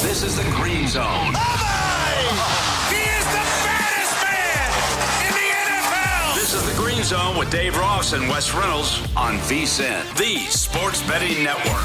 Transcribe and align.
This 0.00 0.22
is 0.22 0.36
the 0.36 0.44
Green 0.52 0.86
Zone. 0.86 1.34
He 1.34 3.02
is 3.02 3.24
the 3.34 3.44
baddest 3.66 4.14
man 4.22 4.70
in 5.26 5.32
the 5.34 5.48
NFL. 5.66 6.34
This 6.36 6.54
is 6.54 6.64
the 6.70 6.80
Green 6.80 7.02
Zone 7.02 7.36
with 7.36 7.50
Dave 7.50 7.76
Ross 7.76 8.12
and 8.12 8.28
Wes 8.28 8.54
Reynolds 8.54 9.00
on 9.16 9.38
VSIN, 9.38 10.16
the 10.16 10.36
Sports 10.50 11.02
Betting 11.02 11.42
Network. 11.42 11.82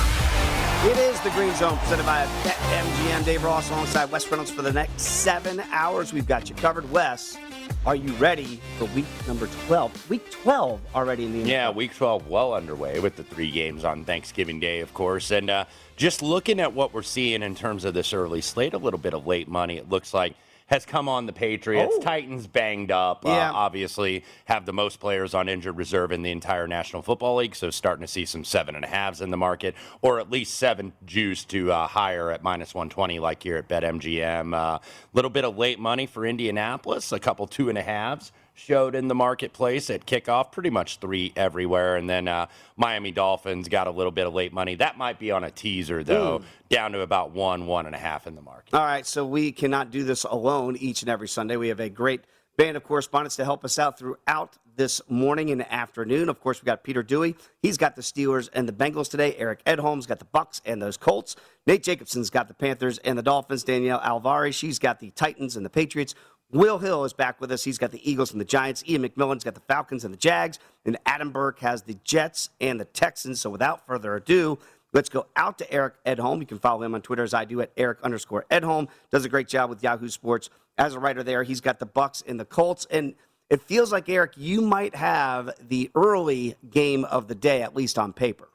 It 0.85 0.97
is 0.97 1.19
the 1.21 1.31
Green 1.31 1.55
Zone 1.55 1.75
presented 1.79 2.05
by 2.05 2.27
BetMGM. 2.43 3.25
Dave 3.25 3.43
Ross 3.43 3.71
alongside 3.71 4.11
Wes 4.11 4.29
Reynolds 4.29 4.51
for 4.51 4.61
the 4.61 4.71
next 4.71 5.01
seven 5.01 5.61
hours. 5.71 6.13
We've 6.13 6.27
got 6.27 6.49
you 6.49 6.55
covered. 6.55 6.89
Wes, 6.91 7.35
are 7.83 7.95
you 7.95 8.13
ready 8.13 8.61
for 8.77 8.85
week 8.93 9.05
number 9.27 9.47
12? 9.65 10.09
Week 10.11 10.29
12 10.29 10.81
already 10.93 11.25
in 11.25 11.33
the 11.33 11.43
NFL. 11.43 11.47
Yeah, 11.47 11.69
week 11.71 11.95
12 11.95 12.27
well 12.27 12.53
underway 12.53 12.99
with 12.99 13.15
the 13.15 13.23
three 13.23 13.49
games 13.49 13.83
on 13.83 14.05
Thanksgiving 14.05 14.59
Day, 14.59 14.81
of 14.81 14.93
course. 14.93 15.31
And 15.31 15.49
uh, 15.49 15.65
just 15.95 16.21
looking 16.21 16.59
at 16.59 16.73
what 16.73 16.93
we're 16.93 17.01
seeing 17.03 17.43
in 17.43 17.55
terms 17.55 17.85
of 17.85 17.93
this 17.93 18.13
early 18.13 18.41
slate, 18.41 18.73
a 18.73 18.77
little 18.77 18.99
bit 18.99 19.13
of 19.13 19.27
late 19.27 19.47
money, 19.47 19.77
it 19.77 19.89
looks 19.89 20.13
like 20.13 20.35
has 20.67 20.85
come 20.85 21.09
on 21.09 21.25
the 21.25 21.33
Patriots. 21.33 21.93
Oh. 21.97 22.01
Titans 22.01 22.47
banged 22.47 22.91
up. 22.91 23.25
Yeah. 23.25 23.51
Uh, 23.51 23.53
obviously, 23.53 24.23
have 24.45 24.65
the 24.65 24.73
most 24.73 24.99
players 24.99 25.33
on 25.33 25.49
injured 25.49 25.77
reserve 25.77 26.11
in 26.11 26.23
the 26.23 26.31
entire 26.31 26.67
National 26.67 27.01
Football 27.01 27.37
League. 27.37 27.55
So 27.55 27.69
starting 27.69 28.05
to 28.05 28.11
see 28.11 28.25
some 28.25 28.43
seven 28.43 28.75
and 28.75 28.85
a 28.85 28.87
halves 28.87 29.21
in 29.21 29.29
the 29.29 29.37
market, 29.37 29.75
or 30.01 30.19
at 30.19 30.31
least 30.31 30.55
seven 30.55 30.93
juice 31.05 31.43
to 31.45 31.71
uh, 31.71 31.87
higher 31.87 32.31
at 32.31 32.43
minus 32.43 32.73
120, 32.73 33.19
like 33.19 33.43
here 33.43 33.57
at 33.57 33.67
BetMGM. 33.67 34.53
A 34.53 34.57
uh, 34.57 34.79
little 35.13 35.31
bit 35.31 35.45
of 35.45 35.57
late 35.57 35.79
money 35.79 36.05
for 36.05 36.25
Indianapolis, 36.25 37.11
a 37.11 37.19
couple 37.19 37.45
two 37.45 37.69
and 37.69 37.77
a 37.77 37.83
halves 37.83 38.31
showed 38.53 38.95
in 38.95 39.07
the 39.07 39.15
marketplace 39.15 39.89
at 39.89 40.05
kickoff, 40.05 40.51
pretty 40.51 40.69
much 40.69 40.99
three 40.99 41.33
everywhere. 41.35 41.95
And 41.95 42.09
then 42.09 42.27
uh, 42.27 42.47
Miami 42.77 43.11
Dolphins 43.11 43.67
got 43.67 43.87
a 43.87 43.91
little 43.91 44.11
bit 44.11 44.27
of 44.27 44.33
late 44.33 44.53
money. 44.53 44.75
That 44.75 44.97
might 44.97 45.19
be 45.19 45.31
on 45.31 45.43
a 45.43 45.51
teaser, 45.51 46.03
though, 46.03 46.41
down 46.69 46.91
to 46.93 47.01
about 47.01 47.31
one, 47.31 47.65
one 47.65 47.85
and 47.85 47.95
a 47.95 47.99
half 47.99 48.27
in 48.27 48.35
the 48.35 48.41
market. 48.41 48.73
All 48.73 48.85
right, 48.85 49.05
so 49.05 49.25
we 49.25 49.51
cannot 49.51 49.91
do 49.91 50.03
this 50.03 50.23
alone 50.23 50.75
each 50.77 51.01
and 51.01 51.09
every 51.09 51.27
Sunday. 51.27 51.57
We 51.57 51.69
have 51.69 51.79
a 51.79 51.89
great 51.89 52.21
band 52.57 52.77
of 52.77 52.83
correspondents 52.83 53.35
to 53.37 53.45
help 53.45 53.65
us 53.65 53.79
out 53.79 53.97
throughout 53.97 54.57
this 54.75 55.01
morning 55.07 55.51
and 55.51 55.71
afternoon. 55.71 56.29
Of 56.29 56.39
course, 56.39 56.61
we 56.61 56.65
got 56.65 56.83
Peter 56.83 57.03
Dewey. 57.03 57.35
He's 57.61 57.77
got 57.77 57.95
the 57.95 58.01
Steelers 58.01 58.49
and 58.53 58.67
the 58.67 58.73
Bengals 58.73 59.09
today. 59.09 59.35
Eric 59.37 59.63
Edholm's 59.65 60.05
got 60.05 60.19
the 60.19 60.25
Bucks 60.25 60.61
and 60.65 60.81
those 60.81 60.97
Colts. 60.97 61.35
Nate 61.67 61.83
Jacobson's 61.83 62.29
got 62.29 62.47
the 62.47 62.53
Panthers 62.53 62.97
and 62.99 63.17
the 63.17 63.23
Dolphins. 63.23 63.63
Danielle 63.63 63.99
Alvari, 63.99 64.53
she's 64.53 64.79
got 64.79 64.99
the 64.99 65.11
Titans 65.11 65.55
and 65.55 65.65
the 65.65 65.69
Patriots. 65.69 66.15
Will 66.53 66.77
Hill 66.77 67.03
is 67.03 67.13
back 67.13 67.41
with 67.41 67.51
us. 67.51 67.63
He's 67.63 67.79
got 67.79 67.91
the 67.91 68.09
Eagles 68.09 68.31
and 68.31 68.39
the 68.39 68.45
Giants. 68.45 68.83
Ian 68.87 69.03
McMillan's 69.03 69.43
got 69.43 69.55
the 69.55 69.61
Falcons 69.61 70.05
and 70.05 70.13
the 70.13 70.17
Jags. 70.17 70.59
And 70.85 70.97
Adam 71.05 71.31
Burke 71.31 71.59
has 71.59 71.81
the 71.81 71.97
Jets 72.03 72.51
and 72.61 72.79
the 72.79 72.85
Texans. 72.85 73.41
So 73.41 73.49
without 73.49 73.85
further 73.87 74.15
ado, 74.15 74.59
let's 74.93 75.09
go 75.09 75.25
out 75.35 75.57
to 75.57 75.71
Eric 75.73 75.95
Edholm. 76.05 76.39
You 76.39 76.45
can 76.45 76.59
follow 76.59 76.83
him 76.83 76.93
on 76.93 77.01
Twitter 77.01 77.23
as 77.23 77.33
I 77.33 77.45
do 77.45 77.61
at 77.61 77.71
Eric 77.75 77.99
underscore 78.03 78.45
Edholm. 78.51 78.87
Does 79.09 79.25
a 79.25 79.29
great 79.29 79.47
job 79.47 79.69
with 79.69 79.81
Yahoo 79.81 80.09
Sports 80.09 80.51
as 80.77 80.93
a 80.93 80.99
writer 80.99 81.23
there. 81.23 81.43
He's 81.43 81.61
got 81.61 81.79
the 81.79 81.85
Bucks 81.87 82.23
and 82.25 82.39
the 82.39 82.45
Colts. 82.45 82.85
And 82.91 83.15
it 83.49 83.61
feels 83.61 83.91
like, 83.91 84.07
Eric, 84.07 84.33
you 84.37 84.61
might 84.61 84.95
have 84.95 85.51
the 85.59 85.89
early 85.95 86.55
game 86.69 87.03
of 87.05 87.27
the 87.27 87.35
day, 87.35 87.63
at 87.63 87.75
least 87.75 87.97
on 87.97 88.13
paper. 88.13 88.47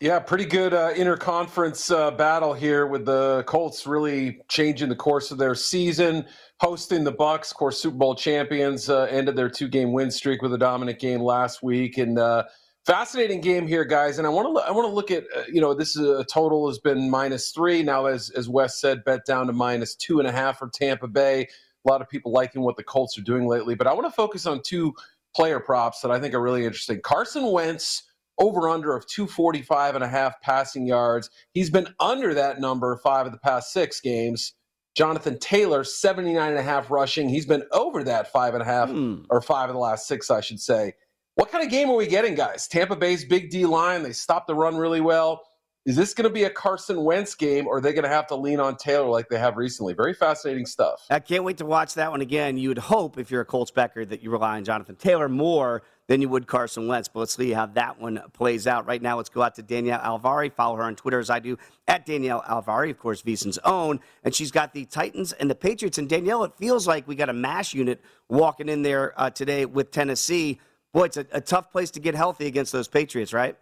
Yeah, 0.00 0.18
pretty 0.18 0.46
good 0.46 0.72
uh, 0.72 0.94
interconference 0.94 1.94
uh, 1.94 2.10
battle 2.12 2.54
here 2.54 2.86
with 2.86 3.04
the 3.04 3.44
Colts 3.46 3.86
really 3.86 4.40
changing 4.48 4.88
the 4.88 4.96
course 4.96 5.30
of 5.30 5.36
their 5.36 5.54
season, 5.54 6.24
hosting 6.58 7.04
the 7.04 7.12
Bucks, 7.12 7.50
of 7.50 7.58
course, 7.58 7.78
Super 7.78 7.98
Bowl 7.98 8.14
champions, 8.14 8.88
uh, 8.88 9.02
ended 9.10 9.36
their 9.36 9.50
two-game 9.50 9.92
win 9.92 10.10
streak 10.10 10.40
with 10.40 10.54
a 10.54 10.58
dominant 10.58 11.00
game 11.00 11.20
last 11.20 11.62
week, 11.62 11.98
and 11.98 12.18
uh, 12.18 12.44
fascinating 12.86 13.42
game 13.42 13.66
here, 13.66 13.84
guys. 13.84 14.16
And 14.16 14.26
I 14.26 14.30
want 14.30 14.56
to 14.56 14.62
I 14.62 14.70
want 14.70 14.88
to 14.88 14.94
look 14.94 15.10
at 15.10 15.24
uh, 15.36 15.42
you 15.52 15.60
know 15.60 15.74
this 15.74 15.94
is 15.94 16.08
a 16.08 16.24
total 16.24 16.66
has 16.68 16.78
been 16.78 17.10
minus 17.10 17.50
three 17.50 17.82
now, 17.82 18.06
as 18.06 18.30
as 18.30 18.48
Wes 18.48 18.80
said, 18.80 19.04
bet 19.04 19.26
down 19.26 19.48
to 19.48 19.52
minus 19.52 19.94
two 19.96 20.18
and 20.18 20.26
a 20.26 20.32
half 20.32 20.60
for 20.60 20.70
Tampa 20.72 21.08
Bay. 21.08 21.42
A 21.42 21.90
lot 21.90 22.00
of 22.00 22.08
people 22.08 22.32
liking 22.32 22.62
what 22.62 22.78
the 22.78 22.84
Colts 22.84 23.18
are 23.18 23.22
doing 23.22 23.46
lately, 23.46 23.74
but 23.74 23.86
I 23.86 23.92
want 23.92 24.06
to 24.06 24.12
focus 24.12 24.46
on 24.46 24.62
two 24.62 24.94
player 25.36 25.60
props 25.60 26.00
that 26.00 26.10
I 26.10 26.18
think 26.18 26.32
are 26.32 26.40
really 26.40 26.64
interesting. 26.64 27.02
Carson 27.02 27.52
Wentz 27.52 28.09
over 28.38 28.68
under 28.68 28.96
of 28.96 29.06
245 29.06 29.94
and 29.94 30.04
a 30.04 30.08
half 30.08 30.40
passing 30.40 30.86
yards. 30.86 31.30
He's 31.52 31.70
been 31.70 31.88
under 32.00 32.34
that 32.34 32.60
number 32.60 32.96
five 33.02 33.26
of 33.26 33.32
the 33.32 33.38
past 33.38 33.72
six 33.72 34.00
games. 34.00 34.54
Jonathan 34.94 35.38
Taylor, 35.38 35.84
79 35.84 36.50
and 36.50 36.58
a 36.58 36.62
half 36.62 36.90
rushing. 36.90 37.28
He's 37.28 37.46
been 37.46 37.62
over 37.72 38.02
that 38.04 38.32
five 38.32 38.54
and 38.54 38.62
a 38.62 38.66
half 38.66 38.90
hmm. 38.90 39.22
or 39.30 39.40
five 39.40 39.68
of 39.68 39.74
the 39.74 39.80
last 39.80 40.08
six, 40.08 40.30
I 40.30 40.40
should 40.40 40.60
say. 40.60 40.94
What 41.36 41.50
kind 41.50 41.64
of 41.64 41.70
game 41.70 41.88
are 41.88 41.96
we 41.96 42.06
getting, 42.06 42.34
guys? 42.34 42.66
Tampa 42.66 42.96
Bay's 42.96 43.24
big 43.24 43.50
D 43.50 43.66
line, 43.66 44.02
they 44.02 44.12
stopped 44.12 44.46
the 44.46 44.54
run 44.54 44.76
really 44.76 45.00
well. 45.00 45.42
Is 45.86 45.96
this 45.96 46.12
going 46.12 46.28
to 46.28 46.32
be 46.32 46.44
a 46.44 46.50
Carson 46.50 47.04
Wentz 47.04 47.34
game, 47.34 47.66
or 47.66 47.78
are 47.78 47.80
they 47.80 47.94
going 47.94 48.04
to 48.04 48.10
have 48.10 48.26
to 48.26 48.36
lean 48.36 48.60
on 48.60 48.76
Taylor 48.76 49.08
like 49.08 49.30
they 49.30 49.38
have 49.38 49.56
recently? 49.56 49.94
Very 49.94 50.12
fascinating 50.12 50.66
stuff. 50.66 51.06
I 51.08 51.20
can't 51.20 51.42
wait 51.42 51.56
to 51.58 51.64
watch 51.64 51.94
that 51.94 52.10
one 52.10 52.20
again. 52.20 52.58
You 52.58 52.68
would 52.68 52.78
hope, 52.78 53.16
if 53.16 53.30
you're 53.30 53.40
a 53.40 53.46
Colts 53.46 53.70
backer, 53.70 54.04
that 54.04 54.22
you 54.22 54.30
rely 54.30 54.58
on 54.58 54.64
Jonathan 54.64 54.96
Taylor 54.96 55.28
more 55.30 55.82
than 56.10 56.20
you 56.20 56.28
would 56.28 56.48
Carson 56.48 56.88
Wentz. 56.88 57.06
But 57.06 57.20
let's 57.20 57.36
see 57.36 57.52
how 57.52 57.66
that 57.66 58.00
one 58.00 58.20
plays 58.32 58.66
out. 58.66 58.84
Right 58.84 59.00
now, 59.00 59.16
let's 59.16 59.28
go 59.28 59.42
out 59.42 59.54
to 59.54 59.62
Danielle 59.62 60.00
Alvari. 60.00 60.52
Follow 60.52 60.74
her 60.74 60.82
on 60.82 60.96
Twitter 60.96 61.20
as 61.20 61.30
I 61.30 61.38
do 61.38 61.56
at 61.86 62.04
Danielle 62.04 62.42
Alvari, 62.42 62.90
of 62.90 62.98
course, 62.98 63.22
VSiN's 63.22 63.58
own. 63.58 64.00
And 64.24 64.34
she's 64.34 64.50
got 64.50 64.74
the 64.74 64.86
Titans 64.86 65.32
and 65.34 65.48
the 65.48 65.54
Patriots. 65.54 65.98
And 65.98 66.08
Danielle, 66.08 66.42
it 66.42 66.52
feels 66.58 66.88
like 66.88 67.06
we 67.06 67.14
got 67.14 67.28
a 67.28 67.32
mash 67.32 67.74
unit 67.74 68.00
walking 68.28 68.68
in 68.68 68.82
there 68.82 69.14
uh, 69.16 69.30
today 69.30 69.66
with 69.66 69.92
Tennessee. 69.92 70.58
Boy, 70.92 71.04
it's 71.04 71.16
a, 71.16 71.26
a 71.30 71.40
tough 71.40 71.70
place 71.70 71.92
to 71.92 72.00
get 72.00 72.16
healthy 72.16 72.46
against 72.46 72.72
those 72.72 72.88
Patriots, 72.88 73.32
right? 73.32 73.56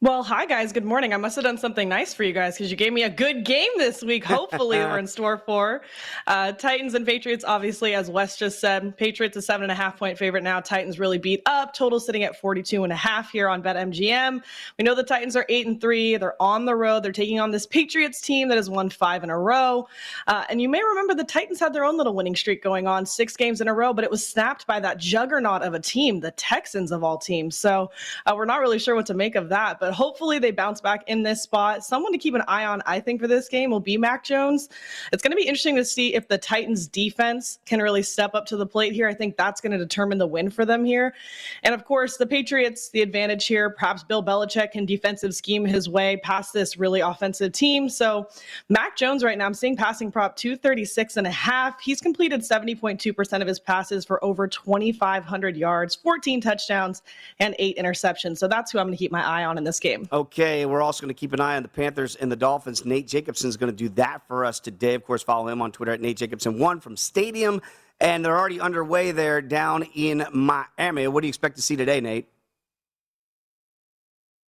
Well, 0.00 0.22
hi 0.22 0.44
guys. 0.44 0.70
Good 0.70 0.84
morning. 0.84 1.14
I 1.14 1.16
must 1.16 1.34
have 1.36 1.44
done 1.44 1.56
something 1.56 1.88
nice 1.88 2.12
for 2.12 2.24
you 2.24 2.34
guys 2.34 2.56
because 2.56 2.70
you 2.70 2.76
gave 2.76 2.92
me 2.92 3.04
a 3.04 3.08
good 3.08 3.42
game 3.42 3.70
this 3.78 4.02
week. 4.02 4.22
Hopefully, 4.22 4.76
we're 4.76 4.98
in 4.98 5.06
store 5.14 5.38
for 5.38 5.80
uh, 6.26 6.52
Titans 6.52 6.92
and 6.92 7.06
Patriots. 7.06 7.42
Obviously, 7.42 7.94
as 7.94 8.10
Wes 8.10 8.36
just 8.36 8.60
said, 8.60 8.94
Patriots 8.98 9.34
a 9.38 9.40
seven 9.40 9.62
and 9.62 9.72
a 9.72 9.74
half 9.74 9.96
point 9.96 10.18
favorite 10.18 10.44
now. 10.44 10.60
Titans 10.60 10.98
really 10.98 11.16
beat 11.16 11.40
up. 11.46 11.72
Total 11.72 11.98
sitting 11.98 12.22
at 12.22 12.38
42 12.38 12.84
and 12.84 12.92
a 12.92 12.96
half 12.96 13.30
here 13.30 13.48
on 13.48 13.62
BetMGM. 13.62 14.42
We 14.78 14.82
know 14.82 14.94
the 14.94 15.04
Titans 15.04 15.36
are 15.36 15.46
eight 15.48 15.66
and 15.66 15.80
three. 15.80 16.18
They're 16.18 16.40
on 16.42 16.66
the 16.66 16.76
road. 16.76 17.02
They're 17.02 17.10
taking 17.10 17.40
on 17.40 17.50
this 17.50 17.66
Patriots 17.66 18.20
team 18.20 18.48
that 18.48 18.58
has 18.58 18.68
won 18.68 18.90
five 18.90 19.24
in 19.24 19.30
a 19.30 19.38
row. 19.38 19.88
Uh, 20.26 20.44
and 20.50 20.60
you 20.60 20.68
may 20.68 20.82
remember 20.82 21.14
the 21.14 21.24
Titans 21.24 21.60
had 21.60 21.72
their 21.72 21.84
own 21.84 21.96
little 21.96 22.14
winning 22.14 22.36
streak 22.36 22.62
going 22.62 22.86
on, 22.86 23.06
six 23.06 23.36
games 23.36 23.62
in 23.62 23.68
a 23.68 23.74
row, 23.74 23.94
but 23.94 24.04
it 24.04 24.10
was 24.10 24.26
snapped 24.26 24.66
by 24.66 24.80
that 24.80 24.98
juggernaut 24.98 25.62
of 25.62 25.72
a 25.72 25.80
team, 25.80 26.20
the 26.20 26.32
Texans 26.32 26.92
of 26.92 27.02
all 27.02 27.16
teams. 27.16 27.56
So 27.56 27.90
uh, 28.26 28.34
we're 28.36 28.44
not 28.44 28.60
really 28.60 28.78
sure 28.78 28.94
what 28.94 29.06
to 29.06 29.14
make 29.14 29.34
of 29.34 29.48
that, 29.48 29.63
but 29.80 29.92
hopefully 29.92 30.38
they 30.38 30.50
bounce 30.50 30.80
back 30.80 31.04
in 31.06 31.22
this 31.22 31.42
spot. 31.42 31.84
Someone 31.84 32.12
to 32.12 32.18
keep 32.18 32.34
an 32.34 32.42
eye 32.46 32.64
on, 32.64 32.82
I 32.86 33.00
think, 33.00 33.20
for 33.20 33.26
this 33.26 33.48
game 33.48 33.70
will 33.70 33.80
be 33.80 33.96
Mac 33.96 34.24
Jones. 34.24 34.68
It's 35.12 35.22
going 35.22 35.32
to 35.32 35.36
be 35.36 35.46
interesting 35.46 35.76
to 35.76 35.84
see 35.84 36.14
if 36.14 36.28
the 36.28 36.38
Titans 36.38 36.86
defense 36.86 37.58
can 37.66 37.80
really 37.80 38.02
step 38.02 38.34
up 38.34 38.46
to 38.46 38.56
the 38.56 38.66
plate 38.66 38.92
here. 38.92 39.08
I 39.08 39.14
think 39.14 39.36
that's 39.36 39.60
going 39.60 39.72
to 39.72 39.78
determine 39.78 40.18
the 40.18 40.26
win 40.26 40.50
for 40.50 40.64
them 40.64 40.84
here. 40.84 41.14
And 41.62 41.74
of 41.74 41.84
course, 41.84 42.16
the 42.16 42.26
Patriots, 42.26 42.90
the 42.90 43.02
advantage 43.02 43.46
here. 43.46 43.70
Perhaps 43.70 44.04
Bill 44.04 44.22
Belichick 44.22 44.72
can 44.72 44.86
defensive 44.86 45.34
scheme 45.34 45.64
his 45.64 45.88
way 45.88 46.16
past 46.18 46.52
this 46.52 46.76
really 46.76 47.00
offensive 47.00 47.52
team. 47.52 47.88
So 47.88 48.28
Mac 48.68 48.96
Jones 48.96 49.24
right 49.24 49.38
now, 49.38 49.46
I'm 49.46 49.54
seeing 49.54 49.76
passing 49.76 50.10
prop 50.10 50.36
236 50.36 51.16
and 51.16 51.26
a 51.26 51.30
half. 51.30 51.80
He's 51.80 52.00
completed 52.00 52.40
70.2% 52.40 53.40
of 53.40 53.48
his 53.48 53.60
passes 53.60 54.04
for 54.04 54.22
over 54.24 54.46
2,500 54.46 55.56
yards, 55.56 55.94
14 55.94 56.40
touchdowns, 56.40 57.02
and 57.40 57.54
eight 57.58 57.76
interceptions. 57.78 58.38
So 58.38 58.48
that's 58.48 58.72
who 58.72 58.78
I'm 58.78 58.86
going 58.86 58.96
to 58.96 58.98
keep 58.98 59.12
my 59.12 59.24
eye 59.24 59.44
on 59.44 59.53
in 59.58 59.64
this 59.64 59.80
game. 59.80 60.08
Okay, 60.12 60.66
we're 60.66 60.82
also 60.82 61.02
going 61.02 61.14
to 61.14 61.18
keep 61.18 61.32
an 61.32 61.40
eye 61.40 61.56
on 61.56 61.62
the 61.62 61.68
Panthers 61.68 62.16
and 62.16 62.30
the 62.30 62.36
Dolphins. 62.36 62.84
Nate 62.84 63.06
Jacobson 63.06 63.48
is 63.48 63.56
going 63.56 63.70
to 63.72 63.76
do 63.76 63.88
that 63.90 64.26
for 64.26 64.44
us 64.44 64.60
today. 64.60 64.94
Of 64.94 65.04
course, 65.04 65.22
follow 65.22 65.48
him 65.48 65.62
on 65.62 65.72
Twitter 65.72 65.92
at 65.92 66.00
Nate 66.00 66.18
Jacobson1 66.18 66.82
from 66.82 66.96
Stadium. 66.96 67.60
And 68.00 68.24
they're 68.24 68.36
already 68.36 68.60
underway 68.60 69.12
there 69.12 69.40
down 69.40 69.84
in 69.94 70.26
Miami. 70.32 71.06
What 71.06 71.20
do 71.20 71.26
you 71.26 71.30
expect 71.30 71.56
to 71.56 71.62
see 71.62 71.76
today, 71.76 72.00
Nate? 72.00 72.28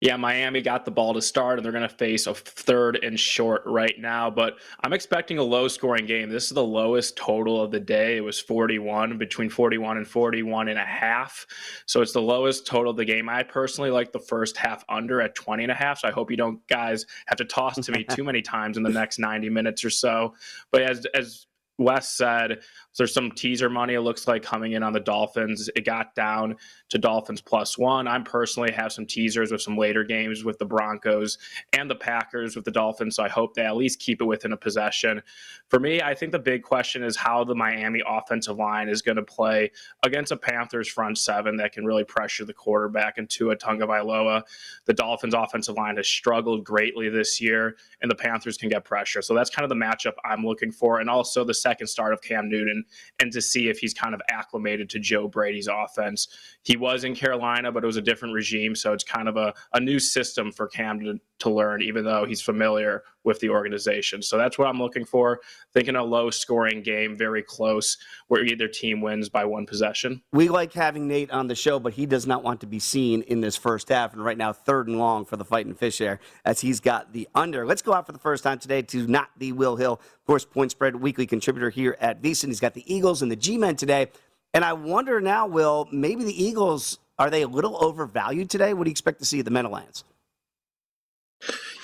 Yeah, 0.02 0.18
Miami 0.18 0.62
got 0.62 0.84
the 0.84 0.92
ball 0.92 1.14
to 1.14 1.22
start, 1.22 1.58
and 1.58 1.66
they're 1.66 1.72
going 1.72 1.88
to 1.88 1.96
face 1.96 2.28
a 2.28 2.34
third 2.34 3.00
and 3.02 3.18
short 3.18 3.64
right 3.66 3.96
now. 3.98 4.30
But 4.30 4.58
I'm 4.84 4.92
expecting 4.92 5.38
a 5.38 5.44
low 5.44 5.70
scoring 5.70 6.06
game. 6.06 6.30
This 6.30 6.46
is 6.46 6.50
the 6.50 6.64
lowest 6.64 7.16
total 7.16 7.62
of 7.62 7.72
the 7.72 7.80
day. 7.80 8.18
It 8.18 8.22
was 8.22 8.38
41, 8.40 9.18
between 9.18 9.50
41 9.50 9.98
and 9.98 10.08
41 10.08 10.68
and 10.68 10.78
a 10.78 10.84
half. 10.84 11.46
So 11.86 12.02
it's 12.02 12.12
the 12.12 12.22
lowest 12.22 12.68
total 12.68 12.92
of 12.92 12.98
the 12.98 13.06
game. 13.06 13.30
I 13.30 13.44
personally 13.44 13.90
like 13.90 14.12
the 14.12 14.20
first 14.20 14.58
half 14.58 14.84
under 14.90 15.22
at 15.22 15.34
20 15.34 15.64
and 15.64 15.72
a 15.72 15.76
half. 15.76 16.00
So 16.00 16.10
I 16.10 16.12
hope 16.12 16.30
you 16.30 16.38
don't 16.38 16.66
guys 16.68 17.06
have 17.28 17.38
to 17.38 17.46
toss 17.46 17.76
to 17.76 17.92
me 17.94 18.04
too 18.10 18.26
many 18.26 18.42
times 18.42 18.76
in 18.76 18.84
the 18.84 18.90
next 18.90 19.18
90 19.18 19.50
minutes 19.50 19.86
or 19.86 19.90
so. 19.90 20.34
But 20.72 20.82
as, 20.82 21.06
as 21.14 21.48
Wes 21.78 22.10
said, 22.10 22.60
there's 22.98 23.14
some 23.14 23.32
teaser 23.32 23.70
money, 23.70 23.96
it 23.96 24.00
looks 24.00 24.28
like, 24.28 24.42
coming 24.42 24.72
in 24.72 24.84
on 24.84 24.94
the 24.94 25.00
Dolphins. 25.00 25.70
It 25.76 25.86
got 25.86 26.16
down 26.16 26.56
to 26.90 26.98
Dolphins 26.98 27.42
plus 27.42 27.78
one. 27.78 28.08
I'm 28.08 28.24
personally 28.24 28.72
have 28.72 28.94
some 28.94 29.06
teasers 29.06 29.52
with 29.52 29.62
some 29.62 29.78
later 29.78 30.06
games 30.06 30.46
with 30.46 30.58
the 30.58 30.66
Broncos 30.66 31.38
and 31.74 31.90
the 31.90 31.96
Packers 31.96 32.56
with 32.56 32.64
the 32.64 32.72
Dolphins. 32.72 33.18
So 33.18 33.24
I 33.24 33.28
hope 33.28 33.54
they 33.54 33.66
at 33.66 33.76
least 33.76 34.00
keep 34.00 34.22
it 34.22 34.26
within 34.26 34.54
a 34.54 34.58
possession. 34.58 35.22
For 35.70 35.80
me, 35.80 36.02
I 36.02 36.14
think 36.16 36.32
the 36.32 36.40
big 36.40 36.64
question 36.64 37.04
is 37.04 37.18
how 37.18 37.44
the 37.44 37.56
Miami 37.56 38.02
offensive 38.08 38.58
line 38.58 38.88
is 38.88 39.02
going 39.02 39.18
to 39.18 39.24
play 39.24 39.72
against 40.04 40.32
a 40.32 40.38
Panthers 40.38 40.88
front 40.88 41.18
seven 41.18 41.58
that 41.58 41.74
can 41.74 41.86
really 41.86 42.06
pressure 42.06 42.46
the 42.46 42.54
quarterback 42.54 43.18
in 43.18 43.28
Tua 43.28 43.58
Tagovailoa. 43.58 44.44
The 44.86 44.94
Dolphins 44.94 45.34
offensive 45.34 45.76
line 45.76 45.98
has 45.98 46.08
struggled 46.08 46.64
greatly 46.64 47.10
this 47.10 47.42
year, 47.42 47.76
and 48.02 48.10
the 48.10 48.16
Panthers 48.16 48.58
can 48.58 48.70
get 48.70 48.86
pressure. 48.86 49.22
So 49.22 49.34
that's 49.34 49.50
kind 49.50 49.64
of 49.64 49.70
the 49.70 49.76
matchup 49.76 50.14
I'm 50.24 50.46
looking 50.46 50.72
for. 50.72 51.00
And 51.00 51.10
also 51.10 51.44
the 51.44 51.54
second 51.66 51.88
start 51.88 52.14
of 52.14 52.22
Cam 52.22 52.48
Newton 52.48 52.86
and 53.20 53.32
to 53.32 53.42
see 53.42 53.70
if 53.70 53.80
he's 53.80 53.94
kind 53.94 54.14
of 54.14 54.22
acclimated 54.30 54.88
to 54.92 55.00
Joe 55.00 55.28
Brady's 55.28 55.68
offense. 55.68 56.28
He 56.62 56.78
was 56.78 57.04
in 57.04 57.16
Carolina, 57.16 57.72
but 57.72 57.84
it 57.84 57.88
was 57.88 57.98
a 57.98 58.02
different 58.02 58.36
regime. 58.36 58.76
So 58.76 58.94
it's 58.94 59.04
kind 59.04 59.28
of 59.28 59.36
a, 59.36 59.52
a 59.74 59.80
new 59.80 59.98
system 59.98 60.52
for 60.52 60.68
Cam 60.68 61.00
to, 61.00 61.20
to 61.40 61.50
learn, 61.50 61.82
even 61.82 62.06
though 62.06 62.26
he's 62.26 62.42
familiar 62.42 63.04
with 63.26 63.40
the 63.40 63.50
organization. 63.50 64.22
So 64.22 64.38
that's 64.38 64.58
what 64.58 64.68
I'm 64.68 64.80
looking 64.80 65.06
for. 65.06 65.40
Thinking 65.74 65.96
a 65.96 66.04
low 66.04 66.30
scoring 66.30 66.82
game, 66.82 67.18
very 67.18 67.44
close, 67.44 67.98
where 68.28 68.44
either 68.44 68.68
team 68.68 69.02
wins 69.02 69.30
by 69.30 69.46
one 69.46 69.66
possession. 69.66 70.22
We 70.32 70.50
like 70.50 70.74
having 70.74 71.08
Nate 71.08 71.32
on 71.32 71.48
the 71.48 71.56
show, 71.56 71.80
but 71.80 71.94
he 71.94 72.06
does 72.06 72.26
not 72.28 72.44
want 72.44 72.62
to 72.62 72.68
be 72.68 72.80
seen 72.80 73.24
in 73.24 73.42
this 73.42 73.58
first 73.58 73.90
half. 73.90 74.14
And 74.14 74.24
right 74.24 74.38
now, 74.38 74.54
third 74.54 74.88
and 74.88 75.00
long 75.00 75.26
for 75.26 75.38
the 75.38 75.46
Fighting 75.46 75.76
Fish 75.76 75.98
there, 75.98 76.20
as 76.46 76.62
he's 76.62 76.80
got 76.80 77.14
the 77.14 77.28
under. 77.36 77.66
Let's 77.66 77.82
go 77.82 77.94
out 77.94 78.06
for 78.06 78.12
the 78.12 78.20
first 78.20 78.44
time 78.44 78.60
today 78.60 78.82
to 78.84 79.08
not 79.08 79.30
the 79.38 79.52
Will 79.52 79.76
Hill, 79.76 79.94
of 79.94 80.26
course, 80.26 80.46
point 80.46 80.72
spread 80.72 80.96
weekly 80.96 81.26
contributor 81.26 81.70
here 81.70 81.98
at 82.00 82.22
VSiN. 82.22 82.48
He's 82.48 82.60
got 82.60 82.74
the 82.74 82.94
Eagles 82.94 83.22
and 83.22 83.32
the 83.32 83.36
G 83.36 83.58
Men 83.58 83.76
today. 83.76 84.10
And 84.54 84.64
I 84.64 84.74
wonder 84.74 85.20
now, 85.20 85.48
Will, 85.48 85.88
maybe 85.92 86.24
the 86.24 86.44
Eagles, 86.44 87.00
are 87.20 87.30
they 87.30 87.42
a 87.42 87.48
little 87.48 87.84
overvalued 87.84 88.50
today? 88.50 88.74
What 88.74 88.86
do 88.86 88.90
you 88.90 88.94
expect 88.94 89.20
to 89.20 89.26
see 89.26 89.40
at 89.40 89.46
the 89.46 89.52
Meadowlands? 89.52 90.04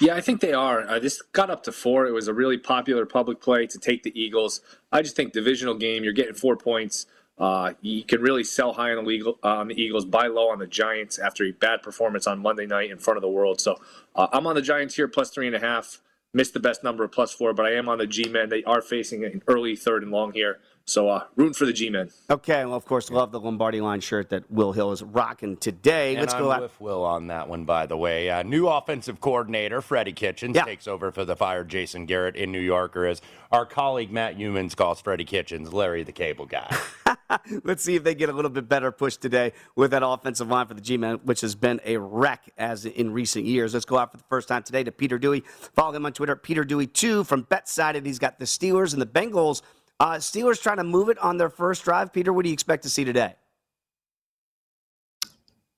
Yeah, 0.02 0.16
I 0.16 0.22
think 0.22 0.42
they 0.42 0.52
are. 0.52 0.82
Uh, 0.82 0.98
this 0.98 1.22
got 1.22 1.52
up 1.52 1.62
to 1.64 1.72
four. 1.72 2.08
It 2.08 2.12
was 2.12 2.28
a 2.28 2.34
really 2.34 2.58
popular 2.58 3.06
public 3.06 3.40
play 3.40 3.68
to 3.68 3.78
take 3.78 4.02
the 4.02 4.20
Eagles. 4.20 4.62
I 4.92 5.04
just 5.04 5.16
think 5.16 5.32
divisional 5.32 5.76
game, 5.76 6.04
you're 6.04 6.12
getting 6.12 6.34
four 6.34 6.58
points. 6.58 7.06
Uh, 7.38 7.74
you 7.82 8.04
can 8.04 8.20
really 8.20 8.44
sell 8.44 8.74
high 8.74 8.94
on 8.96 9.06
the, 9.06 9.36
uh, 9.44 9.48
on 9.48 9.68
the 9.68 9.80
Eagles, 9.80 10.06
buy 10.06 10.26
low 10.26 10.50
on 10.50 10.58
the 10.58 10.66
Giants 10.66 11.20
after 11.20 11.44
a 11.44 11.52
bad 11.52 11.84
performance 11.84 12.26
on 12.26 12.40
Monday 12.40 12.66
night 12.66 12.90
in 12.90 12.98
front 12.98 13.18
of 13.18 13.22
the 13.22 13.30
world. 13.30 13.62
So 13.62 13.80
uh, 14.16 14.26
I'm 14.34 14.48
on 14.48 14.56
the 14.56 14.62
Giants 14.64 14.96
here, 14.96 15.08
plus 15.08 15.30
three 15.30 15.46
and 15.46 15.56
a 15.56 15.60
half. 15.60 16.02
Missed 16.34 16.56
the 16.56 16.60
best 16.60 16.84
number 16.84 17.04
of 17.04 17.12
plus 17.12 17.32
four, 17.32 17.54
but 17.54 17.68
I 17.68 17.74
am 17.74 17.88
on 17.88 18.00
the 18.00 18.08
G-men. 18.08 18.50
They 18.50 18.64
are 18.64 18.82
facing 18.82 19.24
an 19.24 19.44
early 19.48 19.76
third 19.76 20.02
and 20.02 20.12
long 20.12 20.34
here. 20.34 20.60
So 20.86 21.08
uh, 21.10 21.24
rooting 21.36 21.54
for 21.54 21.66
the 21.66 21.74
G-men. 21.74 22.10
Okay, 22.30 22.66
well, 22.66 22.74
of 22.76 22.86
course, 22.86 23.10
love 23.12 23.32
the 23.32 23.40
Lombardi 23.40 23.80
line 23.82 24.02
shirt 24.02 24.30
that 24.32 24.50
Will 24.52 24.72
Hill 24.74 24.92
is 24.92 25.04
rocking 25.04 25.56
today. 25.58 26.12
And 26.16 26.22
Let's 26.22 26.34
I'm 26.34 26.42
go 26.42 26.52
out. 26.52 26.62
with 26.62 26.82
Will 26.82 27.04
on 27.06 27.28
that 27.28 27.48
one, 27.48 27.66
by 27.66 27.86
the 27.86 27.96
way. 27.96 28.30
Uh, 28.30 28.44
new 28.44 28.68
offensive 28.68 29.22
coordinator 29.22 29.82
Freddie 29.82 30.12
Kitchens 30.14 30.56
Yeah. 30.56 30.66
takes 30.66 30.88
over 30.88 31.12
for 31.12 31.24
the 31.24 31.36
fired 31.36 31.70
Jason 31.70 32.06
Garrett 32.06 32.36
in 32.36 32.52
New 32.52 32.60
York, 32.60 32.98
or 32.98 33.06
as 33.06 33.22
our 33.52 33.66
colleague 33.66 34.12
Matt 34.12 34.38
Youmans 34.38 34.76
calls 34.76 35.00
Freddie 35.02 35.24
Kitchens, 35.26 35.72
Larry 35.72 36.04
the 36.04 36.12
Cable 36.12 36.46
Guy. 36.46 36.76
Let's 37.64 37.84
see 37.84 37.96
if 37.96 38.04
they 38.04 38.14
get 38.16 38.28
a 38.30 38.34
little 38.34 38.52
bit 38.52 38.68
better 38.68 38.92
push 38.92 39.16
today 39.16 39.54
with 39.76 39.92
that 39.92 40.04
offensive 40.06 40.50
line 40.50 40.68
for 40.68 40.74
the 40.74 40.82
G-Men, 40.82 41.20
which 41.24 41.42
has 41.42 41.56
been 41.56 41.80
a 41.86 41.96
wreck 41.98 42.52
as 42.58 42.86
in 42.86 43.14
recent 43.14 43.46
years. 43.46 43.74
Let's 43.74 43.86
go 43.86 43.98
out 43.98 44.12
for 44.12 44.18
the 44.18 44.24
first 44.30 44.50
time 44.50 44.64
today 44.64 44.84
to 44.84 44.92
Peter 44.92 45.18
Dewey. 45.18 45.44
Follow 45.74 45.94
him 45.96 46.06
on 46.06 46.12
Twitter, 46.12 46.36
Peter 46.36 46.66
Dewey2 46.66 47.26
from 47.26 47.46
BetSided. 47.46 48.06
He's 48.06 48.20
got 48.20 48.40
the 48.40 48.46
Steelers 48.46 48.92
and 48.94 49.02
the 49.02 49.06
Bengals. 49.06 49.62
Uh, 50.02 50.16
Steelers 50.16 50.60
trying 50.60 50.78
to 50.78 50.84
move 50.84 51.10
it 51.10 51.20
on 51.20 51.38
their 51.38 51.52
first 51.52 51.84
drive. 51.84 52.12
Peter, 52.12 52.34
what 52.34 52.42
do 52.42 52.50
you 52.50 52.54
expect 52.54 52.82
to 52.82 52.90
see 52.90 53.06
today? 53.06 53.36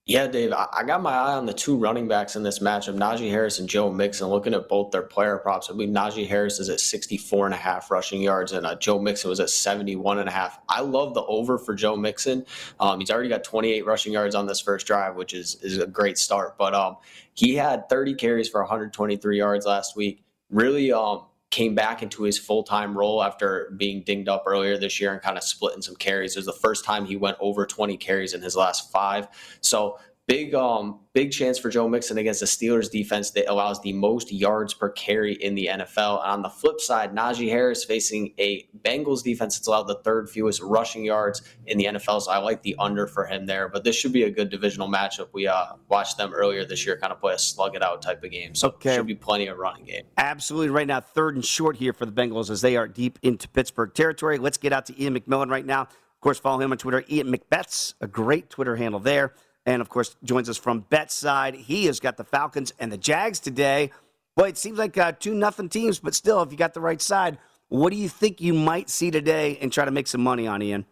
Yeah, 0.05 0.27
Dave, 0.27 0.53
I 0.53 0.83
got 0.83 1.01
my 1.01 1.11
eye 1.11 1.33
on 1.33 1.45
the 1.45 1.53
two 1.53 1.75
running 1.75 2.07
backs 2.07 2.37
in 2.37 2.43
this 2.43 2.59
matchup, 2.59 2.95
Najee 2.95 3.29
Harris 3.29 3.59
and 3.59 3.67
Joe 3.67 3.91
Mixon. 3.91 4.29
Looking 4.29 4.53
at 4.53 4.69
both 4.69 4.91
their 4.91 5.01
player 5.01 5.37
props, 5.37 5.69
I 5.69 5.73
believe 5.73 5.89
Najee 5.89 6.25
Harris 6.25 6.59
is 6.59 6.69
at 6.69 6.79
64 6.79 7.47
and 7.47 7.53
a 7.53 7.57
half 7.57 7.91
rushing 7.91 8.21
yards, 8.21 8.53
and 8.53 8.65
uh, 8.65 8.75
Joe 8.75 8.97
Mixon 8.97 9.29
was 9.29 9.41
at 9.41 9.49
71 9.49 10.19
and 10.19 10.29
a 10.29 10.31
half. 10.31 10.57
I 10.69 10.79
love 10.79 11.13
the 11.13 11.23
over 11.23 11.57
for 11.57 11.75
Joe 11.75 11.97
Mixon. 11.97 12.45
Um, 12.79 13.01
he's 13.01 13.11
already 13.11 13.27
got 13.27 13.43
28 13.43 13.85
rushing 13.85 14.13
yards 14.13 14.35
on 14.35 14.45
this 14.45 14.61
first 14.61 14.87
drive, 14.87 15.17
which 15.17 15.33
is, 15.33 15.55
is 15.61 15.79
a 15.79 15.87
great 15.87 16.17
start. 16.17 16.57
But 16.57 16.73
um, 16.73 16.95
he 17.33 17.55
had 17.55 17.89
30 17.89 18.13
carries 18.15 18.47
for 18.47 18.61
123 18.61 19.37
yards 19.37 19.65
last 19.65 19.97
week. 19.97 20.23
Really 20.49 20.93
um, 20.93 21.23
came 21.53 21.75
back 21.75 22.01
into 22.01 22.23
his 22.23 22.39
full 22.39 22.63
time 22.63 22.97
role 22.97 23.21
after 23.21 23.71
being 23.77 24.01
dinged 24.01 24.27
up 24.27 24.43
earlier 24.47 24.75
this 24.75 24.99
year 24.99 25.13
and 25.13 25.21
kind 25.21 25.37
of 25.37 25.43
splitting 25.43 25.83
some 25.83 25.95
carries. 25.95 26.35
It 26.35 26.39
was 26.39 26.47
the 26.47 26.51
first 26.51 26.83
time 26.83 27.05
he 27.05 27.15
went 27.15 27.37
over 27.39 27.67
20 27.67 27.95
carries 27.97 28.33
in 28.33 28.41
his 28.41 28.55
last 28.55 28.91
five. 28.91 29.27
So 29.61 29.99
big 30.27 30.55
um 30.55 30.99
big 31.13 31.31
chance 31.31 31.59
for 31.59 31.69
Joe 31.69 31.87
Mixon 31.87 32.17
against 32.17 32.39
the 32.39 32.45
Steelers 32.45 32.89
defense 32.89 33.31
that 33.31 33.51
allows 33.51 33.81
the 33.81 33.93
most 33.93 34.31
yards 34.31 34.73
per 34.73 34.89
carry 34.89 35.33
in 35.33 35.53
the 35.53 35.67
NFL. 35.71 36.21
And 36.23 36.31
on 36.31 36.41
the 36.41 36.49
flip 36.49 36.79
side, 36.79 37.13
Najee 37.13 37.49
Harris 37.49 37.83
facing 37.83 38.33
a 38.39 38.67
Bengals 38.83 39.21
defense 39.23 39.57
that's 39.57 39.67
allowed 39.67 39.83
the 39.83 39.99
third 40.03 40.29
fewest 40.29 40.61
rushing 40.61 41.03
yards 41.05 41.41
in 41.67 41.77
the 41.77 41.85
NFL. 41.85 42.21
So 42.21 42.31
I 42.31 42.37
like 42.37 42.63
the 42.63 42.75
under 42.79 43.05
for 43.05 43.25
him 43.25 43.45
there. 43.45 43.67
But 43.69 43.83
this 43.83 43.95
should 43.95 44.13
be 44.13 44.23
a 44.23 44.31
good 44.31 44.49
divisional 44.49 44.87
matchup. 44.89 45.27
We 45.33 45.47
uh 45.47 45.65
watched 45.89 46.17
them 46.17 46.33
earlier 46.33 46.65
this 46.65 46.85
year 46.85 46.97
kind 46.97 47.11
of 47.13 47.19
play 47.19 47.33
a 47.33 47.39
slug 47.39 47.75
it 47.75 47.83
out 47.83 48.01
type 48.01 48.23
of 48.23 48.31
game. 48.31 48.55
So 48.55 48.69
Okay. 48.69 48.95
should 48.95 49.07
be 49.07 49.15
plenty 49.15 49.47
of 49.47 49.57
running 49.57 49.85
game. 49.85 50.03
Absolutely. 50.17 50.69
Right 50.69 50.87
now, 50.87 50.99
third 51.01 51.35
and 51.35 51.45
short 51.45 51.75
here 51.77 51.93
for 51.93 52.05
the 52.05 52.11
Bengals 52.11 52.49
as 52.49 52.61
they 52.61 52.75
are 52.75 52.87
deep 52.87 53.19
into 53.21 53.47
Pittsburgh 53.49 53.93
territory. 53.93 54.37
Let's 54.39 54.57
get 54.57 54.73
out 54.73 54.85
to 54.87 55.01
Ian 55.01 55.19
McMillan 55.19 55.49
right 55.51 55.65
now. 55.65 55.81
Of 55.83 56.21
course, 56.21 56.39
follow 56.39 56.61
him 56.61 56.71
on 56.71 56.77
Twitter, 56.77 57.03
Ian 57.09 57.27
McBets, 57.27 57.95
a 57.99 58.07
great 58.07 58.49
Twitter 58.49 58.77
handle 58.77 58.99
there. 59.01 59.33
And 59.65 59.81
of 59.81 59.89
course, 59.89 60.15
joins 60.23 60.49
us 60.49 60.57
from 60.57 60.83
BetSided. 60.83 61.55
He 61.55 61.85
has 61.85 61.99
got 61.99 62.17
the 62.17 62.23
Falcons 62.23 62.73
and 62.79 62.91
the 62.91 62.97
Jags 62.97 63.39
today. 63.39 63.91
Boy, 64.35 64.49
it 64.49 64.57
seems 64.57 64.77
like 64.77 64.97
uh, 64.97 65.13
two 65.17 65.33
nothing 65.33 65.69
teams, 65.69 65.99
but 65.99 66.15
still, 66.15 66.41
if 66.41 66.51
you 66.51 66.57
got 66.57 66.73
the 66.73 66.81
right 66.81 67.01
side, 67.01 67.37
what 67.69 67.91
do 67.91 67.97
you 67.97 68.09
think 68.09 68.41
you 68.41 68.53
might 68.53 68.89
see 68.89 69.09
today 69.11 69.57
and 69.61 69.71
try 69.71 69.85
to 69.85 69.91
make 69.91 70.07
some 70.07 70.21
money 70.21 70.47
on 70.47 70.61
Ian? 70.61 70.85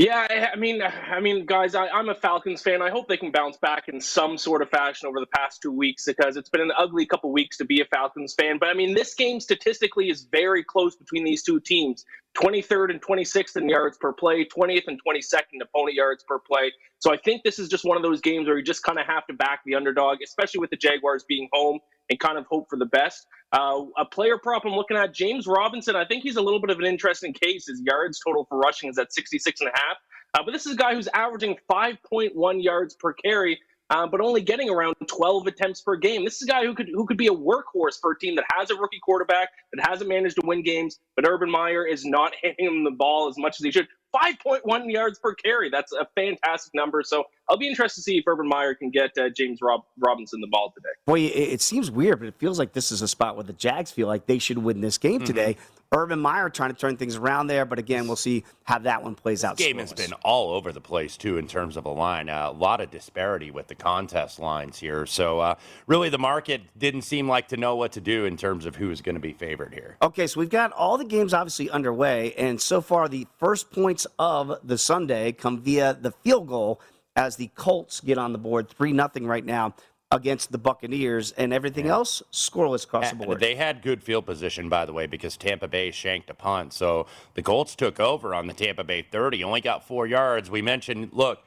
Yeah, 0.00 0.48
I 0.50 0.56
mean, 0.56 0.80
I 0.82 1.20
mean, 1.20 1.44
guys, 1.44 1.74
I, 1.74 1.88
am 1.88 2.08
a 2.08 2.14
Falcons 2.14 2.62
fan. 2.62 2.80
I 2.80 2.88
hope 2.88 3.06
they 3.06 3.18
can 3.18 3.30
bounce 3.30 3.58
back 3.58 3.86
in 3.86 4.00
some 4.00 4.38
sort 4.38 4.62
of 4.62 4.70
fashion 4.70 5.06
over 5.06 5.20
the 5.20 5.26
past 5.26 5.60
two 5.60 5.70
weeks 5.70 6.06
because 6.06 6.38
it's 6.38 6.48
been 6.48 6.62
an 6.62 6.72
ugly 6.78 7.04
couple 7.04 7.30
weeks 7.30 7.58
to 7.58 7.66
be 7.66 7.82
a 7.82 7.84
Falcons 7.84 8.32
fan. 8.32 8.56
But 8.58 8.70
I 8.70 8.72
mean, 8.72 8.94
this 8.94 9.12
game 9.12 9.40
statistically 9.40 10.08
is 10.08 10.22
very 10.22 10.64
close 10.64 10.96
between 10.96 11.24
these 11.24 11.42
two 11.42 11.60
teams. 11.60 12.06
23rd 12.34 12.92
and 12.92 13.02
26th 13.02 13.58
in 13.58 13.68
yards 13.68 13.98
per 13.98 14.10
play, 14.14 14.46
20th 14.46 14.84
and 14.86 14.98
22nd 15.06 15.60
opponent 15.60 15.94
yards 15.94 16.24
per 16.26 16.38
play. 16.38 16.72
So 17.00 17.12
I 17.12 17.18
think 17.18 17.42
this 17.42 17.58
is 17.58 17.68
just 17.68 17.84
one 17.84 17.98
of 17.98 18.02
those 18.02 18.22
games 18.22 18.46
where 18.46 18.56
you 18.56 18.64
just 18.64 18.82
kind 18.82 18.98
of 18.98 19.04
have 19.04 19.26
to 19.26 19.34
back 19.34 19.60
the 19.66 19.74
underdog, 19.74 20.22
especially 20.24 20.60
with 20.60 20.70
the 20.70 20.76
Jaguars 20.76 21.24
being 21.28 21.50
home 21.52 21.78
and 22.10 22.18
kind 22.18 22.36
of 22.36 22.44
hope 22.46 22.68
for 22.68 22.76
the 22.76 22.86
best. 22.86 23.26
Uh, 23.52 23.84
a 23.96 24.04
player 24.04 24.36
prop 24.36 24.64
I'm 24.66 24.72
looking 24.72 24.96
at, 24.96 25.14
James 25.14 25.46
Robinson. 25.46 25.96
I 25.96 26.04
think 26.04 26.22
he's 26.22 26.36
a 26.36 26.42
little 26.42 26.60
bit 26.60 26.70
of 26.70 26.78
an 26.78 26.84
interesting 26.84 27.32
case. 27.32 27.66
His 27.66 27.80
yards 27.80 28.20
total 28.24 28.44
for 28.48 28.58
rushing 28.58 28.90
is 28.90 28.98
at 28.98 29.12
66 29.12 29.60
and 29.60 29.70
a 29.70 29.72
half. 29.74 29.96
Uh, 30.34 30.42
but 30.44 30.52
this 30.52 30.66
is 30.66 30.74
a 30.74 30.76
guy 30.76 30.94
who's 30.94 31.08
averaging 31.14 31.56
5.1 31.68 32.62
yards 32.62 32.94
per 32.94 33.12
carry, 33.12 33.58
uh, 33.90 34.06
but 34.06 34.20
only 34.20 34.40
getting 34.40 34.70
around 34.70 34.94
12 35.08 35.48
attempts 35.48 35.80
per 35.80 35.96
game. 35.96 36.24
This 36.24 36.36
is 36.36 36.42
a 36.42 36.46
guy 36.46 36.64
who 36.64 36.74
could 36.74 36.88
who 36.92 37.04
could 37.06 37.16
be 37.16 37.26
a 37.26 37.34
workhorse 37.34 37.98
for 38.00 38.12
a 38.12 38.18
team 38.18 38.36
that 38.36 38.44
has 38.56 38.70
a 38.70 38.76
rookie 38.76 39.00
quarterback 39.02 39.48
that 39.72 39.88
hasn't 39.88 40.08
managed 40.08 40.36
to 40.40 40.46
win 40.46 40.62
games. 40.62 41.00
But 41.16 41.28
Urban 41.28 41.50
Meyer 41.50 41.84
is 41.84 42.04
not 42.04 42.32
handing 42.42 42.66
him 42.66 42.84
the 42.84 42.92
ball 42.92 43.28
as 43.28 43.36
much 43.38 43.60
as 43.60 43.64
he 43.64 43.72
should. 43.72 43.88
5.1 44.14 44.90
yards 44.90 45.18
per 45.18 45.34
carry. 45.34 45.70
That's 45.70 45.92
a 45.92 46.06
fantastic 46.14 46.74
number. 46.74 47.02
So 47.02 47.24
I'll 47.48 47.56
be 47.56 47.68
interested 47.68 48.00
to 48.00 48.02
see 48.02 48.18
if 48.18 48.24
Urban 48.26 48.48
Meyer 48.48 48.74
can 48.74 48.90
get 48.90 49.16
uh, 49.18 49.28
James 49.30 49.58
Rob- 49.62 49.84
Robinson 49.98 50.40
the 50.40 50.46
ball 50.46 50.72
today. 50.74 50.88
Boy, 51.06 51.20
it, 51.20 51.54
it, 51.54 51.60
seems 51.60 51.90
weird, 51.90 52.20
but 52.20 52.28
it 52.28 52.34
feels 52.38 52.58
like 52.58 52.72
this 52.72 52.92
is 52.92 53.02
a 53.02 53.08
spot 53.08 53.36
where 53.36 53.44
the 53.44 53.52
Jags 53.52 53.90
feel 53.90 54.06
like 54.06 54.26
they 54.26 54.38
should 54.38 54.58
win 54.58 54.80
this 54.80 54.98
game 54.98 55.16
mm-hmm. 55.16 55.24
today. 55.24 55.56
Urban 55.92 56.20
Meyer 56.20 56.48
trying 56.48 56.70
to 56.70 56.76
turn 56.76 56.96
things 56.96 57.16
around 57.16 57.48
there, 57.48 57.64
but 57.64 57.80
again, 57.80 58.06
we'll 58.06 58.14
see 58.14 58.44
how 58.62 58.78
that 58.78 59.02
one 59.02 59.16
plays 59.16 59.42
out. 59.42 59.56
This 59.56 59.66
game 59.66 59.78
has 59.78 59.92
been 59.92 60.12
all 60.22 60.52
over 60.52 60.70
the 60.70 60.80
place 60.80 61.16
too 61.16 61.36
in 61.36 61.48
terms 61.48 61.76
of 61.76 61.84
a 61.84 61.90
line. 61.90 62.28
Uh, 62.28 62.48
a 62.48 62.52
lot 62.52 62.80
of 62.80 62.92
disparity 62.92 63.50
with 63.50 63.66
the 63.66 63.74
contest 63.74 64.38
lines 64.38 64.78
here. 64.78 65.04
So 65.04 65.40
uh, 65.40 65.56
really, 65.88 66.08
the 66.08 66.18
market 66.18 66.62
didn't 66.78 67.02
seem 67.02 67.28
like 67.28 67.48
to 67.48 67.56
know 67.56 67.74
what 67.74 67.90
to 67.92 68.00
do 68.00 68.24
in 68.24 68.36
terms 68.36 68.66
of 68.66 68.76
who's 68.76 69.00
going 69.00 69.16
to 69.16 69.20
be 69.20 69.32
favored 69.32 69.74
here. 69.74 69.96
Okay, 70.00 70.28
so 70.28 70.38
we've 70.38 70.48
got 70.48 70.70
all 70.70 70.96
the 70.96 71.04
games 71.04 71.34
obviously 71.34 71.68
underway, 71.68 72.34
and 72.34 72.60
so 72.60 72.80
far 72.80 73.08
the 73.08 73.26
first 73.40 73.72
points 73.72 73.99
of 74.18 74.58
the 74.62 74.78
Sunday 74.78 75.32
come 75.32 75.60
via 75.60 75.94
the 75.94 76.10
field 76.10 76.48
goal 76.48 76.80
as 77.16 77.36
the 77.36 77.48
Colts 77.54 78.00
get 78.00 78.18
on 78.18 78.32
the 78.32 78.38
board, 78.38 78.68
three 78.68 78.92
nothing 78.92 79.26
right 79.26 79.44
now 79.44 79.74
against 80.12 80.50
the 80.50 80.58
Buccaneers, 80.58 81.30
and 81.32 81.52
everything 81.52 81.86
yeah. 81.86 81.92
else 81.92 82.22
scoreless 82.32 82.84
across 82.84 83.10
the 83.10 83.16
board. 83.16 83.38
They 83.38 83.54
had 83.54 83.80
good 83.82 84.02
field 84.02 84.26
position, 84.26 84.68
by 84.68 84.84
the 84.84 84.92
way, 84.92 85.06
because 85.06 85.36
Tampa 85.36 85.68
Bay 85.68 85.92
shanked 85.92 86.28
a 86.30 86.34
punt. 86.34 86.72
So 86.72 87.06
the 87.34 87.42
Colts 87.42 87.76
took 87.76 88.00
over 88.00 88.34
on 88.34 88.48
the 88.48 88.54
Tampa 88.54 88.82
Bay 88.82 89.02
30, 89.02 89.44
only 89.44 89.60
got 89.60 89.86
four 89.86 90.06
yards. 90.06 90.50
We 90.50 90.62
mentioned, 90.62 91.10
look, 91.12 91.44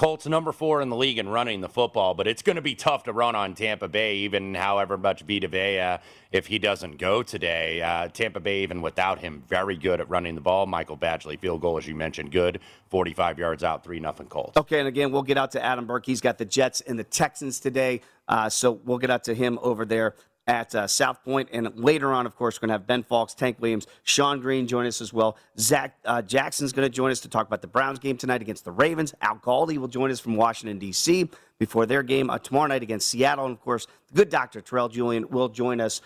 Colts 0.00 0.24
number 0.26 0.50
four 0.50 0.80
in 0.80 0.88
the 0.88 0.96
league 0.96 1.18
in 1.18 1.28
running 1.28 1.60
the 1.60 1.68
football, 1.68 2.14
but 2.14 2.26
it's 2.26 2.40
going 2.40 2.56
to 2.56 2.62
be 2.62 2.74
tough 2.74 3.02
to 3.02 3.12
run 3.12 3.36
on 3.36 3.54
Tampa 3.54 3.86
Bay, 3.86 4.16
even 4.16 4.54
however 4.54 4.96
much 4.96 5.20
Vita 5.20 5.46
Vea, 5.46 5.98
if 6.32 6.46
he 6.46 6.58
doesn't 6.58 6.96
go 6.96 7.22
today. 7.22 7.82
Uh, 7.82 8.08
Tampa 8.08 8.40
Bay, 8.40 8.62
even 8.62 8.80
without 8.80 9.18
him, 9.18 9.42
very 9.46 9.76
good 9.76 10.00
at 10.00 10.08
running 10.08 10.34
the 10.34 10.40
ball. 10.40 10.64
Michael 10.64 10.96
Badgley, 10.96 11.38
field 11.38 11.60
goal, 11.60 11.76
as 11.76 11.86
you 11.86 11.94
mentioned, 11.94 12.32
good. 12.32 12.60
45 12.88 13.38
yards 13.38 13.62
out, 13.62 13.84
3 13.84 14.00
nothing 14.00 14.28
Colts. 14.28 14.56
Okay, 14.56 14.78
and 14.78 14.88
again, 14.88 15.12
we'll 15.12 15.20
get 15.20 15.36
out 15.36 15.50
to 15.50 15.62
Adam 15.62 15.84
Burke. 15.84 16.06
He's 16.06 16.22
got 16.22 16.38
the 16.38 16.46
Jets 16.46 16.80
and 16.80 16.98
the 16.98 17.04
Texans 17.04 17.60
today, 17.60 18.00
uh, 18.26 18.48
so 18.48 18.80
we'll 18.86 18.96
get 18.96 19.10
out 19.10 19.24
to 19.24 19.34
him 19.34 19.58
over 19.60 19.84
there 19.84 20.14
at 20.46 20.74
uh, 20.74 20.86
South 20.86 21.22
Point. 21.22 21.48
And 21.52 21.70
later 21.76 22.12
on, 22.12 22.26
of 22.26 22.36
course, 22.36 22.56
we're 22.56 22.66
going 22.66 22.78
to 22.78 22.80
have 22.80 22.86
Ben 22.86 23.02
Fawkes, 23.02 23.34
Tank 23.34 23.58
Williams, 23.60 23.86
Sean 24.02 24.40
Green 24.40 24.66
join 24.66 24.86
us 24.86 25.00
as 25.00 25.12
well. 25.12 25.36
Zach 25.58 25.96
uh, 26.04 26.22
Jackson's 26.22 26.72
going 26.72 26.86
to 26.86 26.94
join 26.94 27.10
us 27.10 27.20
to 27.20 27.28
talk 27.28 27.46
about 27.46 27.62
the 27.62 27.68
Browns 27.68 27.98
game 27.98 28.16
tonight 28.16 28.42
against 28.42 28.64
the 28.64 28.72
Ravens. 28.72 29.14
Al 29.20 29.36
Galdi 29.36 29.78
will 29.78 29.88
join 29.88 30.10
us 30.10 30.20
from 30.20 30.36
Washington, 30.36 30.78
D.C. 30.78 31.28
before 31.58 31.86
their 31.86 32.02
game 32.02 32.30
uh, 32.30 32.38
tomorrow 32.38 32.66
night 32.66 32.82
against 32.82 33.08
Seattle. 33.08 33.46
And, 33.46 33.52
of 33.54 33.60
course, 33.60 33.86
the 34.08 34.14
good 34.14 34.30
doctor, 34.30 34.60
Terrell 34.60 34.88
Julian, 34.88 35.28
will 35.30 35.48
join 35.48 35.80
us 35.80 36.00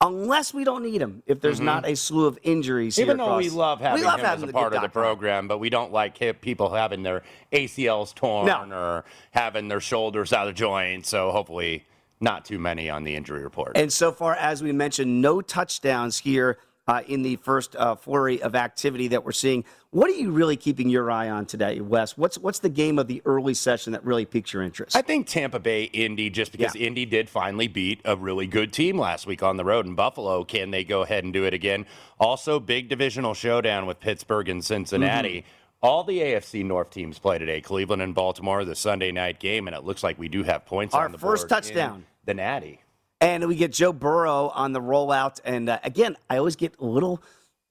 unless 0.00 0.54
we 0.54 0.64
don't 0.64 0.84
need 0.84 1.00
him, 1.00 1.22
if 1.26 1.40
there's 1.40 1.56
mm-hmm. 1.56 1.66
not 1.66 1.88
a 1.88 1.96
slew 1.96 2.26
of 2.26 2.38
injuries. 2.42 2.98
Even 2.98 3.16
though 3.16 3.24
across. 3.24 3.42
we 3.42 3.50
love 3.50 3.80
having 3.80 4.00
we 4.00 4.06
love 4.06 4.20
him 4.20 4.26
having 4.26 4.44
as 4.44 4.50
a 4.50 4.52
part 4.52 4.74
of 4.74 4.82
the 4.82 4.88
program, 4.88 5.48
but 5.48 5.58
we 5.58 5.70
don't 5.70 5.92
like 5.92 6.40
people 6.40 6.72
having 6.72 7.02
their 7.02 7.22
ACLs 7.52 8.14
torn 8.14 8.46
no. 8.46 8.76
or 8.76 9.04
having 9.32 9.68
their 9.68 9.80
shoulders 9.80 10.32
out 10.32 10.48
of 10.48 10.54
joint. 10.54 11.06
So 11.06 11.32
hopefully 11.32 11.84
not 12.20 12.44
too 12.44 12.58
many 12.58 12.90
on 12.90 13.04
the 13.04 13.14
injury 13.14 13.42
report. 13.42 13.72
And 13.76 13.92
so 13.92 14.12
far, 14.12 14.34
as 14.34 14.62
we 14.62 14.72
mentioned, 14.72 15.22
no 15.22 15.40
touchdowns 15.40 16.18
here 16.18 16.58
uh, 16.88 17.02
in 17.06 17.22
the 17.22 17.36
first 17.36 17.76
uh, 17.76 17.94
flurry 17.94 18.42
of 18.42 18.54
activity 18.56 19.08
that 19.08 19.24
we're 19.24 19.30
seeing. 19.30 19.64
What 19.90 20.10
are 20.10 20.14
you 20.14 20.32
really 20.32 20.56
keeping 20.56 20.88
your 20.88 21.10
eye 21.10 21.28
on 21.28 21.46
today, 21.46 21.80
Wes? 21.80 22.16
What's 22.16 22.38
what's 22.38 22.58
the 22.58 22.70
game 22.70 22.98
of 22.98 23.06
the 23.06 23.22
early 23.24 23.54
session 23.54 23.92
that 23.92 24.04
really 24.04 24.24
piques 24.24 24.52
your 24.52 24.62
interest? 24.62 24.96
I 24.96 25.02
think 25.02 25.26
Tampa 25.26 25.60
Bay 25.60 25.84
Indy, 25.84 26.30
just 26.30 26.50
because 26.50 26.74
yeah. 26.74 26.86
Indy 26.86 27.04
did 27.04 27.28
finally 27.28 27.68
beat 27.68 28.00
a 28.04 28.16
really 28.16 28.46
good 28.46 28.72
team 28.72 28.98
last 28.98 29.26
week 29.26 29.42
on 29.42 29.56
the 29.56 29.64
road 29.64 29.86
in 29.86 29.94
Buffalo. 29.94 30.44
Can 30.44 30.70
they 30.70 30.82
go 30.82 31.02
ahead 31.02 31.24
and 31.24 31.32
do 31.32 31.44
it 31.44 31.54
again? 31.54 31.86
Also, 32.18 32.58
big 32.58 32.88
divisional 32.88 33.34
showdown 33.34 33.86
with 33.86 34.00
Pittsburgh 34.00 34.48
and 34.48 34.64
Cincinnati. 34.64 35.40
Mm-hmm. 35.40 35.48
All 35.80 36.02
the 36.02 36.18
AFC 36.18 36.64
North 36.64 36.90
teams 36.90 37.20
play 37.20 37.38
today. 37.38 37.60
Cleveland 37.60 38.02
and 38.02 38.14
Baltimore, 38.14 38.64
the 38.64 38.74
Sunday 38.74 39.12
night 39.12 39.38
game, 39.38 39.68
and 39.68 39.76
it 39.76 39.84
looks 39.84 40.02
like 40.02 40.18
we 40.18 40.28
do 40.28 40.42
have 40.42 40.66
points 40.66 40.92
Our 40.94 41.04
on 41.04 41.12
the 41.12 41.18
first 41.18 41.48
touchdown. 41.48 42.04
The 42.28 42.34
Natty. 42.34 42.82
And 43.22 43.48
we 43.48 43.56
get 43.56 43.72
Joe 43.72 43.90
Burrow 43.90 44.48
on 44.48 44.72
the 44.72 44.82
rollout. 44.82 45.40
And 45.46 45.70
uh, 45.70 45.78
again, 45.82 46.14
I 46.28 46.36
always 46.36 46.56
get 46.56 46.74
a 46.78 46.84
little, 46.84 47.22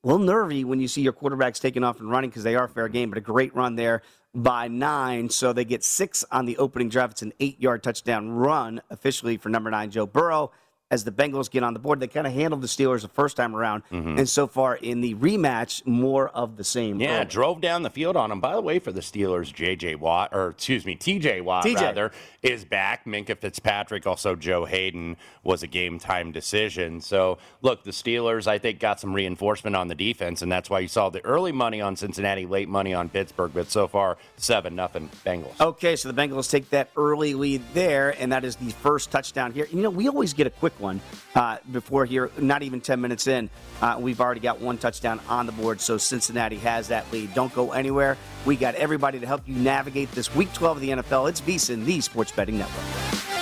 little 0.04 0.18
nervy 0.18 0.64
when 0.64 0.80
you 0.80 0.88
see 0.88 1.04
your 1.04 1.14
quarterbacks 1.14 1.62
taking 1.62 1.84
off 1.84 2.00
and 2.00 2.10
running 2.10 2.32
because 2.32 2.42
they 2.42 2.56
are 2.56 2.68
fair 2.68 2.88
game, 2.88 3.10
but 3.10 3.20
a 3.20 3.22
great 3.22 3.56
run 3.56 3.76
there 3.76 4.02
by 4.34 4.68
nine. 4.68 5.30
So 5.30 5.54
they 5.54 5.64
get 5.64 5.84
six 5.84 6.26
on 6.32 6.48
the 6.48 6.58
opening 6.58 6.90
drive. 6.90 7.12
It's 7.12 7.22
an 7.22 7.34
eight 7.40 7.62
yard 7.62 7.84
touchdown 7.84 8.32
run 8.32 8.82
officially 8.90 9.38
for 9.38 9.50
number 9.50 9.70
nine, 9.70 9.92
Joe 9.92 10.08
Burrow 10.08 10.52
as 10.89 11.03
the 11.03 11.12
Bengals 11.12 11.50
get 11.50 11.63
on 11.63 11.74
the 11.74 11.79
board. 11.79 12.00
They 12.00 12.08
kind 12.08 12.25
of 12.25 12.34
handled 12.34 12.62
the 12.62 12.67
Steelers 12.67 13.01
the 13.01 13.08
first 13.10 13.36
time 13.36 13.56
around, 13.56 13.84
mm-hmm. 13.91 14.17
and 14.17 14.29
so 14.29 14.48
far 14.48 14.75
in 14.75 15.01
the 15.01 15.15
rematch, 15.15 15.86
more 15.86 16.29
of 16.29 16.58
the 16.58 16.63
same. 16.63 17.00
Yeah, 17.00 17.24
drove 17.24 17.62
down 17.62 17.84
the 17.84 17.89
field 17.89 18.15
on 18.15 18.29
them. 18.29 18.39
By 18.39 18.53
the 18.53 18.62
way, 18.62 18.79
for 18.79 18.91
the 18.91 19.01
Steelers, 19.01 19.53
J.J. 19.53 19.96
Watt, 19.96 20.29
or 20.34 20.50
excuse 20.50 20.86
me, 20.86 20.96
T.J. 20.96 21.41
Watt 21.41 21.65
TJ. 21.65 21.75
rather, 21.75 22.12
is 22.41 22.65
back. 22.65 23.06
Minkah 23.06 23.38
Fitzpatrick, 23.38 24.08
also 24.08 24.36
Joe 24.36 24.65
Haden, 24.65 25.17
was 25.44 25.63
a 25.63 25.67
game 25.67 26.00
time 26.00 26.32
decision. 26.32 27.01
So 27.01 27.38
look, 27.62 27.84
the 27.84 27.91
Steelers, 27.91 28.48
I 28.48 28.58
think, 28.58 28.79
got 28.79 29.00
some 29.00 29.13
reinforcement 29.13 29.75
on 29.75 29.88
the 29.88 29.96
defense, 29.96 30.41
and 30.41 30.51
that's 30.51 30.70
why 30.70 30.79
you 30.79 30.88
saw 30.88 31.10
the 31.10 31.24
early 31.25 31.51
money 31.51 31.82
on 31.82 31.96
Cincinnati, 31.96 32.46
late 32.46 32.70
money 32.70 32.94
on 32.94 33.10
Pittsburgh. 33.10 33.51
But 33.53 33.70
so 33.70 33.88
far, 33.88 34.17
seven 34.38 34.75
nothing 34.75 35.10
Bengals. 35.25 35.60
Okay, 35.60 35.96
so 35.96 36.12
the 36.12 36.22
Bengals 36.22 36.50
take 36.50 36.70
that 36.70 36.89
early 36.96 37.34
lead 37.34 37.62
there, 37.74 38.15
and 38.22 38.32
that 38.32 38.46
is 38.46 38.56
the 38.56 38.72
first 38.72 39.12
touchdown 39.12 39.51
here. 39.51 39.67
You 39.72 39.82
know, 39.82 39.89
we 39.89 40.08
always 40.08 40.34
get 40.34 40.48
a 40.48 40.51
quick 40.51 40.76
one 40.79 41.01
uh, 41.36 41.57
before 41.72 42.05
here, 42.05 42.31
not 42.38 42.63
even 42.63 42.81
10 42.81 43.00
minutes 43.01 43.27
in. 43.27 43.50
Uh, 43.81 43.98
we've 44.00 44.22
already 44.22 44.39
got 44.39 44.60
one 44.60 44.77
touchdown 44.77 45.19
on 45.29 45.46
the 45.46 45.51
board, 45.51 45.81
so 45.81 45.98
Cincinnati 45.98 46.57
has 46.57 46.88
that 46.89 47.12
lead. 47.12 47.34
Don't 47.34 47.53
go 47.53 47.72
anywhere. 47.72 48.17
We 48.46 48.55
got 48.55 48.75
everybody 48.75 49.19
to 49.19 49.27
help 49.27 49.41
you 49.48 49.55
navigate 49.55 50.12
this 50.12 50.34
week 50.36 50.51
12 50.53 50.77
of 50.77 50.81
the 50.81 50.89
NFL. 50.89 51.29
It's 51.29 51.41
VSIN, 51.41 51.86
the 51.86 52.01
Sports 52.01 52.31
Betting 52.31 52.57
Network. 52.57 53.37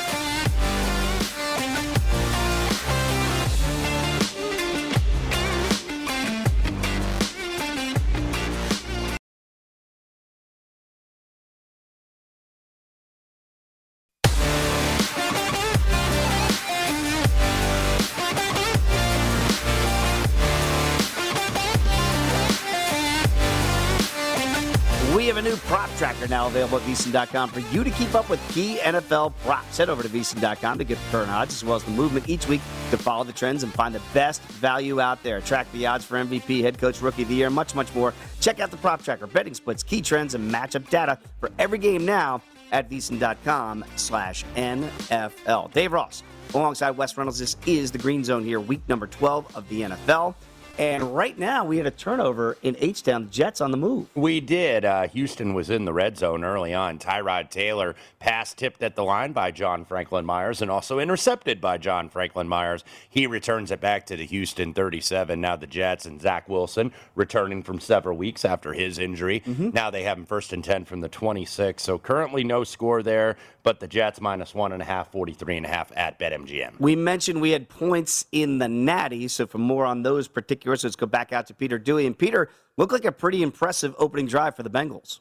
Tracker 25.97 26.27
now 26.27 26.47
available 26.47 26.77
at 26.77 26.83
VSIN.com 26.83 27.49
for 27.49 27.59
you 27.73 27.83
to 27.83 27.89
keep 27.91 28.13
up 28.13 28.29
with 28.29 28.39
key 28.53 28.77
NFL 28.81 29.33
props. 29.43 29.77
Head 29.77 29.89
over 29.89 30.03
to 30.03 30.09
VSIN.com 30.09 30.77
to 30.77 30.83
get 30.83 30.97
the 30.97 31.11
current 31.11 31.31
odds 31.31 31.53
as 31.53 31.63
well 31.63 31.75
as 31.75 31.83
the 31.83 31.91
movement 31.91 32.29
each 32.29 32.47
week 32.47 32.61
to 32.91 32.97
follow 32.97 33.23
the 33.23 33.33
trends 33.33 33.63
and 33.63 33.73
find 33.73 33.95
the 33.95 34.01
best 34.13 34.41
value 34.43 35.01
out 35.01 35.21
there. 35.23 35.41
Track 35.41 35.71
the 35.71 35.85
odds 35.87 36.05
for 36.05 36.23
MVP, 36.23 36.61
head 36.61 36.77
coach, 36.77 37.01
rookie 37.01 37.23
of 37.23 37.29
the 37.29 37.35
year, 37.35 37.49
much, 37.49 37.73
much 37.75 37.93
more. 37.95 38.13
Check 38.39 38.59
out 38.59 38.71
the 38.71 38.77
prop 38.77 39.03
tracker, 39.03 39.27
betting 39.27 39.53
splits, 39.53 39.83
key 39.83 40.01
trends, 40.01 40.35
and 40.35 40.51
matchup 40.51 40.89
data 40.89 41.17
for 41.39 41.51
every 41.57 41.79
game 41.79 42.05
now 42.05 42.41
at 42.71 42.89
VSIN.com 42.89 43.85
slash 43.95 44.43
NFL. 44.55 45.71
Dave 45.73 45.93
Ross 45.93 46.23
alongside 46.53 46.91
Wes 46.91 47.17
Reynolds. 47.17 47.39
This 47.39 47.57
is 47.65 47.91
the 47.91 47.97
Green 47.97 48.23
Zone 48.23 48.43
here, 48.43 48.59
week 48.59 48.81
number 48.87 49.07
12 49.07 49.55
of 49.55 49.67
the 49.69 49.81
NFL. 49.81 50.35
And 50.77 51.15
right 51.15 51.37
now, 51.37 51.63
we 51.63 51.77
had 51.77 51.85
a 51.85 51.91
turnover 51.91 52.57
in 52.61 52.75
H 52.79 53.03
Town. 53.03 53.29
Jets 53.31 53.61
on 53.61 53.71
the 53.71 53.77
move. 53.77 54.07
We 54.13 54.41
did. 54.41 54.83
Uh, 54.83 55.07
Houston 55.07 55.53
was 55.53 55.69
in 55.69 55.85
the 55.85 55.93
red 55.93 56.17
zone 56.17 56.43
early 56.43 56.73
on. 56.73 56.99
Tyrod 56.99 57.49
Taylor 57.49 57.95
pass 58.19 58.53
tipped 58.53 58.83
at 58.83 58.95
the 58.95 59.03
line 59.03 59.31
by 59.31 59.51
John 59.51 59.85
Franklin 59.85 60.25
Myers 60.25 60.61
and 60.61 60.69
also 60.69 60.99
intercepted 60.99 61.61
by 61.61 61.77
John 61.77 62.09
Franklin 62.09 62.49
Myers. 62.49 62.83
He 63.09 63.25
returns 63.25 63.71
it 63.71 63.79
back 63.79 64.05
to 64.07 64.17
the 64.17 64.25
Houston 64.25 64.73
37. 64.73 65.39
Now 65.39 65.55
the 65.55 65.67
Jets 65.67 66.05
and 66.05 66.21
Zach 66.21 66.49
Wilson 66.49 66.91
returning 67.15 67.63
from 67.63 67.79
several 67.79 68.17
weeks 68.17 68.43
after 68.43 68.73
his 68.73 68.99
injury. 68.99 69.43
Mm-hmm. 69.45 69.69
Now 69.69 69.89
they 69.89 70.03
have 70.03 70.17
him 70.17 70.25
first 70.25 70.51
and 70.51 70.63
10 70.63 70.83
from 70.83 70.99
the 70.99 71.09
26. 71.09 71.81
So 71.81 71.97
currently 71.97 72.43
no 72.43 72.65
score 72.65 73.01
there, 73.01 73.37
but 73.65 73.79
the 73.79 73.87
Jets 73.87 74.21
minus 74.21 74.53
one 74.53 74.71
and 74.71 74.81
a 74.81 74.85
half, 74.85 75.11
43 75.11 75.57
and 75.57 75.65
a 75.65 75.69
half 75.69 75.91
at 75.97 76.19
BetMGM. 76.19 76.79
We 76.79 76.95
mentioned 76.95 77.41
we 77.41 77.49
had 77.49 77.67
points 77.67 78.25
in 78.31 78.59
the 78.59 78.69
Natty, 78.69 79.27
so 79.27 79.47
for 79.47 79.57
more 79.57 79.85
on 79.85 80.03
those 80.03 80.27
particulars, 80.27 80.83
let's 80.83 80.95
go 80.95 81.07
back 81.07 81.33
out 81.33 81.47
to 81.47 81.53
Peter 81.55 81.79
Dewey. 81.79 82.05
And 82.05 82.17
Peter 82.17 82.47
looked 82.77 82.93
like 82.93 83.05
a 83.05 83.11
pretty 83.11 83.41
impressive 83.41 83.95
opening 83.97 84.27
drive 84.27 84.55
for 84.55 84.61
the 84.61 84.69
Bengals. 84.69 85.19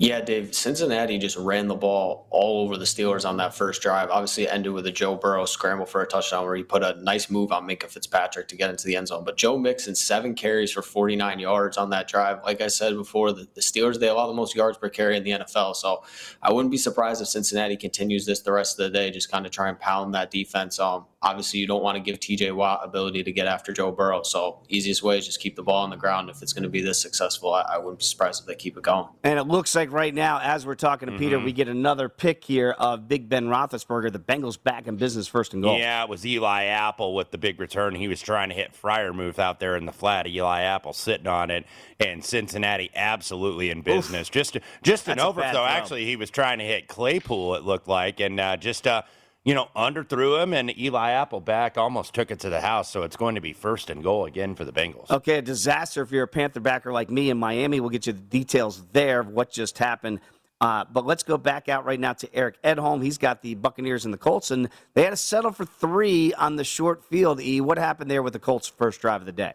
Yeah, 0.00 0.20
Dave, 0.20 0.54
Cincinnati 0.54 1.18
just 1.18 1.36
ran 1.36 1.66
the 1.66 1.74
ball 1.74 2.28
all 2.30 2.62
over 2.62 2.76
the 2.76 2.84
Steelers 2.84 3.28
on 3.28 3.38
that 3.38 3.52
first 3.52 3.82
drive. 3.82 4.10
Obviously, 4.10 4.44
it 4.44 4.52
ended 4.52 4.72
with 4.72 4.86
a 4.86 4.92
Joe 4.92 5.16
Burrow 5.16 5.44
scramble 5.44 5.86
for 5.86 6.00
a 6.02 6.06
touchdown 6.06 6.44
where 6.44 6.54
he 6.54 6.62
put 6.62 6.84
a 6.84 6.94
nice 7.02 7.28
move 7.28 7.50
on 7.50 7.66
Minkah 7.66 7.90
Fitzpatrick 7.90 8.46
to 8.46 8.56
get 8.56 8.70
into 8.70 8.86
the 8.86 8.94
end 8.94 9.08
zone. 9.08 9.24
But 9.24 9.36
Joe 9.36 9.58
Mixon, 9.58 9.96
seven 9.96 10.36
carries 10.36 10.70
for 10.70 10.82
49 10.82 11.40
yards 11.40 11.76
on 11.76 11.90
that 11.90 12.06
drive. 12.06 12.44
Like 12.44 12.60
I 12.60 12.68
said 12.68 12.94
before, 12.94 13.32
the, 13.32 13.48
the 13.54 13.60
Steelers, 13.60 13.98
they 13.98 14.06
allow 14.06 14.28
the 14.28 14.34
most 14.34 14.54
yards 14.54 14.78
per 14.78 14.88
carry 14.88 15.16
in 15.16 15.24
the 15.24 15.32
NFL. 15.32 15.74
So 15.74 16.04
I 16.40 16.52
wouldn't 16.52 16.70
be 16.70 16.78
surprised 16.78 17.20
if 17.20 17.26
Cincinnati 17.26 17.76
continues 17.76 18.24
this 18.24 18.38
the 18.38 18.52
rest 18.52 18.78
of 18.78 18.84
the 18.84 18.96
day, 18.96 19.10
just 19.10 19.32
kind 19.32 19.46
of 19.46 19.50
try 19.50 19.68
and 19.68 19.80
pound 19.80 20.14
that 20.14 20.30
defense. 20.30 20.78
Um, 20.78 21.06
obviously, 21.22 21.58
you 21.60 21.66
don't 21.66 21.82
want 21.82 21.96
to 21.96 22.00
give 22.00 22.20
TJ 22.20 22.54
Watt 22.54 22.80
ability 22.84 23.24
to 23.24 23.32
get 23.32 23.46
after 23.46 23.72
Joe 23.72 23.90
Burrow. 23.90 24.22
So 24.22 24.62
easiest 24.68 25.02
way 25.02 25.18
is 25.18 25.26
just 25.26 25.40
keep 25.40 25.56
the 25.56 25.62
ball 25.62 25.82
on 25.82 25.90
the 25.90 25.96
ground. 25.96 26.30
If 26.30 26.42
it's 26.42 26.52
going 26.52 26.62
to 26.62 26.68
be 26.68 26.80
this 26.80 27.00
successful, 27.02 27.52
I, 27.54 27.62
I 27.62 27.78
wouldn't 27.78 27.98
be 27.98 28.04
surprised 28.04 28.42
if 28.42 28.46
they 28.46 28.54
keep 28.54 28.76
it 28.76 28.82
going. 28.84 29.06
And 29.24 29.38
it 29.38 29.44
looks 29.44 29.74
like 29.74 29.90
right 29.90 30.14
now, 30.14 30.38
as 30.40 30.64
we're 30.64 30.74
talking 30.76 31.08
to 31.10 31.18
Peter, 31.18 31.38
Mhm. 31.38 31.44
we 31.44 31.52
get 31.52 31.68
another 31.68 32.08
pick 32.08 32.44
here 32.44 32.70
of 32.78 33.08
Big 33.08 33.28
Ben 33.28 33.46
Roethlisberger. 33.46 34.12
The 34.12 34.18
Bengals 34.18 34.62
back 34.62 34.86
in 34.86 34.96
business 34.96 35.26
first 35.26 35.54
and 35.54 35.62
goal. 35.62 35.78
Yeah, 35.78 36.02
it 36.04 36.08
was 36.08 36.24
Eli 36.24 36.64
Apple 36.64 37.14
with 37.14 37.30
the 37.32 37.38
big 37.38 37.58
return. 37.60 37.94
He 37.94 38.06
was 38.08 38.20
trying 38.20 38.48
to 38.50 38.54
hit 38.54 38.72
Freiermuth 38.80 39.38
out 39.38 39.58
there 39.60 39.76
in 39.76 39.86
the 39.86 39.92
flat. 39.92 40.26
Eli 40.26 40.62
Apple 40.62 40.92
sitting 40.92 41.26
on 41.26 41.50
it, 41.50 41.64
and 41.98 42.24
Cincinnati 42.24 42.90
absolutely 42.94 43.70
in 43.70 43.82
business. 43.82 44.28
Just 44.28 44.56
just 44.82 45.08
an 45.08 45.16
That's 45.16 45.24
a 45.24 45.28
overthrow. 45.28 45.52
throw. 45.52 45.64
Actually, 45.64 46.04
he 46.04 46.16
was 46.16 46.30
trying 46.30 46.58
to 46.58 46.64
hit 46.64 46.86
Claypool. 46.88 47.56
It 47.56 47.64
looked 47.64 47.88
like, 47.88 48.20
and 48.20 48.38
uh, 48.38 48.56
just 48.56 48.86
uh, 48.86 49.02
you 49.48 49.54
know 49.54 49.68
underthrew 49.74 50.42
him, 50.42 50.52
and 50.52 50.78
Eli 50.78 51.12
Apple 51.12 51.40
back 51.40 51.78
almost 51.78 52.12
took 52.12 52.30
it 52.30 52.38
to 52.40 52.50
the 52.50 52.60
house. 52.60 52.90
So 52.90 53.02
it's 53.02 53.16
going 53.16 53.34
to 53.34 53.40
be 53.40 53.54
first 53.54 53.88
and 53.88 54.02
goal 54.02 54.26
again 54.26 54.54
for 54.54 54.66
the 54.66 54.72
Bengals. 54.72 55.10
Okay, 55.10 55.38
a 55.38 55.42
disaster 55.42 56.02
if 56.02 56.12
you're 56.12 56.24
a 56.24 56.28
Panther 56.28 56.60
backer 56.60 56.92
like 56.92 57.08
me 57.10 57.30
in 57.30 57.38
Miami. 57.38 57.80
We'll 57.80 57.88
get 57.88 58.06
you 58.06 58.12
the 58.12 58.20
details 58.20 58.84
there 58.92 59.20
of 59.20 59.28
what 59.28 59.50
just 59.50 59.78
happened. 59.78 60.20
Uh, 60.60 60.84
but 60.92 61.06
let's 61.06 61.22
go 61.22 61.38
back 61.38 61.70
out 61.70 61.86
right 61.86 61.98
now 61.98 62.12
to 62.12 62.28
Eric 62.34 62.62
Edholm. 62.62 63.02
He's 63.02 63.16
got 63.16 63.40
the 63.40 63.54
Buccaneers 63.54 64.04
and 64.04 64.12
the 64.12 64.18
Colts, 64.18 64.50
and 64.50 64.68
they 64.92 65.04
had 65.04 65.10
to 65.10 65.16
settle 65.16 65.52
for 65.52 65.64
three 65.64 66.34
on 66.34 66.56
the 66.56 66.64
short 66.64 67.02
field. 67.04 67.40
E, 67.40 67.62
what 67.62 67.78
happened 67.78 68.10
there 68.10 68.22
with 68.22 68.34
the 68.34 68.38
Colts' 68.38 68.68
first 68.68 69.00
drive 69.00 69.22
of 69.22 69.26
the 69.26 69.32
day? 69.32 69.54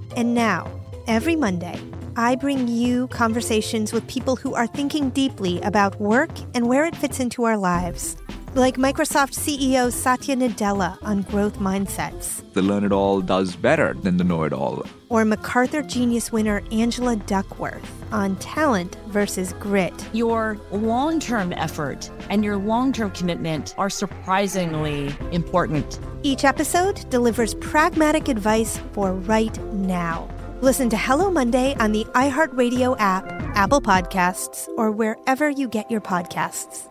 And 0.15 0.33
now, 0.33 0.69
every 1.07 1.35
Monday, 1.35 1.79
I 2.15 2.35
bring 2.35 2.67
you 2.67 3.07
conversations 3.07 3.93
with 3.93 4.05
people 4.07 4.35
who 4.35 4.53
are 4.53 4.67
thinking 4.67 5.09
deeply 5.11 5.61
about 5.61 5.99
work 5.99 6.29
and 6.53 6.67
where 6.67 6.85
it 6.85 6.95
fits 6.95 7.19
into 7.19 7.43
our 7.43 7.57
lives. 7.57 8.17
Like 8.53 8.75
Microsoft 8.75 9.31
CEO 9.33 9.89
Satya 9.93 10.35
Nadella 10.35 10.97
on 11.03 11.21
growth 11.21 11.57
mindsets, 11.59 12.43
The 12.51 12.61
learn 12.61 12.83
it 12.83 12.91
all 12.91 13.21
does 13.21 13.55
better 13.55 13.93
than 13.93 14.17
the 14.17 14.25
know 14.25 14.43
it 14.43 14.51
all. 14.51 14.83
or 15.07 15.23
MacArthur 15.23 15.81
Genius 15.81 16.33
winner 16.33 16.61
Angela 16.69 17.15
Duckworth 17.15 17.89
on 18.11 18.35
talent 18.37 18.97
versus 19.07 19.53
grit. 19.53 19.93
Your 20.11 20.59
long 20.71 21.17
term 21.21 21.53
effort 21.53 22.11
and 22.29 22.43
your 22.43 22.57
long 22.57 22.91
term 22.91 23.11
commitment 23.11 23.73
are 23.77 23.89
surprisingly 23.89 25.15
important. 25.31 25.97
Each 26.23 26.43
episode 26.43 27.09
delivers 27.09 27.55
pragmatic 27.55 28.27
advice 28.27 28.77
for 28.93 29.13
right 29.13 29.57
now. 29.73 30.29
Listen 30.61 30.87
to 30.91 30.97
Hello 30.97 31.31
Monday 31.31 31.73
on 31.79 31.91
the 31.91 32.05
iHeartRadio 32.13 32.95
app, 32.99 33.25
Apple 33.55 33.81
Podcasts, 33.81 34.67
or 34.77 34.91
wherever 34.91 35.49
you 35.49 35.67
get 35.67 35.89
your 35.89 36.01
podcasts. 36.01 36.90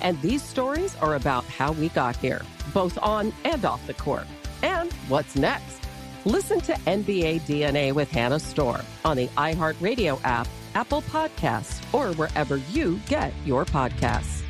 And 0.00 0.20
these 0.22 0.42
stories 0.42 0.96
are 0.96 1.14
about 1.14 1.44
how 1.44 1.72
we 1.72 1.88
got 1.90 2.16
here, 2.16 2.42
both 2.72 2.98
on 2.98 3.32
and 3.44 3.64
off 3.64 3.86
the 3.86 3.94
court. 3.94 4.26
And 4.62 4.92
what's 5.08 5.36
next? 5.36 5.80
Listen 6.24 6.60
to 6.62 6.72
NBA 6.86 7.42
DNA 7.42 7.92
with 7.92 8.10
Hannah 8.10 8.40
Storm 8.40 8.82
on 9.04 9.16
the 9.16 9.28
iHeartRadio 9.28 10.20
app, 10.24 10.48
Apple 10.74 11.02
Podcasts, 11.02 11.82
or 11.94 12.14
wherever 12.14 12.56
you 12.70 13.00
get 13.08 13.32
your 13.44 13.64
podcasts. 13.64 14.42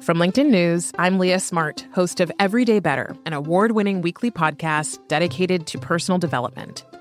From 0.00 0.16
LinkedIn 0.16 0.50
News, 0.50 0.92
I'm 0.98 1.18
Leah 1.18 1.40
Smart, 1.40 1.86
host 1.92 2.20
of 2.20 2.32
Everyday 2.38 2.80
Better, 2.80 3.14
an 3.26 3.34
award 3.34 3.72
winning 3.72 4.00
weekly 4.00 4.30
podcast 4.30 4.98
dedicated 5.08 5.66
to 5.68 5.78
personal 5.78 6.18
development. 6.18 6.84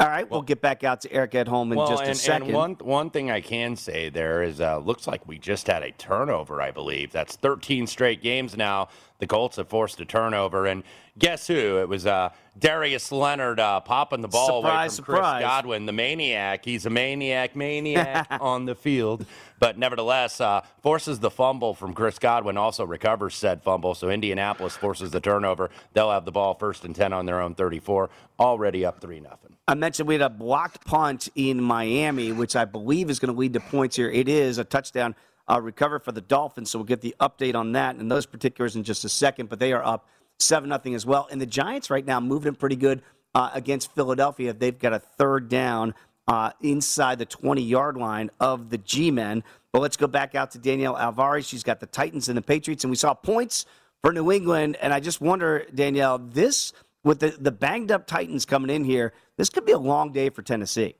All 0.00 0.08
right, 0.08 0.28
we'll 0.30 0.40
get 0.40 0.62
back 0.62 0.82
out 0.82 1.02
to 1.02 1.12
Eric 1.12 1.32
Edholm 1.32 1.70
in 1.70 1.76
well, 1.76 1.86
just 1.86 2.02
and, 2.04 2.12
a 2.12 2.14
second. 2.14 2.42
And 2.44 2.54
one 2.54 2.72
one 2.80 3.10
thing 3.10 3.30
I 3.30 3.42
can 3.42 3.76
say 3.76 4.08
there 4.08 4.42
is, 4.42 4.58
uh, 4.58 4.78
looks 4.78 5.06
like 5.06 5.28
we 5.28 5.38
just 5.38 5.66
had 5.66 5.82
a 5.82 5.90
turnover. 5.92 6.62
I 6.62 6.70
believe 6.70 7.12
that's 7.12 7.36
13 7.36 7.86
straight 7.86 8.22
games 8.22 8.56
now. 8.56 8.88
The 9.18 9.26
Colts 9.26 9.58
have 9.58 9.68
forced 9.68 10.00
a 10.00 10.06
turnover, 10.06 10.66
and 10.66 10.84
guess 11.18 11.46
who? 11.46 11.76
It 11.80 11.86
was 11.86 12.06
uh, 12.06 12.30
Darius 12.58 13.12
Leonard 13.12 13.60
uh, 13.60 13.80
popping 13.80 14.22
the 14.22 14.28
ball 14.28 14.64
away 14.64 14.88
Surprise, 14.88 14.96
from 14.96 15.04
Chris. 15.04 15.20
Godwin, 15.20 15.84
the 15.84 15.92
maniac. 15.92 16.64
He's 16.64 16.86
a 16.86 16.90
maniac, 16.90 17.54
maniac 17.54 18.26
on 18.40 18.64
the 18.64 18.74
field, 18.74 19.26
but 19.58 19.76
nevertheless 19.76 20.40
uh, 20.40 20.62
forces 20.82 21.20
the 21.20 21.30
fumble 21.30 21.74
from 21.74 21.92
Chris 21.92 22.18
Godwin. 22.18 22.56
Also 22.56 22.86
recovers 22.86 23.34
said 23.34 23.62
fumble, 23.62 23.94
so 23.94 24.08
Indianapolis 24.08 24.78
forces 24.78 25.10
the 25.10 25.20
turnover. 25.20 25.68
They'll 25.92 26.10
have 26.10 26.24
the 26.24 26.32
ball 26.32 26.54
first 26.54 26.86
and 26.86 26.96
10 26.96 27.12
on 27.12 27.26
their 27.26 27.42
own 27.42 27.54
34, 27.54 28.08
already 28.38 28.86
up 28.86 29.02
three 29.02 29.20
nothing. 29.20 29.56
I 29.70 29.74
mentioned 29.74 30.08
we 30.08 30.14
had 30.14 30.22
a 30.22 30.28
blocked 30.28 30.84
punt 30.84 31.28
in 31.36 31.62
Miami, 31.62 32.32
which 32.32 32.56
I 32.56 32.64
believe 32.64 33.08
is 33.08 33.20
going 33.20 33.32
to 33.32 33.38
lead 33.38 33.52
to 33.52 33.60
points 33.60 33.94
here. 33.94 34.10
It 34.10 34.28
is 34.28 34.58
a 34.58 34.64
touchdown 34.64 35.14
uh, 35.48 35.60
recover 35.60 36.00
for 36.00 36.10
the 36.10 36.20
Dolphins, 36.20 36.72
so 36.72 36.80
we'll 36.80 36.86
get 36.86 37.02
the 37.02 37.14
update 37.20 37.54
on 37.54 37.70
that 37.72 37.94
and 37.94 38.10
those 38.10 38.26
particulars 38.26 38.74
in 38.74 38.82
just 38.82 39.04
a 39.04 39.08
second. 39.08 39.48
But 39.48 39.60
they 39.60 39.72
are 39.72 39.84
up 39.84 40.08
seven 40.40 40.70
nothing 40.70 40.96
as 40.96 41.06
well, 41.06 41.28
and 41.30 41.40
the 41.40 41.46
Giants 41.46 41.88
right 41.88 42.04
now 42.04 42.18
moving 42.18 42.56
pretty 42.56 42.74
good 42.74 43.00
uh, 43.36 43.50
against 43.54 43.94
Philadelphia. 43.94 44.52
They've 44.52 44.76
got 44.76 44.92
a 44.92 44.98
third 44.98 45.48
down 45.48 45.94
uh, 46.26 46.50
inside 46.60 47.20
the 47.20 47.26
20 47.26 47.62
yard 47.62 47.96
line 47.96 48.30
of 48.40 48.70
the 48.70 48.78
G 48.78 49.12
men. 49.12 49.44
But 49.72 49.82
let's 49.82 49.96
go 49.96 50.08
back 50.08 50.34
out 50.34 50.50
to 50.50 50.58
Danielle 50.58 50.98
Alvarez. 50.98 51.46
She's 51.46 51.62
got 51.62 51.78
the 51.78 51.86
Titans 51.86 52.28
and 52.28 52.36
the 52.36 52.42
Patriots, 52.42 52.82
and 52.82 52.90
we 52.90 52.96
saw 52.96 53.14
points 53.14 53.66
for 54.02 54.12
New 54.12 54.32
England. 54.32 54.78
And 54.82 54.92
I 54.92 54.98
just 54.98 55.20
wonder, 55.20 55.64
Danielle, 55.72 56.18
this 56.18 56.72
with 57.04 57.20
the, 57.20 57.30
the 57.38 57.52
banged 57.52 57.90
up 57.90 58.06
Titans 58.06 58.44
coming 58.44 58.74
in 58.74 58.84
here, 58.84 59.12
this 59.36 59.48
could 59.48 59.64
be 59.64 59.72
a 59.72 59.78
long 59.78 60.12
day 60.12 60.30
for 60.30 60.42
Tennessee. 60.42 60.96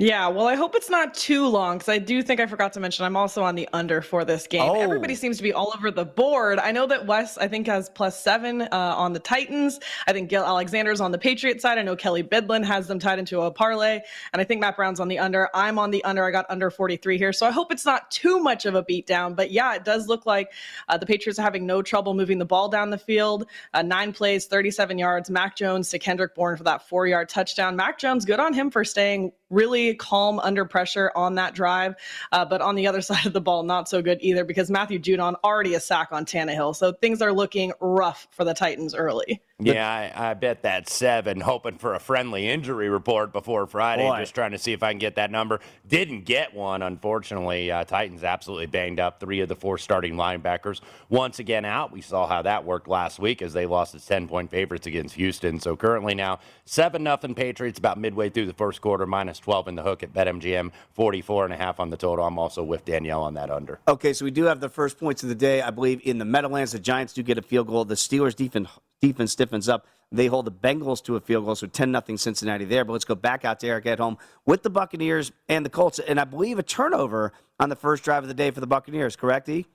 Yeah, 0.00 0.28
well, 0.28 0.46
I 0.46 0.54
hope 0.54 0.76
it's 0.76 0.88
not 0.88 1.12
too 1.12 1.48
long 1.48 1.78
because 1.78 1.88
I 1.88 1.98
do 1.98 2.22
think 2.22 2.38
I 2.38 2.46
forgot 2.46 2.72
to 2.74 2.80
mention 2.80 3.04
I'm 3.04 3.16
also 3.16 3.42
on 3.42 3.56
the 3.56 3.68
under 3.72 4.00
for 4.00 4.24
this 4.24 4.46
game. 4.46 4.62
Oh. 4.62 4.80
Everybody 4.80 5.16
seems 5.16 5.38
to 5.38 5.42
be 5.42 5.52
all 5.52 5.72
over 5.74 5.90
the 5.90 6.04
board. 6.04 6.60
I 6.60 6.70
know 6.70 6.86
that 6.86 7.06
Wes, 7.06 7.36
I 7.36 7.48
think, 7.48 7.66
has 7.66 7.90
plus 7.90 8.22
seven 8.22 8.62
uh, 8.62 8.68
on 8.70 9.12
the 9.12 9.18
Titans. 9.18 9.80
I 10.06 10.12
think 10.12 10.30
Gill 10.30 10.44
Alexander's 10.44 11.00
on 11.00 11.10
the 11.10 11.18
Patriots 11.18 11.62
side. 11.62 11.78
I 11.78 11.82
know 11.82 11.96
Kelly 11.96 12.22
Bidlin 12.22 12.64
has 12.64 12.86
them 12.86 13.00
tied 13.00 13.18
into 13.18 13.40
a 13.40 13.50
parlay, 13.50 13.98
and 14.32 14.40
I 14.40 14.44
think 14.44 14.60
Matt 14.60 14.76
Brown's 14.76 15.00
on 15.00 15.08
the 15.08 15.18
under. 15.18 15.50
I'm 15.52 15.80
on 15.80 15.90
the 15.90 16.04
under. 16.04 16.24
I 16.24 16.30
got 16.30 16.46
under 16.48 16.70
43 16.70 17.18
here, 17.18 17.32
so 17.32 17.44
I 17.44 17.50
hope 17.50 17.72
it's 17.72 17.84
not 17.84 18.08
too 18.12 18.38
much 18.38 18.66
of 18.66 18.76
a 18.76 18.84
beatdown. 18.84 19.34
But 19.34 19.50
yeah, 19.50 19.74
it 19.74 19.84
does 19.84 20.06
look 20.06 20.26
like 20.26 20.52
uh, 20.88 20.96
the 20.96 21.06
Patriots 21.06 21.40
are 21.40 21.42
having 21.42 21.66
no 21.66 21.82
trouble 21.82 22.14
moving 22.14 22.38
the 22.38 22.46
ball 22.46 22.68
down 22.68 22.90
the 22.90 22.98
field. 22.98 23.46
Uh, 23.74 23.82
nine 23.82 24.12
plays, 24.12 24.46
37 24.46 24.96
yards. 24.96 25.28
Mac 25.28 25.56
Jones 25.56 25.90
to 25.90 25.98
Kendrick 25.98 26.36
Bourne 26.36 26.56
for 26.56 26.62
that 26.62 26.88
four 26.88 27.08
yard 27.08 27.28
touchdown. 27.28 27.74
Mac 27.74 27.98
Jones, 27.98 28.24
good 28.24 28.38
on 28.38 28.54
him 28.54 28.70
for 28.70 28.84
staying 28.84 29.32
really 29.50 29.94
calm 29.94 30.38
under 30.40 30.64
pressure 30.64 31.10
on 31.14 31.34
that 31.36 31.54
drive. 31.54 31.94
Uh, 32.32 32.44
but 32.44 32.60
on 32.60 32.74
the 32.74 32.86
other 32.86 33.00
side 33.08 33.26
of 33.26 33.32
the 33.32 33.40
ball, 33.40 33.62
not 33.62 33.88
so 33.88 34.02
good 34.02 34.18
either 34.20 34.44
because 34.44 34.70
Matthew 34.70 34.98
Judon 34.98 35.34
already 35.44 35.74
a 35.74 35.80
sack 35.80 36.08
on 36.12 36.24
Tannehill. 36.24 36.74
So 36.76 36.92
things 36.92 37.22
are 37.22 37.32
looking 37.32 37.72
rough 37.80 38.28
for 38.30 38.44
the 38.44 38.54
Titans 38.54 38.94
early. 38.94 39.42
Yeah, 39.60 39.88
I, 39.88 40.30
I 40.30 40.34
bet 40.34 40.62
that 40.62 40.88
seven, 40.88 41.40
hoping 41.40 41.78
for 41.78 41.94
a 41.94 41.98
friendly 41.98 42.48
injury 42.48 42.88
report 42.88 43.32
before 43.32 43.66
Friday, 43.66 44.04
Boy. 44.04 44.20
just 44.20 44.32
trying 44.32 44.52
to 44.52 44.58
see 44.58 44.72
if 44.72 44.84
I 44.84 44.92
can 44.92 45.00
get 45.00 45.16
that 45.16 45.32
number. 45.32 45.58
Didn't 45.88 46.26
get 46.26 46.54
one, 46.54 46.80
unfortunately. 46.80 47.72
Uh, 47.72 47.82
Titans 47.82 48.22
absolutely 48.22 48.66
banged 48.66 49.00
up 49.00 49.18
three 49.18 49.40
of 49.40 49.48
the 49.48 49.56
four 49.56 49.76
starting 49.76 50.14
linebackers. 50.14 50.80
Once 51.08 51.40
again 51.40 51.64
out, 51.64 51.90
we 51.90 52.00
saw 52.00 52.28
how 52.28 52.42
that 52.42 52.64
worked 52.64 52.86
last 52.86 53.18
week 53.18 53.42
as 53.42 53.52
they 53.52 53.66
lost 53.66 53.96
as 53.96 54.06
10 54.06 54.28
point 54.28 54.48
favorites 54.48 54.86
against 54.86 55.16
Houston. 55.16 55.58
So 55.58 55.74
currently 55.74 56.14
now 56.14 56.38
7 56.64 57.02
nothing 57.02 57.34
Patriots 57.34 57.80
about 57.80 57.98
midway 57.98 58.30
through 58.30 58.46
the 58.46 58.54
first 58.54 58.80
quarter, 58.80 59.06
minus 59.06 59.37
12 59.38 59.68
in 59.68 59.74
the 59.74 59.82
hook 59.82 60.02
at 60.02 60.12
BetMGM, 60.12 60.72
44 60.92 61.44
and 61.44 61.54
a 61.54 61.56
half 61.56 61.80
on 61.80 61.90
the 61.90 61.96
total. 61.96 62.24
I'm 62.24 62.38
also 62.38 62.62
with 62.62 62.84
Danielle 62.84 63.22
on 63.22 63.34
that 63.34 63.50
under. 63.50 63.80
Okay, 63.88 64.12
so 64.12 64.24
we 64.24 64.30
do 64.30 64.44
have 64.44 64.60
the 64.60 64.68
first 64.68 64.98
points 64.98 65.22
of 65.22 65.28
the 65.28 65.34
day. 65.34 65.62
I 65.62 65.70
believe 65.70 66.00
in 66.04 66.18
the 66.18 66.24
Meadowlands, 66.24 66.72
the 66.72 66.78
Giants 66.78 67.12
do 67.12 67.22
get 67.22 67.38
a 67.38 67.42
field 67.42 67.66
goal. 67.66 67.84
The 67.84 67.94
Steelers 67.94 68.34
defense, 68.34 68.68
defense 69.00 69.32
stiffens 69.32 69.68
up. 69.68 69.86
They 70.10 70.26
hold 70.26 70.46
the 70.46 70.52
Bengals 70.52 71.02
to 71.04 71.16
a 71.16 71.20
field 71.20 71.44
goal, 71.44 71.54
so 71.54 71.66
10 71.66 71.92
nothing 71.92 72.16
Cincinnati 72.16 72.64
there. 72.64 72.84
But 72.84 72.94
let's 72.94 73.04
go 73.04 73.14
back 73.14 73.44
out 73.44 73.60
to 73.60 73.66
Eric 73.66 73.84
Edholm 73.84 74.16
with 74.46 74.62
the 74.62 74.70
Buccaneers 74.70 75.32
and 75.48 75.66
the 75.66 75.70
Colts. 75.70 75.98
And 75.98 76.18
I 76.18 76.24
believe 76.24 76.58
a 76.58 76.62
turnover 76.62 77.32
on 77.60 77.68
the 77.68 77.76
first 77.76 78.04
drive 78.04 78.24
of 78.24 78.28
the 78.28 78.34
day 78.34 78.50
for 78.50 78.60
the 78.60 78.66
Buccaneers, 78.66 79.16
correct, 79.16 79.48
E? 79.48 79.66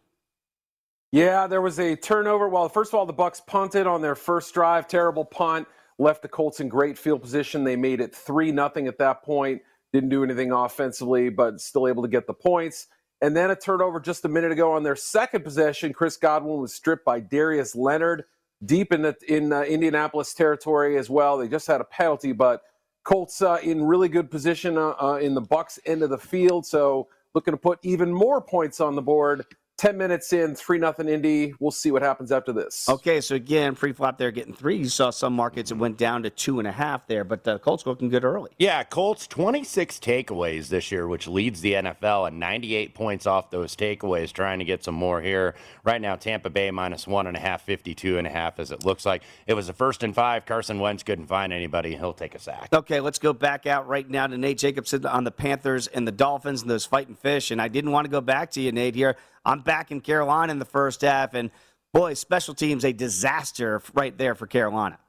Yeah, 1.11 1.45
there 1.45 1.61
was 1.61 1.79
a 1.79 1.95
turnover. 1.95 2.49
Well, 2.49 2.67
first 2.69 2.91
of 2.91 2.95
all, 2.95 3.05
the 3.05 3.13
Bucks 3.13 3.39
punted 3.39 3.85
on 3.85 4.01
their 4.01 4.15
first 4.15 4.51
drive, 4.55 4.87
terrible 4.87 5.23
punt, 5.23 5.67
left 5.99 6.21
the 6.21 6.27
Colts 6.27 6.59
in 6.59 6.69
great 6.69 6.97
field 6.97 7.21
position. 7.21 7.63
They 7.63 7.75
made 7.75 8.01
it 8.01 8.15
three 8.15 8.51
nothing 8.51 8.87
at 8.87 8.97
that 8.99 9.23
point. 9.23 9.61
Didn't 9.91 10.09
do 10.09 10.23
anything 10.23 10.51
offensively, 10.51 11.29
but 11.29 11.61
still 11.61 11.87
able 11.87 12.03
to 12.03 12.09
get 12.09 12.27
the 12.27 12.33
points. 12.33 12.87
And 13.21 13.37
then 13.37 13.51
a 13.51 13.55
turnover 13.55 13.99
just 13.99 14.25
a 14.25 14.27
minute 14.29 14.51
ago 14.51 14.73
on 14.73 14.83
their 14.83 14.95
second 14.95 15.43
possession. 15.43 15.93
Chris 15.93 16.17
Godwin 16.17 16.59
was 16.59 16.73
stripped 16.73 17.05
by 17.05 17.19
Darius 17.19 17.75
Leonard 17.75 18.25
deep 18.65 18.91
in 18.91 19.01
the 19.01 19.15
in 19.27 19.53
uh, 19.53 19.61
Indianapolis 19.61 20.33
territory 20.33 20.97
as 20.97 21.09
well. 21.09 21.37
They 21.37 21.47
just 21.47 21.67
had 21.67 21.81
a 21.81 21.85
penalty, 21.85 22.31
but 22.31 22.63
Colts 23.03 23.41
uh, 23.41 23.59
in 23.63 23.83
really 23.83 24.09
good 24.09 24.31
position 24.31 24.77
uh, 24.77 24.93
uh, 25.01 25.19
in 25.21 25.33
the 25.33 25.41
Bucks 25.41 25.79
end 25.85 26.03
of 26.03 26.09
the 26.09 26.17
field. 26.17 26.65
So 26.65 27.07
looking 27.33 27.53
to 27.53 27.57
put 27.57 27.79
even 27.83 28.11
more 28.11 28.41
points 28.41 28.79
on 28.79 28.95
the 28.95 29.01
board. 29.01 29.45
10 29.77 29.97
minutes 29.97 30.31
in, 30.33 30.55
3 30.55 30.77
nothing 30.77 31.09
Indy. 31.09 31.53
We'll 31.59 31.71
see 31.71 31.91
what 31.91 32.01
happens 32.01 32.31
after 32.31 32.53
this. 32.53 32.87
Okay, 32.87 33.21
so 33.21 33.35
again, 33.35 33.75
pre 33.75 33.91
flop 33.91 34.17
there 34.17 34.31
getting 34.31 34.53
three. 34.53 34.77
You 34.77 34.89
saw 34.89 35.09
some 35.09 35.33
markets 35.33 35.71
it 35.71 35.77
went 35.77 35.97
down 35.97 36.23
to 36.23 36.29
two 36.29 36.59
and 36.59 36.67
a 36.67 36.71
half 36.71 37.07
there, 37.07 37.23
but 37.23 37.43
the 37.43 37.59
Colts 37.59 37.85
looking 37.85 38.09
good 38.09 38.23
early. 38.23 38.51
Yeah, 38.59 38.83
Colts 38.83 39.27
26 39.27 39.99
takeaways 39.99 40.67
this 40.67 40.91
year, 40.91 41.07
which 41.07 41.27
leads 41.27 41.61
the 41.61 41.73
NFL 41.73 42.27
and 42.27 42.39
98 42.39 42.93
points 42.93 43.25
off 43.25 43.49
those 43.49 43.75
takeaways, 43.75 44.31
trying 44.31 44.59
to 44.59 44.65
get 44.65 44.83
some 44.83 44.95
more 44.95 45.21
here. 45.21 45.55
Right 45.83 46.01
now, 46.01 46.15
Tampa 46.15 46.49
Bay 46.49 46.71
minus 46.71 47.07
one 47.07 47.27
and 47.27 47.35
a 47.35 47.39
half, 47.39 47.63
52 47.63 48.17
and 48.17 48.27
a 48.27 48.29
half, 48.29 48.59
as 48.59 48.71
it 48.71 48.85
looks 48.85 49.05
like. 49.05 49.23
It 49.47 49.53
was 49.53 49.69
a 49.69 49.73
first 49.73 50.03
and 50.03 50.13
five. 50.13 50.45
Carson 50.45 50.79
Wentz 50.79 51.03
couldn't 51.03 51.27
find 51.27 51.51
anybody. 51.51 51.95
He'll 51.95 52.13
take 52.13 52.35
a 52.35 52.39
sack. 52.39 52.69
Okay, 52.71 52.99
let's 52.99 53.19
go 53.19 53.33
back 53.33 53.65
out 53.65 53.87
right 53.87 54.09
now 54.09 54.27
to 54.27 54.37
Nate 54.37 54.59
Jacobson 54.59 55.05
on 55.05 55.23
the 55.23 55.31
Panthers 55.31 55.87
and 55.87 56.07
the 56.07 56.11
Dolphins 56.11 56.61
and 56.61 56.69
those 56.69 56.85
fighting 56.85 57.15
fish. 57.15 57.51
And 57.51 57.61
I 57.61 57.67
didn't 57.67 57.91
want 57.91 58.05
to 58.05 58.11
go 58.11 58.21
back 58.21 58.51
to 58.51 58.61
you, 58.61 58.71
Nate, 58.71 58.95
here. 58.95 59.17
I'm 59.45 59.61
back 59.61 59.91
in 59.91 60.01
Carolina 60.01 60.51
in 60.51 60.59
the 60.59 60.65
first 60.65 61.01
half, 61.01 61.33
and 61.33 61.51
boy, 61.93 62.13
special 62.13 62.53
teams 62.53 62.85
a 62.85 62.93
disaster 62.93 63.81
right 63.93 64.17
there 64.17 64.35
for 64.35 64.47
Carolina. 64.47 64.99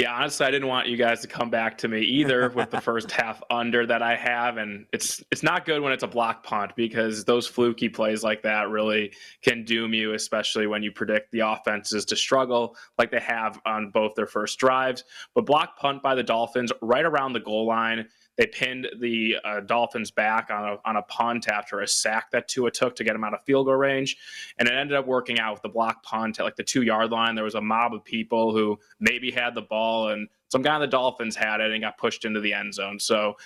Yeah, 0.00 0.14
honestly, 0.14 0.46
I 0.46 0.50
didn't 0.50 0.68
want 0.68 0.88
you 0.88 0.96
guys 0.96 1.20
to 1.20 1.28
come 1.28 1.50
back 1.50 1.76
to 1.78 1.88
me 1.88 2.00
either 2.00 2.48
with 2.54 2.70
the 2.70 2.80
first 2.80 3.10
half 3.10 3.42
under 3.50 3.84
that 3.84 4.02
I 4.02 4.16
have, 4.16 4.56
and 4.56 4.86
it's 4.94 5.22
it's 5.30 5.42
not 5.42 5.66
good 5.66 5.82
when 5.82 5.92
it's 5.92 6.02
a 6.02 6.08
block 6.08 6.42
punt 6.42 6.72
because 6.74 7.26
those 7.26 7.46
fluky 7.46 7.90
plays 7.90 8.22
like 8.22 8.42
that 8.42 8.70
really 8.70 9.12
can 9.42 9.62
doom 9.62 9.92
you, 9.92 10.14
especially 10.14 10.66
when 10.66 10.82
you 10.82 10.90
predict 10.90 11.32
the 11.32 11.40
offenses 11.40 12.06
to 12.06 12.16
struggle 12.16 12.76
like 12.96 13.10
they 13.10 13.20
have 13.20 13.60
on 13.66 13.90
both 13.90 14.14
their 14.14 14.26
first 14.26 14.58
drives. 14.58 15.04
But 15.34 15.44
block 15.44 15.76
punt 15.76 16.02
by 16.02 16.14
the 16.14 16.22
Dolphins 16.22 16.72
right 16.80 17.04
around 17.04 17.34
the 17.34 17.40
goal 17.40 17.66
line. 17.66 18.08
They 18.40 18.46
pinned 18.46 18.88
the 19.00 19.36
uh, 19.44 19.60
Dolphins 19.60 20.10
back 20.10 20.50
on 20.50 20.64
a, 20.64 20.88
on 20.88 20.96
a 20.96 21.02
punt 21.02 21.46
after 21.48 21.80
a 21.80 21.86
sack 21.86 22.30
that 22.30 22.48
Tua 22.48 22.70
took 22.70 22.96
to 22.96 23.04
get 23.04 23.14
him 23.14 23.22
out 23.22 23.34
of 23.34 23.42
field 23.42 23.66
goal 23.66 23.74
range. 23.74 24.16
And 24.58 24.66
it 24.66 24.72
ended 24.72 24.96
up 24.96 25.06
working 25.06 25.38
out 25.38 25.52
with 25.52 25.60
the 25.60 25.68
block 25.68 26.02
punt 26.02 26.40
at 26.40 26.44
like 26.44 26.56
the 26.56 26.64
two 26.64 26.80
yard 26.80 27.10
line. 27.10 27.34
There 27.34 27.44
was 27.44 27.54
a 27.54 27.60
mob 27.60 27.92
of 27.92 28.02
people 28.02 28.54
who 28.54 28.78
maybe 28.98 29.30
had 29.30 29.54
the 29.54 29.60
ball, 29.60 30.08
and 30.08 30.26
some 30.48 30.62
guy 30.62 30.74
on 30.74 30.80
the 30.80 30.86
Dolphins 30.86 31.36
had 31.36 31.60
it 31.60 31.70
and 31.70 31.82
got 31.82 31.98
pushed 31.98 32.24
into 32.24 32.40
the 32.40 32.54
end 32.54 32.72
zone. 32.72 32.98
So 32.98 33.36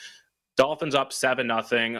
Dolphins 0.56 0.94
up 0.94 1.12
7 1.12 1.44
nothing. 1.44 1.98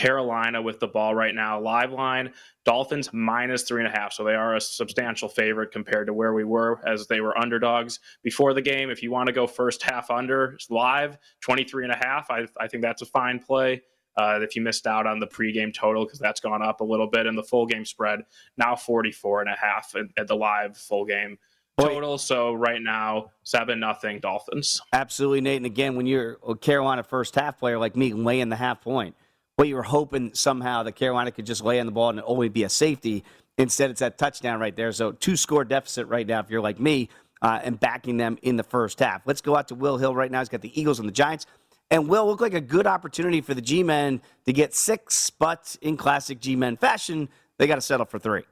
Carolina 0.00 0.62
with 0.62 0.80
the 0.80 0.88
ball 0.88 1.14
right 1.14 1.34
now. 1.34 1.60
Live 1.60 1.92
line, 1.92 2.32
Dolphins 2.64 3.10
minus 3.12 3.64
three 3.64 3.84
and 3.84 3.94
a 3.94 3.98
half. 3.98 4.14
So 4.14 4.24
they 4.24 4.34
are 4.34 4.56
a 4.56 4.60
substantial 4.60 5.28
favorite 5.28 5.72
compared 5.72 6.06
to 6.06 6.14
where 6.14 6.32
we 6.32 6.42
were 6.42 6.80
as 6.88 7.06
they 7.06 7.20
were 7.20 7.36
underdogs 7.36 8.00
before 8.22 8.54
the 8.54 8.62
game. 8.62 8.88
If 8.88 9.02
you 9.02 9.10
want 9.10 9.26
to 9.26 9.32
go 9.34 9.46
first 9.46 9.82
half 9.82 10.10
under 10.10 10.56
live, 10.70 11.18
23 11.42 11.84
and 11.84 11.92
a 11.92 11.96
half, 11.96 12.30
I, 12.30 12.46
I 12.58 12.66
think 12.66 12.82
that's 12.82 13.02
a 13.02 13.06
fine 13.06 13.40
play. 13.40 13.82
Uh, 14.16 14.40
if 14.40 14.56
you 14.56 14.62
missed 14.62 14.86
out 14.86 15.06
on 15.06 15.18
the 15.18 15.26
pregame 15.26 15.72
total, 15.72 16.06
because 16.06 16.18
that's 16.18 16.40
gone 16.40 16.62
up 16.62 16.80
a 16.80 16.84
little 16.84 17.06
bit, 17.06 17.26
and 17.26 17.36
the 17.36 17.42
full 17.42 17.66
game 17.66 17.84
spread 17.84 18.20
now 18.56 18.74
44 18.74 19.42
and 19.42 19.50
a 19.50 19.56
half 19.56 19.94
at, 19.94 20.06
at 20.16 20.26
the 20.28 20.34
live 20.34 20.78
full 20.78 21.04
game 21.04 21.36
total. 21.78 22.16
So 22.16 22.54
right 22.54 22.80
now, 22.80 23.32
seven 23.42 23.80
nothing 23.80 24.18
Dolphins. 24.20 24.80
Absolutely, 24.94 25.42
Nate. 25.42 25.58
And 25.58 25.66
again, 25.66 25.94
when 25.94 26.06
you're 26.06 26.38
a 26.46 26.54
Carolina 26.54 27.02
first 27.02 27.34
half 27.34 27.58
player 27.58 27.78
like 27.78 27.96
me, 27.96 28.14
laying 28.14 28.48
the 28.48 28.56
half 28.56 28.80
point, 28.80 29.14
what 29.60 29.68
you 29.68 29.76
were 29.76 29.82
hoping 29.82 30.32
somehow 30.32 30.82
that 30.82 30.92
Carolina 30.92 31.30
could 31.30 31.44
just 31.44 31.62
lay 31.62 31.78
on 31.80 31.84
the 31.84 31.92
ball 31.92 32.08
and 32.08 32.22
only 32.24 32.48
be 32.48 32.64
a 32.64 32.68
safety. 32.70 33.22
Instead, 33.58 33.90
it's 33.90 34.00
that 34.00 34.16
touchdown 34.16 34.58
right 34.58 34.74
there. 34.74 34.90
So 34.90 35.12
two 35.12 35.36
score 35.36 35.66
deficit 35.66 36.06
right 36.08 36.26
now 36.26 36.40
if 36.40 36.48
you're 36.48 36.62
like 36.62 36.80
me 36.80 37.10
uh, 37.42 37.60
and 37.62 37.78
backing 37.78 38.16
them 38.16 38.38
in 38.40 38.56
the 38.56 38.62
first 38.62 39.00
half. 39.00 39.20
Let's 39.26 39.42
go 39.42 39.54
out 39.54 39.68
to 39.68 39.74
Will 39.74 39.98
Hill 39.98 40.14
right 40.14 40.30
now. 40.30 40.38
He's 40.38 40.48
got 40.48 40.62
the 40.62 40.80
Eagles 40.80 40.98
and 40.98 41.06
the 41.06 41.12
Giants. 41.12 41.44
And 41.90 42.08
will 42.08 42.26
look 42.26 42.40
like 42.40 42.54
a 42.54 42.60
good 42.62 42.86
opportunity 42.86 43.42
for 43.42 43.52
the 43.52 43.60
G 43.60 43.82
men 43.82 44.22
to 44.46 44.52
get 44.54 44.74
six, 44.74 45.28
but 45.28 45.76
in 45.82 45.98
classic 45.98 46.40
G 46.40 46.56
men 46.56 46.78
fashion, 46.78 47.28
they 47.58 47.66
got 47.66 47.74
to 47.74 47.82
settle 47.82 48.06
for 48.06 48.18
three. 48.18 48.44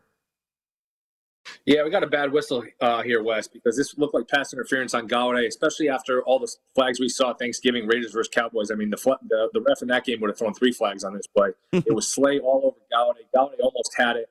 Yeah, 1.66 1.84
we 1.84 1.90
got 1.90 2.02
a 2.02 2.08
bad 2.08 2.32
whistle 2.32 2.64
uh, 2.80 3.02
here, 3.02 3.22
Wes, 3.22 3.48
because 3.48 3.76
this 3.76 3.96
looked 3.98 4.14
like 4.14 4.28
pass 4.28 4.52
interference 4.52 4.94
on 4.94 5.08
Golladay, 5.08 5.46
especially 5.46 5.88
after 5.88 6.22
all 6.22 6.38
the 6.38 6.50
flags 6.74 7.00
we 7.00 7.08
saw 7.08 7.34
Thanksgiving 7.34 7.86
Raiders 7.86 8.12
versus 8.12 8.30
Cowboys. 8.32 8.70
I 8.70 8.74
mean, 8.74 8.90
the, 8.90 8.96
the, 9.28 9.50
the 9.52 9.60
ref 9.60 9.82
in 9.82 9.88
that 9.88 10.04
game 10.04 10.20
would 10.20 10.30
have 10.30 10.38
thrown 10.38 10.54
three 10.54 10.72
flags 10.72 11.04
on 11.04 11.14
this 11.14 11.26
play. 11.26 11.50
it 11.72 11.94
was 11.94 12.08
Slay 12.08 12.38
all 12.38 12.62
over 12.64 12.76
Golladay. 12.92 13.26
Golladay 13.34 13.60
almost 13.62 13.92
had 13.96 14.16
it. 14.16 14.30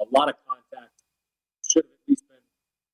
A 0.00 0.04
lot 0.12 0.28
of 0.28 0.34
contact. 0.46 0.92
Should 1.66 1.84
have 1.84 1.90
at 1.90 2.08
least 2.08 2.28
been 2.28 2.38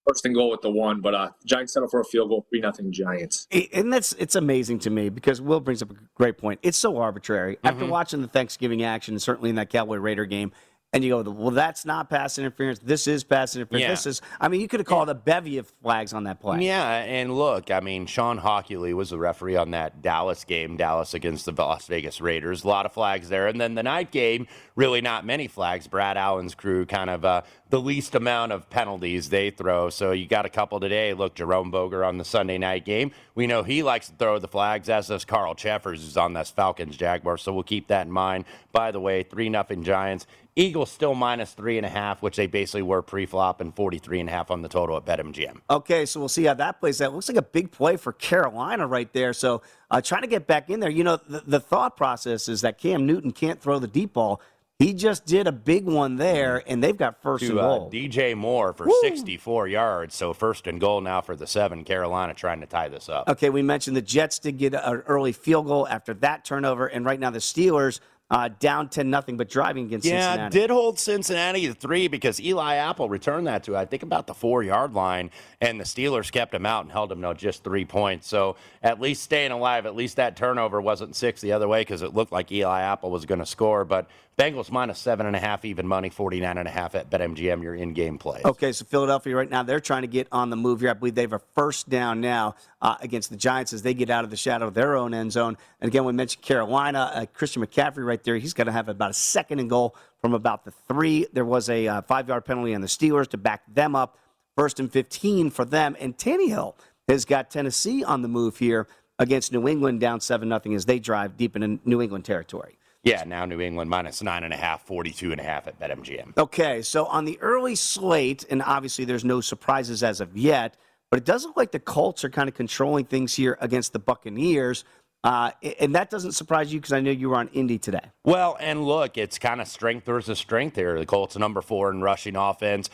first 0.06 0.24
and 0.24 0.35
goal 0.35 0.50
with 0.50 0.61
the 0.61 0.70
one, 0.70 1.00
but 1.00 1.14
uh, 1.14 1.30
Giants 1.44 1.72
settle 1.72 1.88
for 1.88 2.00
a 2.00 2.04
field 2.04 2.28
goal, 2.28 2.46
three 2.48 2.61
nothing 2.61 2.92
Giants. 2.92 3.48
And 3.72 3.92
that's 3.92 4.12
it's 4.14 4.35
amazing 4.35 4.80
to 4.80 4.90
me 4.90 5.09
because 5.09 5.40
Will 5.40 5.61
brings 5.61 5.83
up 5.83 5.90
a 5.90 5.94
great 6.14 6.38
point. 6.38 6.61
It's 6.62 6.78
so 6.78 6.98
arbitrary. 6.98 7.56
Mm-hmm. 7.56 7.66
After 7.66 7.87
watching 7.87 8.22
the 8.22 8.28
Thanksgiving 8.28 8.83
action, 8.83 9.18
certainly 9.18 9.50
in 9.50 9.56
that 9.56 9.70
Cowboy 9.70 9.96
Raider 9.96 10.26
game, 10.26 10.52
and 10.92 11.05
you 11.05 11.11
go, 11.11 11.31
well, 11.31 11.50
that's 11.53 11.85
not 11.85 12.11
pass 12.11 12.37
interference. 12.37 12.81
This 12.81 13.07
is 13.07 13.22
pass 13.22 13.55
interference. 13.55 13.83
Yeah. 13.83 13.90
This 13.90 14.07
is, 14.07 14.22
I 14.40 14.48
mean, 14.48 14.61
you 14.61 14.66
could 14.66 14.81
have 14.81 14.87
called 14.87 15.09
yeah. 15.09 15.12
a 15.12 15.14
bevy 15.14 15.59
of 15.59 15.72
flags 15.83 16.12
on 16.12 16.24
that 16.24 16.40
play. 16.40 16.64
Yeah, 16.64 17.05
and 17.05 17.37
look, 17.37 17.70
I 17.70 17.79
mean, 17.79 18.07
Shawn 18.07 18.40
Hochuli 18.40 18.92
was 18.92 19.11
the 19.11 19.18
referee 19.18 19.57
on 19.57 19.70
that 19.70 20.03
Dallas 20.03 20.44
game, 20.44 20.76
Dallas 20.76 21.14
against 21.14 21.44
the 21.44 21.53
Las 21.53 21.87
Vegas 21.87 22.20
Raiders. 22.20 22.64
A 22.64 22.68
lot 22.68 22.87
of 22.87 22.92
flags 22.92 23.29
there. 23.29 23.46
And 23.46 23.61
then 23.61 23.76
the 23.76 23.85
night 23.85 24.11
game, 24.11 24.48
really 24.80 25.02
not 25.02 25.26
many 25.26 25.46
flags. 25.46 25.86
Brad 25.86 26.16
Allen's 26.16 26.54
crew 26.54 26.86
kind 26.86 27.10
of 27.10 27.22
uh, 27.22 27.42
the 27.68 27.78
least 27.78 28.14
amount 28.14 28.50
of 28.50 28.70
penalties 28.70 29.28
they 29.28 29.50
throw. 29.50 29.90
So 29.90 30.12
you 30.12 30.26
got 30.26 30.46
a 30.46 30.48
couple 30.48 30.80
today. 30.80 31.12
Look, 31.12 31.34
Jerome 31.34 31.70
Boger 31.70 32.02
on 32.02 32.16
the 32.16 32.24
Sunday 32.24 32.56
night 32.56 32.86
game. 32.86 33.12
We 33.34 33.46
know 33.46 33.62
he 33.62 33.82
likes 33.82 34.08
to 34.08 34.14
throw 34.14 34.38
the 34.38 34.48
flags, 34.48 34.88
as 34.88 35.08
does 35.08 35.26
Carl 35.26 35.54
Cheffers, 35.54 36.02
who's 36.02 36.16
on 36.16 36.32
this 36.32 36.50
Falcons 36.50 36.96
Jaguars. 36.96 37.42
So 37.42 37.52
we'll 37.52 37.62
keep 37.62 37.88
that 37.88 38.06
in 38.06 38.12
mind. 38.12 38.46
By 38.72 38.90
the 38.90 39.00
way, 39.00 39.22
3 39.22 39.50
nothing 39.50 39.84
Giants. 39.84 40.26
Eagles 40.56 40.90
still 40.90 41.14
minus 41.14 41.52
three 41.52 41.76
and 41.76 41.86
a 41.86 41.88
half, 41.88 42.22
which 42.22 42.36
they 42.36 42.46
basically 42.46 42.82
were 42.82 43.02
pre-flop, 43.02 43.60
and 43.60 43.74
43 43.74 44.20
and 44.20 44.28
a 44.28 44.32
half 44.32 44.50
on 44.50 44.62
the 44.62 44.68
total 44.68 44.96
at 44.96 45.04
BetMGM. 45.04 45.58
Okay, 45.70 46.04
so 46.04 46.18
we'll 46.18 46.28
see 46.28 46.44
how 46.44 46.54
that 46.54 46.80
plays 46.80 47.00
out. 47.00 47.14
Looks 47.14 47.28
like 47.28 47.38
a 47.38 47.42
big 47.42 47.70
play 47.70 47.96
for 47.96 48.12
Carolina 48.12 48.86
right 48.86 49.10
there. 49.12 49.32
So 49.32 49.62
uh, 49.90 50.00
trying 50.00 50.22
to 50.22 50.28
get 50.28 50.48
back 50.48 50.68
in 50.68 50.80
there. 50.80 50.90
You 50.90 51.04
know, 51.04 51.18
the, 51.28 51.42
the 51.46 51.60
thought 51.60 51.96
process 51.96 52.48
is 52.48 52.62
that 52.62 52.78
Cam 52.78 53.06
Newton 53.06 53.30
can't 53.30 53.60
throw 53.60 53.78
the 53.78 53.86
deep 53.86 54.12
ball. 54.14 54.40
He 54.80 54.94
just 54.94 55.26
did 55.26 55.46
a 55.46 55.52
big 55.52 55.84
one 55.84 56.16
there, 56.16 56.62
and 56.66 56.82
they've 56.82 56.96
got 56.96 57.20
first 57.20 57.44
to, 57.44 57.50
and 57.50 57.60
goal. 57.60 57.86
Uh, 57.88 57.90
DJ 57.94 58.34
Moore 58.34 58.72
for 58.72 58.86
Woo! 58.86 58.94
64 59.02 59.68
yards. 59.68 60.14
So 60.14 60.32
first 60.32 60.66
and 60.66 60.80
goal 60.80 61.02
now 61.02 61.20
for 61.20 61.36
the 61.36 61.46
seven. 61.46 61.84
Carolina 61.84 62.32
trying 62.32 62.60
to 62.60 62.66
tie 62.66 62.88
this 62.88 63.10
up. 63.10 63.28
Okay, 63.28 63.50
we 63.50 63.60
mentioned 63.60 63.94
the 63.94 64.00
Jets 64.00 64.38
did 64.38 64.56
get 64.56 64.72
an 64.72 65.02
early 65.06 65.32
field 65.32 65.66
goal 65.66 65.86
after 65.86 66.14
that 66.14 66.46
turnover, 66.46 66.86
and 66.86 67.04
right 67.04 67.20
now 67.20 67.28
the 67.28 67.40
Steelers 67.40 68.00
uh, 68.30 68.48
down 68.60 68.88
to 68.90 69.02
nothing, 69.02 69.36
but 69.36 69.48
driving 69.48 69.86
against 69.86 70.04
Cincinnati. 70.04 70.24
yeah, 70.24 70.32
Cincinnati. 70.44 70.58
did 70.58 70.70
hold 70.70 70.98
Cincinnati 70.98 71.66
to 71.66 71.74
three 71.74 72.06
because 72.06 72.40
Eli 72.40 72.76
Apple 72.76 73.08
returned 73.08 73.46
that 73.48 73.64
to, 73.64 73.76
I 73.76 73.84
think, 73.84 74.02
about 74.02 74.26
the 74.26 74.34
four 74.34 74.62
yard 74.62 74.94
line, 74.94 75.30
and 75.60 75.80
the 75.80 75.84
Steelers 75.84 76.30
kept 76.30 76.54
him 76.54 76.64
out 76.64 76.84
and 76.84 76.92
held 76.92 77.10
him 77.10 77.20
no 77.20 77.34
just 77.34 77.64
three 77.64 77.84
points. 77.84 78.28
So 78.28 78.56
at 78.82 79.00
least 79.00 79.22
staying 79.22 79.50
alive, 79.50 79.84
at 79.84 79.96
least 79.96 80.16
that 80.16 80.36
turnover 80.36 80.80
wasn't 80.80 81.16
six 81.16 81.40
the 81.40 81.52
other 81.52 81.66
way 81.66 81.80
because 81.80 82.02
it 82.02 82.14
looked 82.14 82.32
like 82.32 82.52
Eli 82.52 82.80
Apple 82.82 83.10
was 83.10 83.26
going 83.26 83.40
to 83.40 83.46
score. 83.46 83.84
But 83.84 84.08
Bengals 84.40 84.70
minus 84.70 84.98
seven 84.98 85.26
and 85.26 85.36
a 85.36 85.38
half, 85.38 85.66
even 85.66 85.86
money, 85.86 86.08
49 86.08 86.56
and 86.56 86.66
a 86.66 86.70
half 86.70 86.94
at 86.94 87.10
BetMGM, 87.10 87.62
your 87.62 87.74
in 87.74 87.92
game 87.92 88.16
play. 88.16 88.40
Okay, 88.42 88.72
so 88.72 88.86
Philadelphia 88.86 89.36
right 89.36 89.50
now, 89.50 89.62
they're 89.62 89.80
trying 89.80 90.00
to 90.00 90.08
get 90.08 90.28
on 90.32 90.48
the 90.48 90.56
move 90.56 90.80
here. 90.80 90.88
I 90.88 90.94
believe 90.94 91.14
they 91.14 91.22
have 91.22 91.34
a 91.34 91.42
first 91.54 91.90
down 91.90 92.22
now 92.22 92.54
uh, 92.80 92.96
against 93.02 93.28
the 93.28 93.36
Giants 93.36 93.74
as 93.74 93.82
they 93.82 93.92
get 93.92 94.08
out 94.08 94.24
of 94.24 94.30
the 94.30 94.38
shadow 94.38 94.66
of 94.66 94.72
their 94.72 94.96
own 94.96 95.12
end 95.12 95.32
zone. 95.32 95.58
And 95.78 95.88
again, 95.88 96.06
we 96.06 96.14
mentioned 96.14 96.42
Carolina, 96.42 97.12
uh, 97.14 97.26
Christian 97.34 97.62
McCaffrey 97.62 98.06
right 98.20 98.24
there. 98.24 98.37
He's 98.37 98.52
going 98.54 98.66
to 98.66 98.72
have 98.72 98.88
about 98.88 99.11
a 99.11 99.14
second 99.14 99.61
and 99.61 99.70
goal 99.70 99.96
from 100.20 100.35
about 100.35 100.64
the 100.64 100.70
three. 100.70 101.26
There 101.33 101.44
was 101.44 101.70
a 101.70 101.88
uh, 101.88 102.02
five 102.02 102.28
yard 102.28 102.44
penalty 102.44 102.74
on 102.74 102.80
the 102.80 102.87
Steelers 102.87 103.28
to 103.28 103.38
back 103.38 103.62
them 103.72 103.96
up. 103.96 104.18
First 104.56 104.78
and 104.78 104.92
15 104.92 105.50
for 105.50 105.64
them. 105.64 105.96
And 105.98 106.16
Tannehill 106.16 106.74
has 107.09 107.24
got 107.24 107.50
Tennessee 107.50 108.04
on 108.04 108.20
the 108.20 108.28
move 108.28 108.59
here 108.59 108.87
against 109.18 109.52
New 109.52 109.66
England 109.66 110.00
down 110.00 110.20
7 110.20 110.48
0 110.48 110.74
as 110.74 110.85
they 110.85 110.98
drive 110.98 111.37
deep 111.37 111.56
into 111.56 111.80
New 111.85 112.02
England 112.02 112.24
territory. 112.24 112.76
Yeah, 113.02 113.24
now 113.26 113.46
New 113.46 113.61
England 113.61 113.88
minus 113.88 114.22
nine 114.22 114.44
and 114.44 114.52
a 114.52 114.59
half, 114.59 114.83
42 114.83 115.33
and 115.33 115.40
a 115.40 115.44
half 115.44 115.66
at 115.66 115.80
BetMGM. 115.80 116.37
Okay, 116.37 116.83
so 116.83 117.06
on 117.06 117.24
the 117.24 117.38
early 117.40 117.74
slate, 117.74 118.44
and 118.50 118.61
obviously 118.61 119.06
there's 119.06 119.24
no 119.24 119.40
surprises 119.40 120.02
as 120.02 120.20
of 120.20 120.37
yet, 120.37 120.76
but 121.11 121.18
it 121.18 121.24
does 121.24 121.46
look 121.46 121.56
like 121.56 121.72
the 121.72 121.80
Colts 121.80 122.22
are 122.24 122.28
kind 122.28 122.48
of 122.48 122.54
controlling 122.54 123.06
things 123.06 123.35
here 123.35 123.56
against 123.62 123.94
the 123.94 123.98
Buccaneers. 123.98 124.85
Uh, 125.22 125.50
and 125.78 125.94
that 125.94 126.09
doesn't 126.09 126.33
surprise 126.33 126.72
you 126.72 126.80
because 126.80 126.92
I 126.92 127.00
know 127.00 127.11
you 127.11 127.28
were 127.28 127.37
on 127.37 127.48
Indy 127.48 127.78
today. 127.78 128.00
Well, 128.24 128.56
and 128.59 128.85
look, 128.85 129.18
it's 129.18 129.38
kind 129.38 129.61
of 129.61 129.68
strength 129.68 130.06
versus 130.06 130.38
strength 130.38 130.76
here. 130.76 130.98
The 130.98 131.04
Colts 131.06 131.37
number 131.37 131.61
four 131.61 131.90
in 131.90 132.00
rushing 132.00 132.37
offense. 132.37 132.88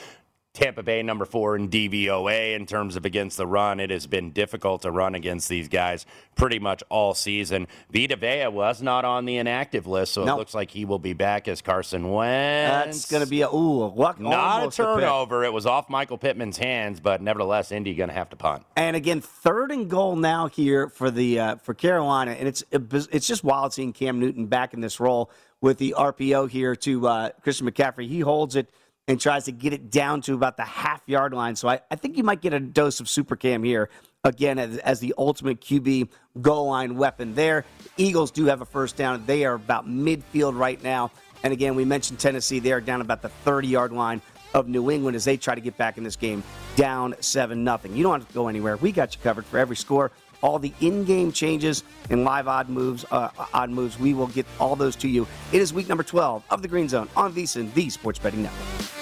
Tampa 0.57 0.83
Bay 0.83 1.03
number 1.03 1.27
four 1.27 1.55
in 1.55 1.69
DVOA 1.69 2.57
in 2.57 2.65
terms 2.65 2.97
of 2.97 3.05
against 3.05 3.37
the 3.37 3.47
run. 3.47 3.79
It 3.79 3.91
has 3.91 4.07
been 4.07 4.31
difficult 4.31 4.83
to 4.83 4.91
run 4.91 5.15
against 5.15 5.51
these 5.51 5.69
guys 5.69 6.07
pretty 6.35 6.59
much 6.59 6.83
all 6.89 7.13
season. 7.13 7.69
Vita 7.93 8.17
Vea 8.17 8.49
was 8.49 8.81
not 8.81 9.05
on 9.05 9.27
the 9.27 9.37
inactive 9.37 9.87
list, 9.87 10.15
so 10.15 10.25
nope. 10.25 10.37
it 10.37 10.39
looks 10.39 10.55
like 10.55 10.71
he 10.71 10.87
will 10.87 10.99
be 10.99 11.13
back 11.13 11.47
as 11.47 11.61
Carson 11.61 12.11
Wentz. 12.11 12.87
That's 12.87 13.11
going 13.11 13.23
to 13.23 13.29
be 13.29 13.43
a 13.43 13.51
ooh, 13.51 13.93
luck, 13.95 14.19
not 14.19 14.67
a 14.67 14.71
turnover. 14.71 15.43
A 15.43 15.47
it 15.49 15.53
was 15.53 15.67
off 15.67 15.91
Michael 15.91 16.17
Pittman's 16.17 16.57
hands, 16.57 17.01
but 17.01 17.21
nevertheless, 17.21 17.71
Indy 17.71 17.95
going 17.95 18.09
to 18.09 18.15
have 18.15 18.31
to 18.31 18.37
punt. 18.37 18.65
And 18.77 18.97
again, 18.97 19.21
third 19.21 19.71
and 19.71 19.91
goal 19.91 20.17
now 20.17 20.49
here 20.49 20.89
for 20.89 21.11
the 21.11 21.39
uh, 21.39 21.57
for 21.57 21.75
Carolina, 21.75 22.31
and 22.31 22.49
it's 22.49 22.65
it's 22.73 23.27
just 23.27 23.45
wild 23.45 23.75
seeing 23.75 23.93
Cam 23.93 24.19
Newton 24.19 24.47
back 24.47 24.73
in 24.73 24.81
this 24.81 25.01
role 25.01 25.31
with 25.61 25.77
the 25.77 25.95
RPO 25.99 26.49
here 26.49 26.75
to 26.77 27.09
uh, 27.09 27.31
Christian 27.43 27.71
McCaffrey. 27.71 28.09
He 28.09 28.21
holds 28.21 28.57
it 28.57 28.71
and 29.09 29.21
tries 29.21 29.45
to 29.45 29.53
get 29.53 29.73
it 29.73 29.91
down 29.91 30.21
to 30.23 30.35
about 30.35 30.57
the 30.57 30.65
half 30.65 31.03
yard 31.07 31.33
line. 31.33 31.57
So 31.57 31.69
I, 31.69 31.81
I 31.91 31.97
think 31.97 32.17
you 32.17 32.25
might 32.25 32.41
get 32.41 32.53
a 32.53 32.61
dose 32.61 33.01
of 33.01 33.09
Super 33.09 33.37
Cam 33.37 33.63
here 33.63 33.89
again 34.25 34.59
as, 34.59 34.79
as, 34.79 35.01
the 35.01 35.15
ultimate 35.17 35.61
QB 35.61 36.09
goal 36.41 36.67
line 36.67 36.97
weapon 36.97 37.35
there. 37.35 37.65
Eagles 37.97 38.33
do 38.33 38.47
have 38.47 38.61
a 38.61 38.65
first 38.65 38.97
down. 38.97 39.25
They 39.27 39.45
are 39.45 39.55
about 39.55 39.89
midfield 39.89 40.59
right 40.59 40.83
now. 40.83 41.13
And 41.45 41.53
again, 41.53 41.77
we 41.77 41.85
mentioned 41.85 42.19
Tennessee. 42.19 42.59
They 42.59 42.73
are 42.73 42.81
down 42.81 43.01
about 43.01 43.23
the 43.23 43.29
30 43.29 43.69
yard 43.69 43.93
line 43.93 44.21
of 44.55 44.69
New 44.69 44.91
England 44.91 45.15
as 45.17 45.25
they 45.25 45.37
try 45.37 45.55
to 45.55 45.61
get 45.61 45.77
back 45.77 45.99
in 45.99 46.05
this 46.05 46.17
game 46.17 46.43
down 46.77 47.15
7 47.21 47.63
nothing. 47.63 47.95
You 47.95 48.03
don't 48.03 48.21
have 48.21 48.29
to 48.29 48.35
go 48.35 48.49
anywhere. 48.49 48.77
We 48.77 48.91
got 48.91 49.15
you 49.15 49.21
covered 49.23 49.45
for 49.45 49.59
every 49.59 49.77
score. 49.77 50.11
All 50.43 50.59
the 50.59 50.73
in-game 50.81 51.33
changes 51.33 51.83
and 52.11 52.25
live 52.25 52.47
odd 52.49 52.69
moves, 52.69 53.05
uh, 53.11 53.31
odd 53.55 53.71
moves, 53.71 53.99
we 53.99 54.13
will 54.13 54.27
get 54.29 54.47
all 54.61 54.77
those 54.77 54.97
to 54.97 55.09
you. 55.09 55.27
It 55.53 55.61
is 55.61 55.73
week 55.73 55.89
number 55.89 56.03
12 56.03 56.45
of 56.51 56.63
the 56.63 56.69
Green 56.69 56.89
Zone 56.89 57.09
on 57.17 57.33
VSiN, 57.33 57.73
the 57.75 57.89
Sports 57.91 58.19
Betting 58.19 58.43
Network. 58.43 58.96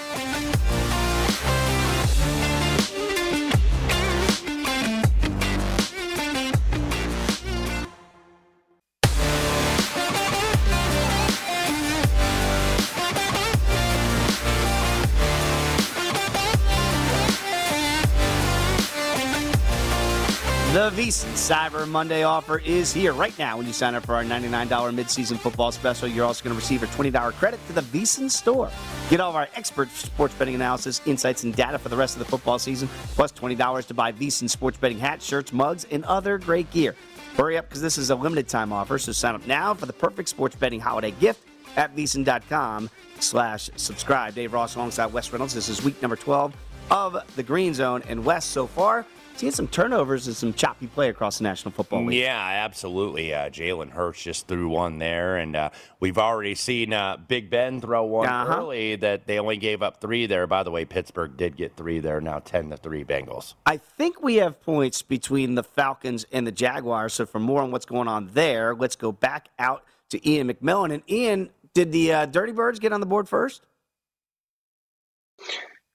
The 21.05 21.11
Cyber 21.11 21.87
Monday 21.87 22.23
offer 22.23 22.57
is 22.57 22.91
here 22.91 23.13
right 23.13 23.37
now. 23.37 23.57
When 23.57 23.67
you 23.67 23.73
sign 23.73 23.93
up 23.93 24.07
for 24.07 24.15
our 24.15 24.23
$99 24.23 24.67
midseason 24.67 25.37
football 25.37 25.71
special, 25.71 26.07
you're 26.07 26.25
also 26.25 26.43
going 26.43 26.55
to 26.55 26.59
receive 26.59 26.81
a 26.81 26.87
$20 26.87 27.31
credit 27.33 27.59
to 27.67 27.73
the 27.73 27.81
VSiN 27.81 28.27
store. 28.31 28.71
Get 29.11 29.19
all 29.19 29.29
of 29.29 29.35
our 29.35 29.47
expert 29.53 29.91
sports 29.91 30.33
betting 30.33 30.55
analysis, 30.55 31.01
insights, 31.05 31.43
and 31.43 31.55
data 31.55 31.77
for 31.77 31.89
the 31.89 31.95
rest 31.95 32.15
of 32.15 32.19
the 32.19 32.25
football 32.25 32.57
season, 32.57 32.87
plus 33.13 33.31
$20 33.33 33.85
to 33.85 33.93
buy 33.93 34.13
VSiN 34.13 34.49
sports 34.49 34.79
betting 34.79 34.97
hats, 34.97 35.23
shirts, 35.23 35.53
mugs, 35.53 35.85
and 35.91 36.03
other 36.05 36.39
great 36.39 36.71
gear. 36.71 36.95
Hurry 37.37 37.59
up 37.59 37.69
because 37.69 37.83
this 37.83 37.99
is 37.99 38.09
a 38.09 38.15
limited 38.15 38.47
time 38.47 38.73
offer, 38.73 38.97
so 38.97 39.11
sign 39.11 39.35
up 39.35 39.45
now 39.45 39.75
for 39.75 39.85
the 39.85 39.93
perfect 39.93 40.27
sports 40.27 40.55
betting 40.55 40.79
holiday 40.79 41.11
gift. 41.11 41.43
at 41.75 41.95
VSiN.com 41.95 42.89
slash 43.19 43.69
subscribe. 43.75 44.33
Dave 44.33 44.53
Ross 44.53 44.73
alongside 44.73 45.13
Wes 45.13 45.31
Reynolds. 45.31 45.53
This 45.53 45.69
is 45.69 45.83
week 45.83 46.01
number 46.01 46.15
12 46.15 46.55
of 46.89 47.35
the 47.35 47.43
Green 47.43 47.75
Zone. 47.75 48.01
And 48.07 48.25
Wes, 48.25 48.43
so 48.43 48.65
far, 48.65 49.05
seeing 49.35 49.51
some 49.51 49.67
turnovers 49.67 50.27
and 50.27 50.35
some 50.35 50.53
choppy 50.53 50.87
play 50.87 51.09
across 51.09 51.37
the 51.39 51.43
National 51.43 51.71
Football 51.71 52.05
League. 52.05 52.19
Yeah, 52.19 52.39
absolutely. 52.39 53.33
Uh, 53.33 53.49
Jalen 53.49 53.89
Hurts 53.91 54.23
just 54.23 54.47
threw 54.47 54.69
one 54.69 54.97
there, 54.99 55.37
and 55.37 55.55
uh, 55.55 55.69
we've 55.99 56.17
already 56.17 56.55
seen 56.55 56.93
uh, 56.93 57.17
Big 57.17 57.49
Ben 57.49 57.81
throw 57.81 58.03
one 58.05 58.27
Uh-huh. 58.27 58.57
early 58.59 58.95
that 58.97 59.27
they 59.27 59.39
only 59.39 59.57
gave 59.57 59.81
up 59.81 59.99
three 60.01 60.25
there. 60.25 60.47
By 60.47 60.63
the 60.63 60.71
way, 60.71 60.85
Pittsburgh 60.85 61.35
did 61.37 61.57
get 61.57 61.75
three 61.75 61.99
there. 61.99 62.21
Now 62.21 62.39
ten 62.39 62.69
to 62.69 62.77
three 62.77 63.03
Bengals. 63.03 63.53
I 63.65 63.77
think 63.77 64.21
we 64.23 64.35
have 64.35 64.61
points 64.61 65.01
between 65.01 65.55
the 65.55 65.63
Falcons 65.63 66.25
and 66.31 66.47
the 66.47 66.51
Jaguars. 66.51 67.13
So 67.13 67.25
for 67.25 67.39
more 67.39 67.61
on 67.61 67.71
what's 67.71 67.85
going 67.85 68.07
on 68.07 68.29
there, 68.33 68.73
let's 68.75 68.95
go 68.95 69.11
back 69.11 69.49
out 69.59 69.83
to 70.09 70.29
Ian 70.29 70.47
McMillan. 70.49 70.93
And 70.93 71.03
Ian, 71.09 71.49
did 71.73 71.91
the 71.91 72.13
uh, 72.13 72.25
Dirty 72.25 72.51
Birds 72.53 72.79
get 72.79 72.93
on 72.93 72.99
the 73.01 73.05
board 73.05 73.27
first? 73.27 73.65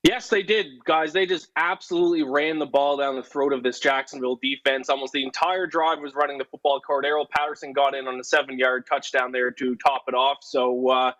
Yes, 0.03 0.29
they 0.31 0.43
did, 0.43 0.83
guys. 0.85 1.13
They 1.13 1.27
just 1.27 1.49
absolutely 1.57 2.23
ran 2.23 2.59
the 2.59 2.65
ball 2.67 2.97
down 2.97 3.17
the 3.17 3.23
throat 3.23 3.53
of 3.53 3.63
this 3.63 3.79
Jacksonville 3.81 4.39
defense. 4.43 4.89
Almost 4.89 5.13
the 5.13 5.23
entire 5.23 5.67
drive 5.67 6.01
was 6.01 6.15
running 6.15 6.39
the 6.39 6.47
football. 6.47 6.81
Cordarrelle 6.81 7.29
Patterson 7.29 7.75
got 7.75 7.95
in 7.95 8.09
on 8.09 8.19
a 8.19 8.25
seven-yard 8.25 8.87
touchdown 8.87 9.31
there 9.31 9.51
to 9.51 9.77
top 9.77 10.05
it 10.09 10.15
off. 10.15 10.39
So 10.41 10.89
uh, 10.89 11.13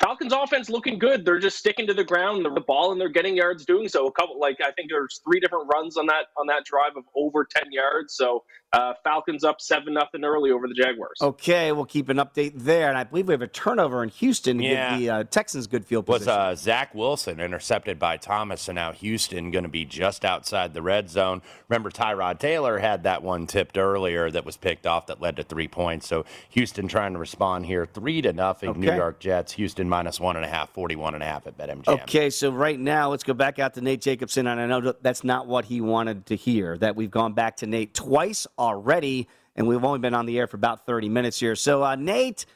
Falcons 0.00 0.32
offense 0.32 0.68
looking 0.70 0.98
good. 0.98 1.24
They're 1.24 1.38
just 1.38 1.56
sticking 1.58 1.86
to 1.86 1.94
the 1.94 2.02
ground, 2.04 2.44
the 2.44 2.60
ball, 2.60 2.90
and 2.92 3.00
they're 3.00 3.08
getting 3.08 3.36
yards 3.36 3.64
doing 3.64 3.86
so. 3.88 4.06
A 4.06 4.12
couple, 4.12 4.40
like 4.40 4.58
I 4.60 4.72
think 4.72 4.90
there's 4.90 5.20
three 5.24 5.38
different 5.40 5.68
runs 5.72 5.96
on 5.96 6.06
that 6.06 6.26
on 6.36 6.46
that 6.48 6.64
drive 6.64 6.96
of 6.96 7.04
over 7.14 7.46
ten 7.48 7.70
yards. 7.70 8.14
So 8.16 8.42
uh, 8.72 8.94
Falcons 9.04 9.44
up 9.44 9.60
seven 9.60 9.94
nothing 9.94 10.24
early 10.24 10.50
over 10.50 10.66
the 10.66 10.74
Jaguars. 10.74 11.18
Okay, 11.22 11.70
we'll 11.70 11.84
keep 11.84 12.08
an 12.08 12.16
update 12.16 12.54
there. 12.56 12.88
And 12.88 12.98
I 12.98 13.04
believe 13.04 13.28
we 13.28 13.34
have 13.34 13.42
a 13.42 13.46
turnover 13.46 14.02
in 14.02 14.08
Houston 14.08 14.58
to 14.58 14.64
Yeah. 14.64 14.90
give 14.90 14.98
the 14.98 15.10
uh, 15.10 15.24
Texans 15.24 15.68
good 15.68 15.84
field 15.86 16.08
Was 16.08 16.20
position. 16.22 16.40
uh, 16.40 16.54
Zach 16.56 16.92
Wilson 16.92 17.38
intercepted 17.38 18.00
by 18.00 18.16
Thomas, 18.16 18.66
and 18.66 18.74
now 18.74 18.90
Houston 18.90 19.52
going 19.52 19.62
to 19.62 19.68
be 19.68 19.84
just 19.84 20.24
outside 20.24 20.74
the 20.74 20.82
red 20.82 21.08
zone. 21.08 21.40
Remember, 21.68 21.90
Tyrod 21.90 22.40
Taylor 22.40 22.78
had 22.78 23.04
that 23.04 23.22
one 23.22 23.46
tipped 23.46 23.78
earlier 23.78 24.28
that 24.32 24.44
was 24.44 24.56
picked 24.56 24.88
off 24.88 25.06
that 25.06 25.20
led 25.20 25.36
to 25.36 25.44
three 25.44 25.68
points. 25.68 26.08
So 26.08 26.24
Houston 26.50 26.88
trying 26.88 27.12
to 27.12 27.20
respond 27.20 27.66
here, 27.66 27.86
three 27.86 28.22
to 28.22 28.32
nothing. 28.32 28.80
New 28.80 28.92
York 28.92 29.20
Jets. 29.20 29.52
Houston 29.52 29.73
minus 29.82 30.20
one 30.20 30.36
and 30.36 30.44
a 30.44 30.48
half, 30.48 30.70
41 30.70 31.14
and 31.14 31.22
a 31.22 31.26
half 31.26 31.46
at 31.46 31.56
BetMGM. 31.56 32.02
Okay, 32.02 32.30
so 32.30 32.50
right 32.50 32.78
now, 32.78 33.10
let's 33.10 33.24
go 33.24 33.34
back 33.34 33.58
out 33.58 33.74
to 33.74 33.80
Nate 33.80 34.00
Jacobson. 34.00 34.46
And 34.46 34.60
I 34.60 34.66
know 34.66 34.94
that's 35.00 35.24
not 35.24 35.46
what 35.46 35.64
he 35.64 35.80
wanted 35.80 36.26
to 36.26 36.36
hear, 36.36 36.78
that 36.78 36.96
we've 36.96 37.10
gone 37.10 37.32
back 37.32 37.56
to 37.58 37.66
Nate 37.66 37.94
twice 37.94 38.46
already, 38.58 39.28
and 39.56 39.66
we've 39.66 39.84
only 39.84 39.98
been 39.98 40.14
on 40.14 40.26
the 40.26 40.38
air 40.38 40.46
for 40.46 40.56
about 40.56 40.86
30 40.86 41.08
minutes 41.08 41.40
here. 41.40 41.56
So, 41.56 41.82
uh, 41.82 41.96
Nate, 41.96 42.46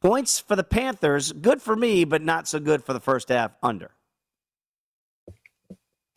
points 0.00 0.38
for 0.38 0.56
the 0.56 0.64
Panthers. 0.64 1.32
Good 1.32 1.60
for 1.60 1.76
me, 1.76 2.04
but 2.04 2.22
not 2.22 2.48
so 2.48 2.58
good 2.60 2.84
for 2.84 2.92
the 2.92 3.00
first 3.00 3.28
half 3.28 3.52
under. 3.62 3.90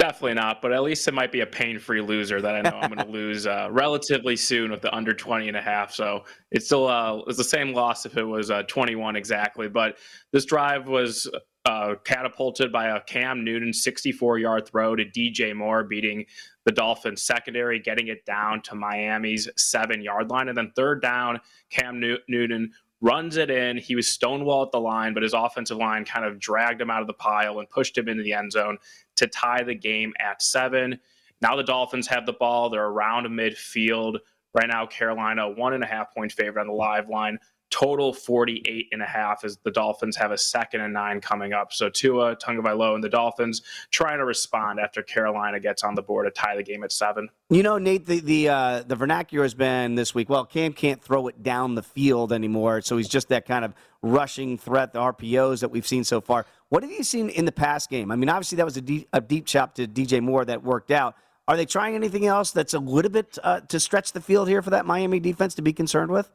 Definitely 0.01 0.33
not, 0.33 0.63
but 0.63 0.73
at 0.73 0.81
least 0.81 1.07
it 1.07 1.13
might 1.13 1.31
be 1.31 1.41
a 1.41 1.45
pain-free 1.45 2.01
loser 2.01 2.41
that 2.41 2.55
I 2.55 2.61
know 2.61 2.75
I'm 2.75 2.91
going 2.91 3.05
to 3.05 3.11
lose 3.11 3.45
uh, 3.45 3.67
relatively 3.69 4.35
soon 4.35 4.71
with 4.71 4.81
the 4.81 4.91
under 4.95 5.13
20 5.13 5.47
and 5.47 5.55
a 5.55 5.61
half. 5.61 5.93
So 5.93 6.23
it's 6.49 6.65
still 6.65 6.87
uh, 6.87 7.19
it's 7.27 7.37
the 7.37 7.43
same 7.43 7.71
loss 7.71 8.07
if 8.07 8.17
it 8.17 8.23
was 8.23 8.49
uh, 8.49 8.63
21 8.63 9.15
exactly. 9.15 9.69
But 9.69 9.97
this 10.31 10.43
drive 10.45 10.87
was 10.87 11.29
uh, 11.65 11.93
catapulted 12.03 12.71
by 12.71 12.87
a 12.87 13.01
Cam 13.01 13.43
Newton 13.43 13.69
64-yard 13.69 14.67
throw 14.67 14.95
to 14.95 15.05
DJ 15.05 15.55
Moore, 15.55 15.83
beating 15.83 16.25
the 16.65 16.71
Dolphins 16.71 17.21
secondary, 17.21 17.79
getting 17.79 18.07
it 18.07 18.25
down 18.25 18.63
to 18.63 18.73
Miami's 18.73 19.47
seven-yard 19.55 20.31
line, 20.31 20.49
and 20.49 20.57
then 20.57 20.71
third 20.75 21.03
down, 21.03 21.39
Cam 21.69 21.99
New- 21.99 22.17
Newton 22.27 22.71
runs 23.01 23.37
it 23.37 23.49
in. 23.49 23.77
He 23.77 23.95
was 23.95 24.07
stonewall 24.07 24.63
at 24.63 24.71
the 24.71 24.79
line, 24.79 25.13
but 25.13 25.23
his 25.23 25.33
offensive 25.33 25.77
line 25.77 26.05
kind 26.05 26.25
of 26.25 26.39
dragged 26.39 26.79
him 26.79 26.89
out 26.89 27.01
of 27.01 27.07
the 27.07 27.13
pile 27.13 27.59
and 27.59 27.69
pushed 27.69 27.97
him 27.97 28.07
into 28.07 28.23
the 28.23 28.33
end 28.33 28.51
zone 28.51 28.77
to 29.15 29.27
tie 29.27 29.63
the 29.63 29.75
game 29.75 30.13
at 30.19 30.41
seven. 30.41 30.99
Now 31.41 31.55
the 31.55 31.63
Dolphins 31.63 32.07
have 32.07 32.25
the 32.25 32.33
ball. 32.33 32.69
They're 32.69 32.85
around 32.85 33.25
midfield. 33.27 34.17
Right 34.53 34.67
now, 34.67 34.85
Carolina, 34.85 35.49
one 35.49 35.73
and 35.73 35.83
a 35.83 35.87
half 35.87 36.13
point 36.13 36.31
favorite 36.31 36.61
on 36.61 36.67
the 36.67 36.73
live 36.73 37.09
line. 37.09 37.39
Total 37.71 38.13
48 38.13 38.89
and 38.91 39.01
a 39.01 39.05
half 39.05 39.43
as 39.43 39.57
the 39.63 39.71
Dolphins 39.71 40.17
have 40.17 40.31
a 40.31 40.38
second 40.38 40.81
and 40.81 40.93
nine 40.93 41.21
coming 41.21 41.53
up. 41.53 41.71
So 41.71 41.89
Tua, 41.89 42.36
Tagovailoa, 42.36 42.95
and 42.95 43.03
the 43.03 43.10
Dolphins 43.10 43.62
trying 43.91 44.19
to 44.19 44.25
respond 44.25 44.79
after 44.79 45.01
Carolina 45.01 45.60
gets 45.60 45.84
on 45.84 45.95
the 45.95 46.01
board 46.01 46.27
to 46.27 46.31
tie 46.31 46.55
the 46.55 46.63
game 46.63 46.84
at 46.84 46.91
seven. 46.91 47.29
You 47.49 47.63
know, 47.63 47.77
Nate, 47.77 48.05
the 48.05 48.19
the 48.19 48.49
uh, 48.49 48.84
the 48.84 48.95
vernacular 48.95 49.43
has 49.43 49.53
been 49.53 49.95
this 49.95 50.13
week. 50.13 50.29
Well, 50.29 50.45
Cam 50.45 50.73
can't 50.73 51.01
throw 51.01 51.27
it 51.27 51.41
down 51.41 51.75
the 51.75 51.84
field 51.84 52.34
anymore, 52.34 52.81
so 52.81 52.97
he's 52.97 53.10
just 53.10 53.29
that 53.29 53.47
kind 53.47 53.63
of 53.63 53.73
rushing 54.01 54.57
threat. 54.57 54.93
The 54.93 54.99
RPOs 54.99 55.62
that 55.62 55.69
we've 55.69 55.88
seen 55.88 56.03
so 56.03 56.21
far. 56.21 56.45
What 56.69 56.84
have 56.84 56.91
you 56.91 57.03
seen 57.03 57.29
in 57.29 57.45
the 57.45 57.51
past 57.51 57.89
game? 57.89 58.12
I 58.12 58.15
mean, 58.15 58.29
obviously 58.29 58.57
that 58.57 58.65
was 58.65 58.77
a 58.77 58.81
deep, 58.81 59.07
a 59.13 59.21
deep 59.21 59.45
chop 59.45 59.75
to 59.75 59.88
DJ 59.88 60.21
Moore 60.21 60.45
that 60.45 60.63
worked 60.63 60.91
out. 60.91 61.15
Are 61.47 61.57
they 61.57 61.65
trying 61.65 61.95
anything 61.95 62.25
else 62.25 62.51
that's 62.51 62.73
a 62.73 62.79
little 62.79 63.12
bit 63.12 63.38
uh, 63.43 63.62
to 63.62 63.79
stretch 63.79 64.13
the 64.13 64.21
field 64.21 64.47
here 64.47 64.62
for 64.62 64.69
that 64.69 64.86
Miami 64.86 65.19
defense 65.19 65.55
to 65.55 65.62
be 65.62 65.73
concerned 65.73 66.12
with? 66.12 66.31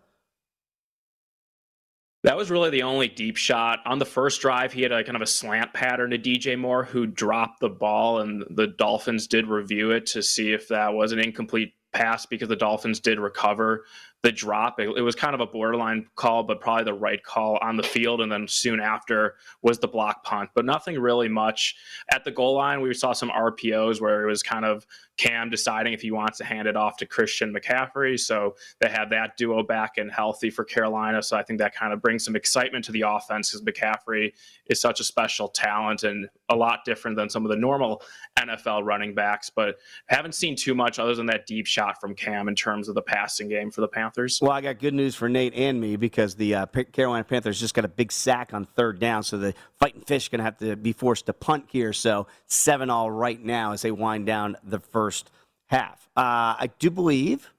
That 2.27 2.37
was 2.37 2.51
really 2.51 2.71
the 2.71 2.83
only 2.83 3.07
deep 3.07 3.37
shot. 3.37 3.79
On 3.87 4.01
the 4.01 4.05
first 4.05 4.41
drive, 4.41 4.73
he 4.73 4.83
had 4.83 4.91
a 4.91 5.05
kind 5.05 5.15
of 5.15 5.23
a 5.23 5.27
slant 5.27 5.73
pattern 5.73 6.11
to 6.11 6.19
DJ 6.19 6.59
Moore, 6.59 6.83
who 6.83 7.07
dropped 7.07 7.61
the 7.61 7.69
ball, 7.69 8.19
and 8.19 8.45
the 8.51 8.67
Dolphins 8.67 9.29
did 9.29 9.47
review 9.47 9.93
it 9.93 10.07
to 10.07 10.25
see 10.25 10.53
if 10.53 10.67
that 10.67 10.93
was 10.93 11.13
an 11.13 11.21
incomplete 11.21 11.75
pass 11.93 12.27
because 12.27 12.49
the 12.49 12.57
Dolphins 12.57 12.99
did 12.99 13.21
recover 13.21 13.85
the 14.23 14.33
drop. 14.33 14.81
It, 14.81 14.89
it 14.97 15.03
was 15.03 15.15
kind 15.15 15.35
of 15.35 15.41
a 15.41 15.47
borderline 15.47 16.07
call, 16.17 16.43
but 16.43 16.61
probably 16.61 16.85
the 16.85 16.95
right 16.95 17.23
call 17.23 17.59
on 17.63 17.77
the 17.77 17.83
field. 17.83 18.21
And 18.21 18.31
then 18.31 18.49
soon 18.49 18.81
after 18.81 19.37
was 19.63 19.79
the 19.79 19.89
block 19.89 20.25
punt, 20.25 20.51
but 20.55 20.65
nothing 20.65 20.99
really 20.99 21.29
much. 21.29 21.77
At 22.11 22.25
the 22.25 22.33
goal 22.33 22.55
line, 22.57 22.81
we 22.81 22.93
saw 22.95 23.13
some 23.13 23.31
RPOs 23.31 24.01
where 24.01 24.25
it 24.25 24.27
was 24.27 24.43
kind 24.43 24.65
of 24.65 24.87
Cam 25.17 25.49
deciding 25.49 25.93
if 25.93 26.03
he 26.03 26.11
wants 26.11 26.39
to 26.39 26.45
hand 26.45 26.69
it 26.69 26.77
off 26.77 26.97
to 26.99 27.07
Christian 27.07 27.55
McCaffrey. 27.55 28.19
So 28.19 28.57
they 28.81 28.89
had 28.89 29.11
that 29.11 29.37
duo 29.37 29.63
back 29.63 29.97
and 29.97 30.11
healthy 30.11 30.51
for 30.51 30.65
Carolina. 30.65 31.23
So 31.23 31.37
I 31.37 31.43
think 31.43 31.59
that 31.61 31.75
kind 31.75 31.93
of 31.93 32.03
brings 32.03 32.25
some 32.25 32.37
excitement 32.37 32.85
to 32.87 32.93
the 32.93 33.05
offense 33.07 33.51
because 33.51 33.65
McCaffrey 33.65 34.33
is 34.67 34.81
such 34.81 35.01
a 35.01 35.05
special 35.05 35.49
talent 35.49 36.03
and 36.03 36.29
a 36.49 36.57
lot 36.57 36.81
different 36.85 37.17
than 37.17 37.31
some 37.31 37.45
of 37.45 37.51
the 37.51 37.57
normal 37.57 38.03
NFL 38.39 38.85
running 38.85 39.15
backs. 39.15 39.51
But 39.51 39.77
haven't 40.09 40.35
seen 40.35 40.57
too 40.57 40.75
much 40.75 40.99
other 40.99 41.15
than 41.15 41.27
that 41.27 41.47
deep 41.47 41.67
shot 41.67 42.01
from 42.01 42.15
Cam 42.15 42.49
in 42.49 42.55
terms 42.55 42.89
of 42.89 42.95
the 42.95 43.03
passing 43.03 43.49
game 43.49 43.71
for 43.71 43.81
the 43.81 43.89
Panthers. 43.89 44.06
Well, 44.41 44.53
I 44.53 44.61
got 44.61 44.79
good 44.79 44.95
news 44.95 45.15
for 45.15 45.29
Nate 45.29 45.55
and 45.55 45.81
me 45.81 45.97
because 45.97 46.35
the 46.35 46.55
uh, 46.55 46.67
Carolina 46.67 47.25
Panthers 47.25 47.61
just 47.61 47.75
got 47.75 47.85
a 47.85 47.89
big 47.89 48.13
sack 48.13 48.53
on 48.55 48.65
third 48.65 48.99
down, 48.99 49.23
so 49.23 49.39
the 49.39 49.55
Fighting 49.79 50.03
Fish 50.03 50.29
going 50.29 50.39
to 50.39 50.45
have 50.45 50.59
to 50.59 50.77
be 50.77 50.93
forced 50.93 51.27
to 51.27 51.33
punt 51.33 51.67
here. 51.69 51.93
So 51.93 52.27
seven 52.47 52.91
all 52.91 53.11
right 53.11 53.43
now 53.43 53.73
as 53.73 53.83
they 53.83 53.91
wind 53.91 54.27
down 54.27 54.57
the 54.65 54.81
first 54.81 55.31
half. 55.67 56.09
Uh, 56.17 56.57
I 56.59 56.71
do 56.79 56.91
believe 56.91 57.51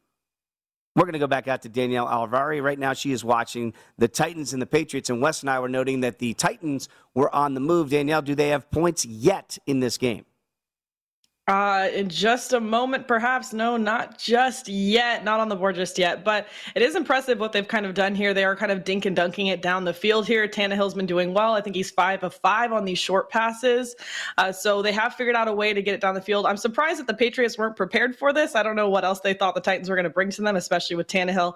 we're 0.95 1.03
going 1.03 1.13
to 1.13 1.19
go 1.19 1.27
back 1.27 1.47
out 1.47 1.61
to 1.61 1.69
Danielle 1.69 2.07
Alvari. 2.07 2.61
Right 2.61 2.79
now, 2.79 2.93
she 2.93 3.11
is 3.11 3.23
watching 3.23 3.73
the 3.99 4.07
Titans 4.07 4.53
and 4.53 4.61
the 4.61 4.65
Patriots, 4.65 5.11
and 5.11 5.21
Wes 5.21 5.41
and 5.41 5.49
I 5.49 5.59
were 5.59 5.69
noting 5.69 6.01
that 6.01 6.17
the 6.17 6.33
Titans 6.33 6.89
were 7.13 7.33
on 7.35 7.53
the 7.53 7.59
move. 7.59 7.91
Danielle, 7.91 8.23
do 8.23 8.33
they 8.33 8.49
have 8.49 8.71
points 8.71 9.05
yet 9.05 9.59
in 9.67 9.79
this 9.79 9.97
game? 9.97 10.25
Uh, 11.47 11.87
in 11.93 12.09
just 12.09 12.51
a 12.51 12.59
moment, 12.59 13.07
perhaps. 13.07 13.53
No, 13.53 13.77
not 13.77 14.17
just 14.17 14.67
yet. 14.67 15.23
Not 15.23 15.39
on 15.39 15.47
the 15.47 15.55
board 15.55 15.75
just 15.75 15.97
yet. 15.97 16.25
But 16.25 16.47
it 16.75 16.81
is 16.81 16.93
impressive 16.93 17.39
what 17.39 17.53
they've 17.53 17.67
kind 17.67 17.85
of 17.85 17.93
done 17.93 18.15
here. 18.15 18.33
They 18.33 18.43
are 18.43 18.53
kind 18.55 18.69
of 18.69 18.83
dink 18.83 19.05
and 19.05 19.15
dunking 19.15 19.47
it 19.47 19.61
down 19.61 19.85
the 19.85 19.93
field 19.93 20.27
here. 20.27 20.45
Tannehill's 20.45 20.93
been 20.93 21.05
doing 21.05 21.33
well. 21.33 21.53
I 21.53 21.61
think 21.61 21.77
he's 21.77 21.89
five 21.89 22.21
of 22.25 22.33
five 22.33 22.73
on 22.73 22.83
these 22.83 22.99
short 22.99 23.29
passes. 23.29 23.95
Uh, 24.37 24.51
so 24.51 24.81
they 24.81 24.91
have 24.91 25.13
figured 25.13 25.37
out 25.37 25.47
a 25.47 25.53
way 25.53 25.73
to 25.73 25.81
get 25.81 25.93
it 25.93 26.01
down 26.01 26.15
the 26.15 26.21
field. 26.21 26.45
I'm 26.45 26.57
surprised 26.57 26.99
that 26.99 27.07
the 27.07 27.13
Patriots 27.13 27.57
weren't 27.57 27.77
prepared 27.77 28.17
for 28.17 28.33
this. 28.33 28.53
I 28.53 28.61
don't 28.61 28.75
know 28.75 28.89
what 28.89 29.05
else 29.05 29.21
they 29.21 29.33
thought 29.33 29.55
the 29.55 29.61
Titans 29.61 29.89
were 29.89 29.95
going 29.95 30.03
to 30.03 30.09
bring 30.09 30.29
to 30.31 30.41
them, 30.41 30.57
especially 30.57 30.97
with 30.97 31.07
Tannehill 31.07 31.53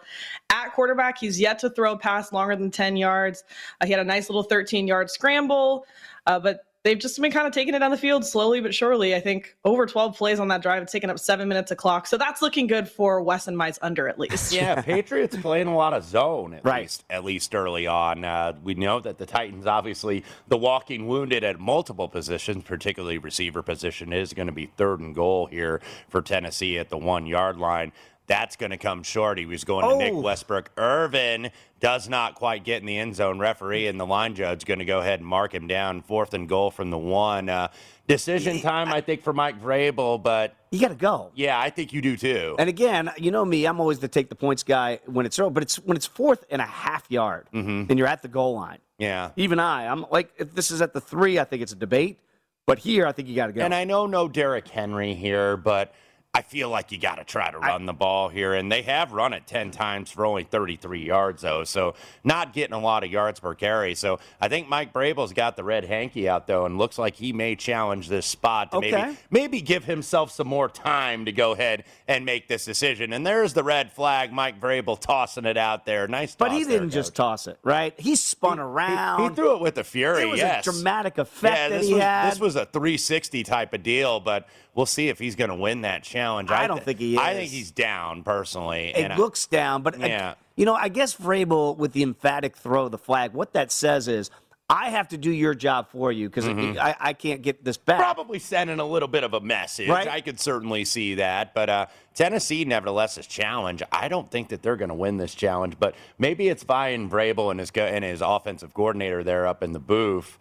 at 0.49 0.71
quarterback. 0.71 1.17
He's 1.17 1.37
yet 1.37 1.59
to 1.59 1.69
throw 1.69 1.91
a 1.91 1.97
pass 1.97 2.31
longer 2.31 2.55
than 2.55 2.71
10 2.71 2.95
yards. 2.95 3.43
Uh, 3.81 3.87
he 3.87 3.91
had 3.91 3.99
a 3.99 4.05
nice 4.05 4.29
little 4.29 4.43
13 4.43 4.87
yard 4.87 5.09
scramble. 5.09 5.85
Uh, 6.25 6.39
but 6.39 6.63
they've 6.83 6.99
just 6.99 7.19
been 7.21 7.31
kind 7.31 7.45
of 7.47 7.53
taking 7.53 7.73
it 7.75 7.79
down 7.79 7.91
the 7.91 7.97
field 7.97 8.25
slowly 8.25 8.59
but 8.61 8.73
surely. 8.73 9.13
I 9.15 9.19
think 9.19 9.55
over 9.63 9.85
12 9.85 10.17
plays 10.17 10.39
on 10.39 10.47
that 10.49 10.61
drive. 10.61 10.81
It's 10.83 10.91
taken 10.91 11.09
up 11.09 11.19
seven 11.19 11.47
minutes 11.47 11.71
a 11.71 11.75
clock. 11.75 12.07
So 12.07 12.17
that's 12.17 12.41
looking 12.41 12.67
good 12.67 12.87
for 12.89 13.21
Wes 13.21 13.47
and 13.47 13.57
Mize 13.57 13.77
under 13.81 14.07
at 14.07 14.19
least. 14.19 14.51
Yeah, 14.51 14.81
Patriots 14.81 15.37
playing 15.37 15.67
a 15.67 15.75
lot 15.75 15.93
of 15.93 16.03
zone 16.03 16.53
at 16.55 16.65
Right. 16.65 16.81
least 16.83 17.03
at 17.09 17.23
least 17.23 17.53
early 17.55 17.87
on. 17.87 18.23
Uh, 18.25 18.53
we 18.63 18.73
know 18.73 18.99
that 18.99 19.17
the 19.17 19.25
Titans, 19.25 19.65
obviously, 19.67 20.23
the 20.47 20.57
walking 20.57 21.07
wounded 21.07 21.43
at 21.43 21.59
multiple 21.59 22.07
positions, 22.07 22.63
particularly 22.63 23.17
receiver 23.17 23.61
position, 23.61 24.11
is 24.13 24.33
going 24.33 24.47
to 24.47 24.51
be 24.53 24.65
third 24.77 24.99
and 24.99 25.13
goal 25.13 25.45
here 25.47 25.81
for 26.09 26.21
Tennessee 26.21 26.77
at 26.77 26.89
the 26.89 26.97
one 26.97 27.25
yard 27.25 27.57
line. 27.57 27.91
That's 28.31 28.55
going 28.55 28.69
to 28.69 28.77
come 28.77 29.03
short. 29.03 29.37
He 29.37 29.45
was 29.45 29.65
going 29.65 29.85
to 29.89 29.97
Nick 29.97 30.13
Oh. 30.13 30.21
Westbrook. 30.21 30.71
Irvin 30.77 31.51
does 31.81 32.07
not 32.07 32.35
quite 32.35 32.63
get 32.63 32.79
in 32.79 32.85
the 32.85 32.97
end 32.97 33.13
zone. 33.13 33.39
Referee 33.39 33.87
and 33.87 33.99
the 33.99 34.05
line 34.05 34.35
judge 34.35 34.63
going 34.63 34.79
to 34.79 34.85
go 34.85 34.99
ahead 34.99 35.19
and 35.19 35.27
mark 35.27 35.53
him 35.53 35.67
down. 35.67 36.01
Fourth 36.01 36.33
and 36.33 36.47
goal 36.47 36.71
from 36.71 36.91
the 36.91 36.97
one. 36.97 37.49
Uh, 37.49 37.67
decision 38.07 38.61
time, 38.61 38.87
I 38.93 39.01
think, 39.01 39.21
for 39.21 39.33
Mike 39.33 39.61
Vrabel, 39.61 40.21
but 40.23 40.55
You 40.71 40.79
got 40.79 40.89
to 40.89 40.95
go. 40.95 41.31
yeah, 41.35 41.59
I 41.59 41.69
think 41.71 41.91
you 41.91 42.01
do 42.01 42.15
too. 42.15 42.55
And 42.57 42.69
again, 42.69 43.11
you 43.17 43.31
know 43.31 43.43
me, 43.43 43.65
I'm 43.65 43.81
always 43.81 43.99
the 43.99 44.07
take 44.07 44.29
the 44.29 44.35
points 44.35 44.63
guy 44.63 44.99
when 45.07 45.25
it's 45.25 45.37
early, 45.37 45.51
but 45.51 45.63
it's 45.63 45.75
when 45.77 45.97
it's 45.97 46.05
fourth 46.07 46.45
and 46.49 46.61
a 46.61 46.65
half 46.65 47.09
yard 47.11 47.47
Mhm. 47.53 47.89
and 47.89 47.99
you're 47.99 48.07
at 48.07 48.21
the 48.21 48.27
goal 48.29 48.55
line. 48.55 48.79
Yeah. 48.97 49.31
Even 49.35 49.59
I, 49.59 49.87
I'm 49.87 50.05
like, 50.09 50.31
if 50.37 50.53
this 50.55 50.71
is 50.71 50.81
at 50.81 50.93
the 50.93 51.01
three, 51.01 51.37
I 51.37 51.43
think 51.43 51.61
it's 51.63 51.73
a 51.73 51.75
debate. 51.75 52.19
But 52.67 52.79
here, 52.79 53.05
I 53.07 53.11
think 53.11 53.27
you 53.27 53.35
got 53.35 53.47
to 53.47 53.53
go. 53.53 53.61
And 53.61 53.73
I 53.75 53.83
know 53.83 54.05
no 54.05 54.29
Derrick 54.29 54.67
Henry 54.69 55.15
here, 55.15 55.57
but 55.57 55.93
I 56.33 56.43
feel 56.43 56.69
like 56.69 56.93
you 56.93 56.97
got 56.97 57.15
to 57.15 57.25
try 57.25 57.51
to 57.51 57.57
run 57.59 57.85
the 57.85 57.91
ball 57.91 58.29
here. 58.29 58.53
And 58.53 58.71
they 58.71 58.83
have 58.83 59.11
run 59.11 59.33
it 59.33 59.45
10 59.47 59.71
times 59.71 60.09
for 60.11 60.25
only 60.25 60.45
33 60.45 61.05
yards, 61.05 61.41
though. 61.41 61.65
So 61.65 61.93
not 62.23 62.53
getting 62.53 62.73
a 62.73 62.79
lot 62.79 63.03
of 63.03 63.11
yards 63.11 63.41
per 63.41 63.53
carry. 63.53 63.95
So 63.95 64.17
I 64.39 64.47
think 64.47 64.69
Mike 64.69 64.93
Vrabel's 64.93 65.33
got 65.33 65.57
the 65.57 65.63
red 65.65 65.83
hanky 65.83 66.29
out, 66.29 66.47
though, 66.47 66.65
and 66.65 66.77
looks 66.77 66.97
like 66.97 67.15
he 67.15 67.33
may 67.33 67.57
challenge 67.57 68.07
this 68.07 68.25
spot 68.25 68.71
to 68.71 68.77
Okay. 68.77 68.91
maybe, 68.91 69.17
maybe 69.29 69.61
give 69.61 69.83
himself 69.83 70.31
some 70.31 70.47
more 70.47 70.69
time 70.69 71.25
to 71.25 71.33
go 71.33 71.51
ahead 71.51 71.83
and 72.07 72.23
make 72.25 72.47
this 72.47 72.63
decision. 72.63 73.11
And 73.11 73.27
there's 73.27 73.51
the 73.53 73.63
red 73.63 73.91
flag. 73.91 74.31
Mike 74.31 74.61
Vrabel 74.61 74.97
tossing 74.97 75.43
it 75.43 75.57
out 75.57 75.85
there. 75.85 76.07
Nice 76.07 76.33
but 76.37 76.53
he 76.53 76.63
didn't 76.63 76.91
just 76.91 77.13
toss 77.13 77.45
it, 77.47 77.59
right? 77.61 77.93
He 77.99 78.15
spun 78.15 78.57
He- 78.57 78.63
around. 78.63 79.29
He, 79.31 79.35
threw 79.35 79.55
it 79.55 79.61
with 79.61 79.75
the 79.75 79.83
fury. 79.83 80.21
It 80.21 80.27
was 80.29 80.39
yes. 80.39 80.65
a 80.65 80.71
dramatic 80.71 81.17
effect 81.17 81.57
Yeah, 81.57 81.77
this 81.77 81.87
he 81.87 81.93
was 81.95 82.01
had. 82.03 82.31
this 82.31 82.39
was 82.39 82.55
a 82.55 82.65
360 82.67 83.43
type 83.43 83.73
of 83.73 83.83
deal, 83.83 84.21
but 84.21 84.47
we'll 84.75 84.85
see 84.85 85.09
if 85.09 85.19
he's 85.19 85.35
going 85.35 85.49
to 85.49 85.55
win 85.55 85.81
that 85.81 86.03
challenge. 86.03 86.49
I 86.51 86.67
don't 86.67 86.77
th- 86.77 86.85
think 86.85 86.99
he 86.99 87.13
is. 87.15 87.19
I 87.19 87.33
think 87.33 87.51
he's 87.51 87.71
down 87.71 88.23
personally. 88.23 88.89
it 88.95 89.03
and 89.03 89.13
I- 89.13 89.17
looks 89.17 89.45
down, 89.47 89.81
but 89.83 89.95
uh, 90.01 90.05
Yeah. 90.05 90.33
you 90.55 90.65
know, 90.65 90.75
I 90.75 90.89
guess 90.89 91.15
Vrabel 91.15 91.75
with 91.77 91.93
the 91.93 92.03
emphatic 92.03 92.55
throw 92.55 92.85
of 92.85 92.91
the 92.91 92.97
flag, 92.97 93.33
what 93.33 93.53
that 93.53 93.71
says 93.71 94.07
is, 94.07 94.29
I 94.69 94.89
have 94.91 95.09
to 95.09 95.17
do 95.17 95.29
your 95.29 95.53
job 95.53 95.89
for 95.89 96.13
you 96.13 96.29
because 96.29 96.45
Mhm. 96.45 96.77
I, 96.77 96.95
I 96.97 97.11
can't 97.11 97.41
get 97.41 97.65
this 97.65 97.75
back. 97.75 97.99
probably 97.99 98.39
sending 98.39 98.79
a 98.79 98.85
little 98.85 99.09
bit 99.09 99.25
of 99.25 99.33
a 99.33 99.41
message. 99.41 99.89
Right. 99.89 100.07
I 100.07 100.21
could 100.21 100.39
certainly 100.39 100.85
see 100.85 101.15
that, 101.15 101.53
but 101.53 101.69
uh, 101.69 101.85
Tennessee, 102.15 102.63
nevertheless, 102.63 103.17
is 103.17 103.27
challenge. 103.27 103.83
I 103.91 104.07
don't 104.07 104.31
think 104.31 104.47
that 104.47 104.61
they're 104.63 104.77
going 104.77 104.87
to 104.87 104.95
win 104.95 105.17
this 105.17 105.35
challenge, 105.35 105.75
but 105.77 105.93
maybe 106.17 106.47
it's 106.47 106.63
buying 106.63 107.09
Vrabel 107.09 107.51
and 107.51 107.59
his 107.59 107.69
and 107.71 108.05
his 108.05 108.21
offensive 108.21 108.73
coordinator 108.73 109.25
there 109.25 109.45
up 109.45 109.61
in 109.61 109.73
the 109.73 109.79
booth 109.79 110.39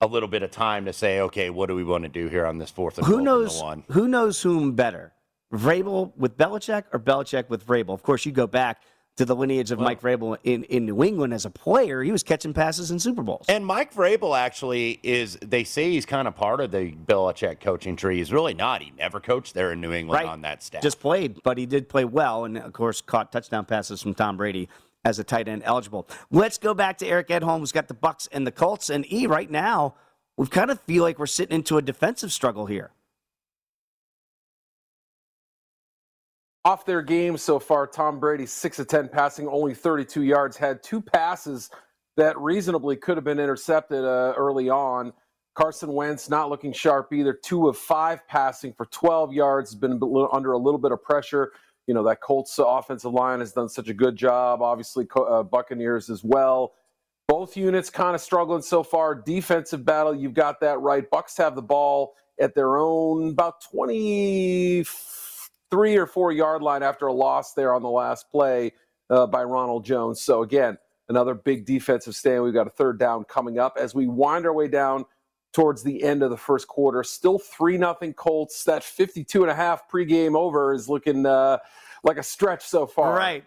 a 0.00 0.06
little 0.06 0.28
bit 0.28 0.42
of 0.42 0.50
time 0.50 0.86
to 0.86 0.92
say, 0.92 1.20
okay, 1.20 1.50
what 1.50 1.68
do 1.68 1.74
we 1.74 1.84
want 1.84 2.04
to 2.04 2.08
do 2.08 2.28
here 2.28 2.46
on 2.46 2.58
this 2.58 2.70
fourth 2.70 2.96
and 2.98 3.06
Who 3.06 3.20
knows? 3.20 3.60
one? 3.60 3.84
Who 3.90 4.08
knows 4.08 4.40
whom 4.40 4.72
better, 4.72 5.12
Vrabel 5.52 6.12
with 6.16 6.38
Belichick 6.38 6.84
or 6.92 6.98
Belichick 6.98 7.50
with 7.50 7.66
Vrabel? 7.66 7.90
Of 7.92 8.02
course, 8.02 8.24
you 8.24 8.32
go 8.32 8.46
back 8.46 8.80
to 9.16 9.26
the 9.26 9.36
lineage 9.36 9.70
of 9.70 9.78
Mike 9.78 10.00
Vrabel 10.00 10.38
in, 10.44 10.64
in 10.64 10.86
New 10.86 11.02
England 11.04 11.34
as 11.34 11.44
a 11.44 11.50
player. 11.50 12.02
He 12.02 12.10
was 12.10 12.22
catching 12.22 12.54
passes 12.54 12.90
in 12.90 12.98
Super 12.98 13.22
Bowls. 13.22 13.44
And 13.50 13.66
Mike 13.66 13.92
Vrabel 13.92 14.38
actually 14.38 14.98
is, 15.02 15.36
they 15.44 15.64
say 15.64 15.90
he's 15.90 16.06
kind 16.06 16.26
of 16.26 16.34
part 16.34 16.62
of 16.62 16.70
the 16.70 16.92
Belichick 16.92 17.60
coaching 17.60 17.96
tree. 17.96 18.16
He's 18.16 18.32
really 18.32 18.54
not. 18.54 18.80
He 18.80 18.92
never 18.96 19.20
coached 19.20 19.52
there 19.52 19.72
in 19.72 19.82
New 19.82 19.92
England 19.92 20.22
Right. 20.24 20.26
on 20.32 20.40
that 20.42 20.62
staff. 20.62 20.80
Just 20.82 21.00
played, 21.00 21.42
but 21.42 21.58
he 21.58 21.66
did 21.66 21.90
play 21.90 22.06
well, 22.06 22.46
and 22.46 22.56
of 22.56 22.72
course, 22.72 23.02
caught 23.02 23.30
touchdown 23.32 23.66
passes 23.66 24.00
from 24.00 24.14
Tom 24.14 24.38
Brady 24.38 24.70
as 25.04 25.18
a 25.18 25.24
tight 25.24 25.48
end 25.48 25.62
eligible. 25.64 26.08
Let's 26.30 26.58
go 26.58 26.74
back 26.74 26.98
to 26.98 27.06
Eric 27.06 27.28
Edholm, 27.28 27.60
who's 27.60 27.72
got 27.72 27.88
the 27.88 27.94
Bucks 27.94 28.28
and 28.32 28.46
the 28.46 28.52
Colts. 28.52 28.90
And 28.90 29.10
E, 29.12 29.26
right 29.26 29.50
now, 29.50 29.94
we 30.36 30.46
kind 30.46 30.70
of 30.70 30.80
feel 30.82 31.02
like 31.02 31.18
we're 31.18 31.26
sitting 31.26 31.54
into 31.54 31.78
a 31.78 31.82
defensive 31.82 32.32
struggle 32.32 32.66
here. 32.66 32.90
Off 36.64 36.84
their 36.84 37.00
game 37.00 37.38
so 37.38 37.58
far, 37.58 37.86
Tom 37.86 38.20
Brady, 38.20 38.44
6 38.44 38.78
of 38.78 38.86
10 38.86 39.08
passing, 39.08 39.48
only 39.48 39.74
32 39.74 40.22
yards, 40.22 40.58
had 40.58 40.82
two 40.82 41.00
passes 41.00 41.70
that 42.18 42.38
reasonably 42.38 42.96
could 42.96 43.16
have 43.16 43.24
been 43.24 43.38
intercepted 43.38 44.04
uh, 44.04 44.34
early 44.36 44.68
on. 44.68 45.12
Carson 45.54 45.92
Wentz 45.92 46.28
not 46.28 46.50
looking 46.50 46.72
sharp 46.72 47.12
either. 47.12 47.32
Two 47.32 47.68
of 47.68 47.78
five 47.78 48.26
passing 48.28 48.74
for 48.74 48.86
12 48.86 49.32
yards, 49.32 49.70
has 49.70 49.78
been 49.78 50.00
under 50.32 50.52
a 50.52 50.58
little 50.58 50.78
bit 50.78 50.92
of 50.92 51.02
pressure. 51.02 51.52
You 51.90 51.94
know, 51.94 52.04
that 52.04 52.20
Colts 52.20 52.56
offensive 52.64 53.12
line 53.12 53.40
has 53.40 53.50
done 53.50 53.68
such 53.68 53.88
a 53.88 53.94
good 53.94 54.14
job. 54.14 54.62
Obviously, 54.62 55.08
uh, 55.16 55.42
Buccaneers 55.42 56.08
as 56.08 56.22
well. 56.22 56.74
Both 57.26 57.56
units 57.56 57.90
kind 57.90 58.14
of 58.14 58.20
struggling 58.20 58.62
so 58.62 58.84
far. 58.84 59.16
Defensive 59.16 59.84
battle, 59.84 60.14
you've 60.14 60.34
got 60.34 60.60
that 60.60 60.78
right. 60.78 61.10
Bucks 61.10 61.36
have 61.38 61.56
the 61.56 61.62
ball 61.62 62.14
at 62.40 62.54
their 62.54 62.78
own 62.78 63.30
about 63.30 63.60
23 63.72 65.96
or 65.96 66.06
four 66.06 66.30
yard 66.30 66.62
line 66.62 66.84
after 66.84 67.08
a 67.08 67.12
loss 67.12 67.54
there 67.54 67.74
on 67.74 67.82
the 67.82 67.90
last 67.90 68.30
play 68.30 68.70
uh, 69.10 69.26
by 69.26 69.42
Ronald 69.42 69.84
Jones. 69.84 70.20
So 70.20 70.44
again, 70.44 70.78
another 71.08 71.34
big 71.34 71.66
defensive 71.66 72.14
stand. 72.14 72.44
We've 72.44 72.54
got 72.54 72.68
a 72.68 72.70
third 72.70 73.00
down 73.00 73.24
coming 73.24 73.58
up 73.58 73.78
as 73.80 73.96
we 73.96 74.06
wind 74.06 74.46
our 74.46 74.54
way 74.54 74.68
down 74.68 75.06
towards 75.52 75.82
the 75.82 76.02
end 76.02 76.22
of 76.22 76.30
the 76.30 76.36
first 76.36 76.68
quarter. 76.68 77.02
Still 77.02 77.38
three 77.38 77.76
nothing 77.76 78.12
Colts. 78.12 78.64
That 78.64 78.84
52 78.84 79.42
and 79.42 79.50
a 79.50 79.54
half 79.54 79.90
pregame 79.90 80.36
over 80.36 80.72
is 80.72 80.88
looking 80.88 81.26
uh, 81.26 81.58
like 82.02 82.16
a 82.16 82.22
stretch 82.22 82.64
so 82.66 82.86
far. 82.86 83.14
Right. 83.16 83.44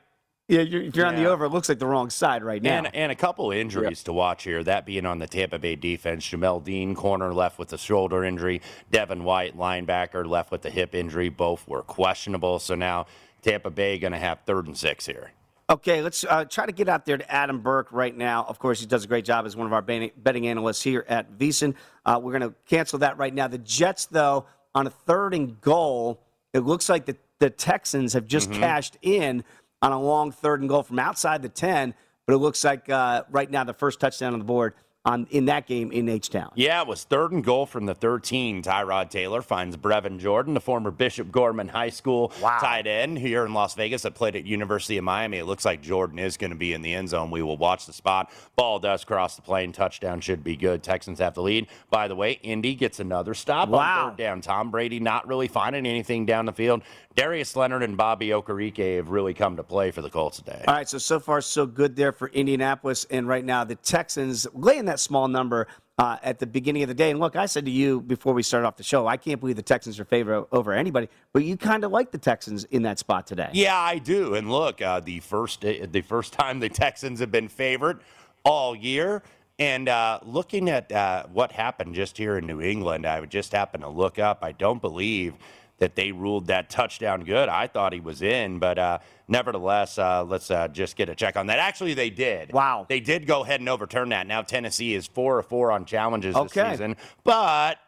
Yeah, 0.49 0.59
you're, 0.59 0.81
you're 0.81 1.05
on 1.05 1.15
the 1.15 1.25
over, 1.25 1.45
it 1.45 1.49
looks 1.49 1.69
like 1.69 1.79
the 1.79 1.87
wrong 1.87 2.09
side 2.09 2.43
right 2.43 2.61
now. 2.61 2.79
And, 2.79 2.93
and 2.93 3.11
a 3.13 3.15
couple 3.15 3.49
injuries 3.51 4.03
to 4.03 4.13
watch 4.13 4.43
here. 4.43 4.61
That 4.61 4.85
being 4.85 5.05
on 5.05 5.19
the 5.19 5.27
Tampa 5.27 5.57
Bay 5.57 5.77
defense. 5.77 6.27
Jamel 6.27 6.61
Dean, 6.61 6.95
corner, 6.95 7.33
left 7.33 7.57
with 7.57 7.71
a 7.71 7.77
shoulder 7.77 8.25
injury. 8.25 8.61
Devin 8.91 9.23
White, 9.23 9.57
linebacker, 9.57 10.27
left 10.27 10.51
with 10.51 10.65
a 10.65 10.69
hip 10.69 10.93
injury. 10.93 11.29
Both 11.29 11.65
were 11.65 11.81
questionable. 11.81 12.59
So 12.59 12.75
now 12.75 13.05
Tampa 13.41 13.69
Bay 13.69 13.97
going 13.97 14.11
to 14.11 14.19
have 14.19 14.39
third 14.45 14.67
and 14.67 14.77
six 14.77 15.05
here. 15.05 15.31
Okay, 15.73 16.03
let's 16.03 16.23
uh, 16.23 16.45
try 16.45 16.67
to 16.67 16.71
get 16.71 16.87
out 16.87 17.03
there 17.03 17.17
to 17.17 17.31
Adam 17.31 17.59
Burke 17.59 17.91
right 17.91 18.15
now. 18.15 18.45
Of 18.47 18.59
course, 18.59 18.79
he 18.79 18.85
does 18.85 19.05
a 19.05 19.07
great 19.07 19.25
job 19.25 19.47
as 19.47 19.55
one 19.55 19.65
of 19.65 19.73
our 19.73 19.81
betting 19.81 20.47
analysts 20.47 20.83
here 20.83 21.03
at 21.09 21.35
VSiN. 21.35 21.73
Uh, 22.05 22.19
we're 22.21 22.37
going 22.37 22.47
to 22.47 22.55
cancel 22.67 22.99
that 22.99 23.17
right 23.17 23.33
now. 23.33 23.47
The 23.47 23.57
Jets, 23.57 24.05
though, 24.05 24.45
on 24.75 24.85
a 24.85 24.91
third 24.91 25.33
and 25.33 25.59
goal, 25.61 26.21
it 26.53 26.59
looks 26.59 26.89
like 26.89 27.07
the, 27.07 27.17
the 27.39 27.49
Texans 27.49 28.13
have 28.13 28.27
just 28.27 28.51
Mhm. 28.51 28.59
cashed 28.59 28.97
in 29.01 29.43
on 29.81 29.91
a 29.91 29.99
long 29.99 30.31
third 30.31 30.59
and 30.59 30.69
goal 30.69 30.83
from 30.83 30.99
outside 30.99 31.41
the 31.41 31.49
10, 31.49 31.95
but 32.27 32.33
it 32.35 32.37
looks 32.37 32.63
like 32.63 32.87
uh, 32.87 33.23
right 33.31 33.49
now 33.49 33.63
the 33.63 33.73
first 33.73 33.99
touchdown 33.99 34.33
on 34.33 34.39
the 34.39 34.45
board 34.45 34.75
on 35.05 35.27
in 35.31 35.45
that 35.45 35.67
game 35.67 35.91
in 35.91 36.07
H-Town. 36.07 36.51
Yeah, 36.55 36.81
it 36.81 36.87
was 36.87 37.03
third 37.03 37.33
and 37.33 37.43
goal 37.43 37.65
from 37.65 37.85
the 37.85 37.93
13. 37.93 38.63
Tyrod 38.63 39.09
Taylor 39.09 39.41
finds 39.41 39.75
Brevin 39.75 40.17
Jordan, 40.17 40.53
the 40.53 40.61
former 40.61 40.91
Bishop 40.91 41.29
Gorman 41.29 41.67
High 41.67 41.89
School 41.89 42.29
tight 42.39 42.87
end 42.87 43.17
here 43.17 43.45
in 43.45 43.53
Las 43.53 43.75
Vegas 43.75 44.03
that 44.03 44.15
played 44.15 44.35
at 44.37 44.45
University 44.45 44.97
of 44.97 45.03
Miami. 45.03 45.39
It 45.39 45.45
looks 45.45 45.65
like 45.65 45.81
Jordan 45.81 46.19
is 46.19 46.37
going 46.37 46.51
to 46.51 46.57
be 46.57 46.71
in 46.73 46.81
the 46.81 46.93
end 46.93 47.09
zone. 47.09 47.31
We 47.31 47.41
will 47.41 47.57
watch 47.57 47.85
the 47.85 47.91
spot. 47.93 48.31
Ball 48.55 48.79
does 48.79 49.03
cross 49.03 49.35
the 49.35 49.41
plane. 49.41 49.73
Touchdown 49.73 50.21
should 50.21 50.41
be 50.43 50.55
good. 50.55 50.83
Texans 50.83 51.19
have 51.19 51.33
the 51.33 51.41
lead. 51.41 51.67
By 51.89 52.07
the 52.07 52.15
way, 52.15 52.39
Indy 52.41 52.73
gets 52.75 52.99
another 53.01 53.33
stop 53.33 53.67
Wow. 53.69 54.05
on 54.05 54.09
third 54.11 54.17
down. 54.17 54.41
Tom 54.41 54.71
Brady 54.71 55.01
not 55.01 55.27
really 55.27 55.49
finding 55.49 55.85
anything 55.85 56.25
down 56.25 56.45
the 56.45 56.53
field. 56.53 56.81
Darius 57.15 57.55
Leonard 57.55 57.83
and 57.83 57.95
Bobby 57.95 58.29
Okereke 58.29 58.95
have 58.95 59.09
really 59.09 59.35
come 59.35 59.57
to 59.57 59.63
play 59.63 59.91
for 59.91 60.01
the 60.01 60.09
Colts 60.09 60.37
today. 60.37 60.63
All 60.67 60.73
right, 60.73 60.89
so 60.89 60.97
so 60.97 61.19
far 61.19 61.41
so 61.41 61.67
good 61.67 61.95
there 61.95 62.11
for 62.11 62.29
Indianapolis, 62.29 63.05
and 63.11 63.27
right 63.27 63.45
now 63.45 63.63
the 63.63 63.75
Texans 63.75 64.47
laying 64.55 64.85
that 64.85 64.92
small 64.99 65.27
number 65.27 65.67
uh, 65.97 66.17
at 66.23 66.39
the 66.39 66.47
beginning 66.47 66.81
of 66.83 66.87
the 66.87 66.93
day. 66.93 67.11
And 67.11 67.19
look, 67.19 67.35
I 67.35 67.45
said 67.45 67.65
to 67.65 67.71
you 67.71 68.01
before 68.01 68.33
we 68.33 68.43
started 68.43 68.67
off 68.67 68.77
the 68.77 68.83
show, 68.83 69.07
I 69.07 69.17
can't 69.17 69.39
believe 69.39 69.55
the 69.55 69.61
Texans 69.61 69.99
are 69.99 70.05
favored 70.05 70.45
over 70.51 70.73
anybody, 70.73 71.07
but 71.33 71.43
you 71.43 71.55
kind 71.55 71.83
of 71.83 71.91
like 71.91 72.11
the 72.11 72.17
Texans 72.17 72.63
in 72.65 72.83
that 72.83 72.99
spot 72.99 73.27
today. 73.27 73.49
Yeah, 73.53 73.77
I 73.77 73.99
do. 73.99 74.35
And 74.35 74.51
look, 74.51 74.81
uh, 74.81 74.99
the 74.99 75.19
first 75.19 75.61
the 75.61 76.03
first 76.07 76.33
time 76.33 76.59
the 76.59 76.69
Texans 76.69 77.19
have 77.19 77.31
been 77.31 77.47
favored 77.47 78.01
all 78.43 78.75
year. 78.75 79.23
And 79.59 79.87
uh, 79.87 80.19
looking 80.23 80.67
at 80.69 80.91
uh, 80.91 81.27
what 81.31 81.51
happened 81.51 81.93
just 81.93 82.17
here 82.17 82.37
in 82.37 82.47
New 82.47 82.59
England, 82.59 83.05
I 83.05 83.23
just 83.25 83.51
happen 83.51 83.81
to 83.81 83.89
look 83.89 84.17
up. 84.17 84.39
I 84.41 84.51
don't 84.51 84.81
believe 84.81 85.35
that 85.79 85.95
they 85.95 86.11
ruled 86.11 86.47
that 86.47 86.69
touchdown 86.69 87.23
good. 87.23 87.49
I 87.49 87.67
thought 87.67 87.93
he 87.93 87.99
was 87.99 88.21
in, 88.21 88.59
but 88.59 88.77
uh, 88.77 88.99
nevertheless, 89.27 89.97
uh, 89.97 90.23
let's 90.23 90.49
uh, 90.51 90.67
just 90.69 90.95
get 90.95 91.09
a 91.09 91.15
check 91.15 91.35
on 91.35 91.47
that. 91.47 91.59
Actually, 91.59 91.93
they 91.93 92.09
did. 92.09 92.53
Wow. 92.53 92.85
They 92.87 92.99
did 92.99 93.25
go 93.27 93.43
ahead 93.43 93.59
and 93.59 93.67
overturn 93.69 94.09
that. 94.09 94.27
Now 94.27 94.41
Tennessee 94.43 94.93
is 94.93 95.07
four 95.07 95.37
or 95.37 95.43
four 95.43 95.71
on 95.71 95.85
challenges 95.85 96.35
this 96.35 96.57
Okay. 96.57 96.71
season. 96.71 96.95
But 97.23 97.79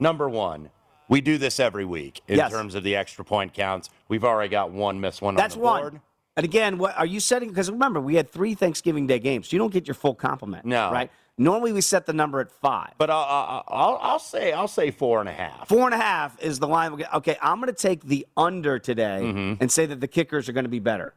number 0.00 0.28
one, 0.28 0.70
we 1.08 1.20
do 1.20 1.38
this 1.38 1.58
every 1.58 1.84
week 1.84 2.20
in 2.28 2.36
Yes. 2.36 2.50
terms 2.50 2.74
of 2.74 2.82
the 2.84 2.94
extra 2.96 3.24
point 3.24 3.52
counts. 3.52 3.90
We've 4.08 4.24
already 4.24 4.50
got 4.50 4.70
one 4.70 5.00
missed 5.00 5.20
one 5.22 5.34
That's 5.34 5.54
on 5.56 5.60
the 5.60 5.66
board. 5.66 5.92
one. 5.94 6.02
And 6.38 6.44
again, 6.44 6.78
what 6.78 6.96
are 6.96 7.04
you 7.04 7.18
setting? 7.18 7.48
Because 7.48 7.68
remember, 7.68 8.00
we 8.00 8.14
had 8.14 8.30
three 8.30 8.54
Thanksgiving 8.54 9.08
Day 9.08 9.18
games. 9.18 9.52
You 9.52 9.58
don't 9.58 9.72
get 9.72 9.88
your 9.88 9.96
full 9.96 10.14
complement. 10.14 10.64
No. 10.64 10.92
Right? 10.92 11.10
Normally 11.36 11.72
we 11.72 11.80
set 11.80 12.06
the 12.06 12.12
number 12.12 12.38
at 12.38 12.52
five. 12.52 12.92
But 12.96 13.10
I'll, 13.10 13.24
I'll, 13.24 13.64
I'll, 13.66 13.98
I'll 14.00 14.18
say 14.20 14.52
I'll 14.52 14.68
say 14.68 14.92
four 14.92 15.18
and 15.18 15.28
a 15.28 15.32
half. 15.32 15.66
Four 15.68 15.86
and 15.86 15.94
a 15.94 15.98
half 15.98 16.40
is 16.40 16.60
the 16.60 16.68
line. 16.68 17.04
Okay, 17.14 17.36
I'm 17.42 17.56
going 17.60 17.74
to 17.74 17.80
take 17.80 18.04
the 18.04 18.24
under 18.36 18.78
today 18.78 19.20
Mm-hmm. 19.24 19.54
and 19.60 19.70
say 19.70 19.86
that 19.86 20.00
the 20.00 20.06
kickers 20.06 20.48
are 20.48 20.52
going 20.52 20.64
to 20.64 20.70
be 20.70 20.78
better. 20.78 21.12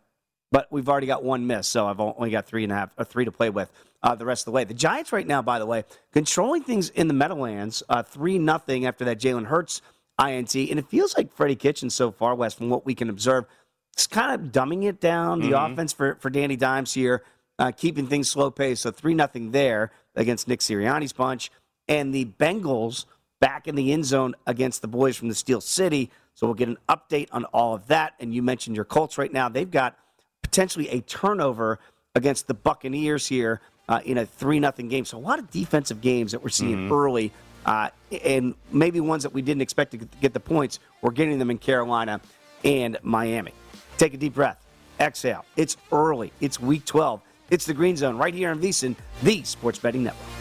But 0.52 0.68
we've 0.72 0.90
already 0.90 1.06
got 1.08 1.24
one 1.24 1.46
miss, 1.46 1.68
so 1.68 1.86
I've 1.86 2.00
only 2.00 2.32
got 2.32 2.48
three 2.48 2.64
and 2.64 2.74
a 2.74 2.76
half 2.76 2.90
or 2.98 3.06
three 3.06 3.26
to 3.26 3.32
play 3.32 3.52
with 3.52 3.72
uh, 4.02 4.16
the 4.16 4.26
rest 4.26 4.42
of 4.42 4.46
the 4.46 4.52
way. 4.54 4.64
The 4.64 4.74
Giants 4.74 5.14
right 5.14 5.26
now, 5.28 5.44
by 5.44 5.60
the 5.60 5.68
way, 5.68 5.84
controlling 6.14 6.64
things 6.64 6.90
in 6.90 7.08
the 7.08 7.14
Meadowlands, 7.14 7.84
uh, 7.90 8.02
three 8.02 8.40
nothing 8.40 8.88
after 8.88 9.06
that 9.06 9.20
Jalen 9.20 9.46
Hurts 9.46 9.84
INT, 10.20 10.56
and 10.56 10.80
it 10.80 10.88
feels 10.90 11.16
like 11.16 11.32
Freddie 11.32 11.56
Kitchen 11.56 11.90
so 11.92 12.12
far, 12.12 12.36
Wes, 12.36 12.54
from 12.56 12.70
what 12.70 12.86
we 12.86 12.96
can 12.96 13.10
observe, 13.10 13.46
it's 13.94 14.08
kind 14.08 14.34
of 14.34 14.52
dumbing 14.52 14.84
it 14.86 15.00
down. 15.00 15.40
The 15.42 15.52
Mhm. 15.52 15.72
offense 15.74 15.94
for 15.94 16.16
for 16.16 16.30
Danny 16.30 16.56
Dimes 16.56 16.94
here, 16.94 17.24
uh, 17.60 17.72
keeping 17.72 18.08
things 18.08 18.30
slow 18.30 18.50
pace. 18.52 18.82
So 18.82 18.92
three 18.92 19.14
nothing 19.14 19.52
there 19.52 19.92
against 20.16 20.48
Nick 20.48 20.60
Sirianni's 20.62 21.14
bunch, 21.14 21.52
and 21.88 22.14
the 22.14 22.26
Bengals 22.26 23.06
back 23.40 23.68
in 23.68 23.76
the 23.76 23.92
end 23.92 24.06
zone 24.06 24.36
against 24.46 24.82
the 24.82 24.88
boys 24.88 25.18
from 25.18 25.28
the 25.30 25.36
Steel 25.36 25.62
City. 25.62 26.10
So 26.36 26.48
we'll 26.48 26.54
get 26.54 26.70
an 26.70 26.78
update 26.88 27.28
on 27.32 27.46
all 27.46 27.74
of 27.76 27.88
that. 27.88 28.14
And 28.20 28.34
you 28.34 28.42
mentioned 28.42 28.76
your 28.76 28.86
Colts 28.86 29.18
right 29.18 29.32
now. 29.34 29.50
They've 29.50 29.70
got 29.70 29.98
potentially 30.42 30.88
a 30.90 31.02
turnover 31.02 31.80
against 32.16 32.48
the 32.48 32.54
Buccaneers 32.54 33.28
here 33.28 33.62
uh, 33.90 34.00
in 34.06 34.18
a 34.18 34.26
3 34.26 34.60
nothing 34.60 34.88
game. 34.88 35.04
So 35.06 35.18
a 35.18 35.20
lot 35.20 35.38
of 35.40 35.50
defensive 35.52 36.00
games 36.02 36.32
that 36.32 36.42
we're 36.42 36.50
seeing 36.50 36.88
Mhm. 36.88 36.92
early, 36.92 37.32
uh, 37.66 37.90
and 38.24 38.54
maybe 38.72 39.00
ones 39.02 39.24
that 39.24 39.34
we 39.34 39.42
didn't 39.42 39.62
expect 39.62 39.92
to 39.92 39.98
get 39.98 40.34
the 40.34 40.40
points. 40.40 40.80
We're 41.02 41.12
getting 41.12 41.40
them 41.40 41.50
in 41.52 41.58
Carolina 41.58 42.22
and 42.64 42.98
Miami. 43.02 43.52
Take 44.02 44.16
a 44.16 44.18
deep 44.18 44.34
breath. 44.34 44.58
Exhale. 45.00 45.46
It's 45.56 45.78
early. 45.92 46.34
It's 46.42 46.60
week 46.60 46.86
12. 46.86 47.22
It's 47.52 47.68
the 47.68 47.74
Green 47.76 47.96
Zone 47.96 48.18
right 48.18 48.34
here 48.34 48.50
on 48.50 48.60
VSiN, 48.60 48.96
the 49.22 49.44
Sports 49.44 49.78
Betting 49.78 50.02
Network. 50.02 50.41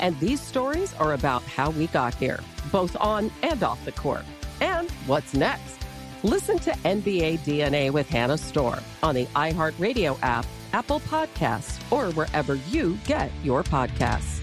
And 0.00 0.18
these 0.18 0.40
stories 0.40 0.94
are 0.94 1.12
about 1.12 1.42
how 1.42 1.70
we 1.70 1.86
got 1.88 2.14
here, 2.14 2.40
both 2.72 2.96
on 2.98 3.30
and 3.42 3.62
off 3.62 3.84
the 3.84 3.92
court. 3.92 4.24
And 4.60 4.90
what's 5.06 5.34
next? 5.34 5.78
Listen 6.22 6.58
to 6.60 6.70
NBA 6.70 7.40
DNA 7.40 7.90
with 7.90 8.08
Hannah 8.08 8.38
Storm 8.38 8.80
on 9.02 9.14
the 9.14 9.26
iHeartRadio 9.26 10.18
app, 10.22 10.46
Apple 10.72 11.00
Podcasts, 11.00 11.80
or 11.92 12.12
wherever 12.12 12.56
you 12.70 12.98
get 13.06 13.30
your 13.42 13.62
podcasts. 13.62 14.40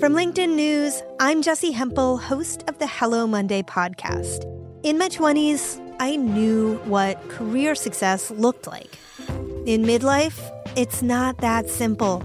From 0.00 0.14
LinkedIn 0.14 0.56
News, 0.56 1.00
I'm 1.20 1.42
Jessi 1.42 1.72
Hempel, 1.72 2.16
host 2.16 2.64
of 2.66 2.78
the 2.78 2.88
Hello 2.88 3.24
Monday 3.26 3.62
podcast. 3.62 4.44
In 4.82 4.98
my 4.98 5.08
20s, 5.08 5.80
I 6.00 6.16
knew 6.16 6.74
what 6.84 7.28
career 7.28 7.76
success 7.76 8.30
looked 8.32 8.66
like. 8.66 8.98
In 9.64 9.84
midlife, 9.84 10.40
it's 10.76 11.02
not 11.02 11.38
that 11.38 11.70
simple. 11.70 12.24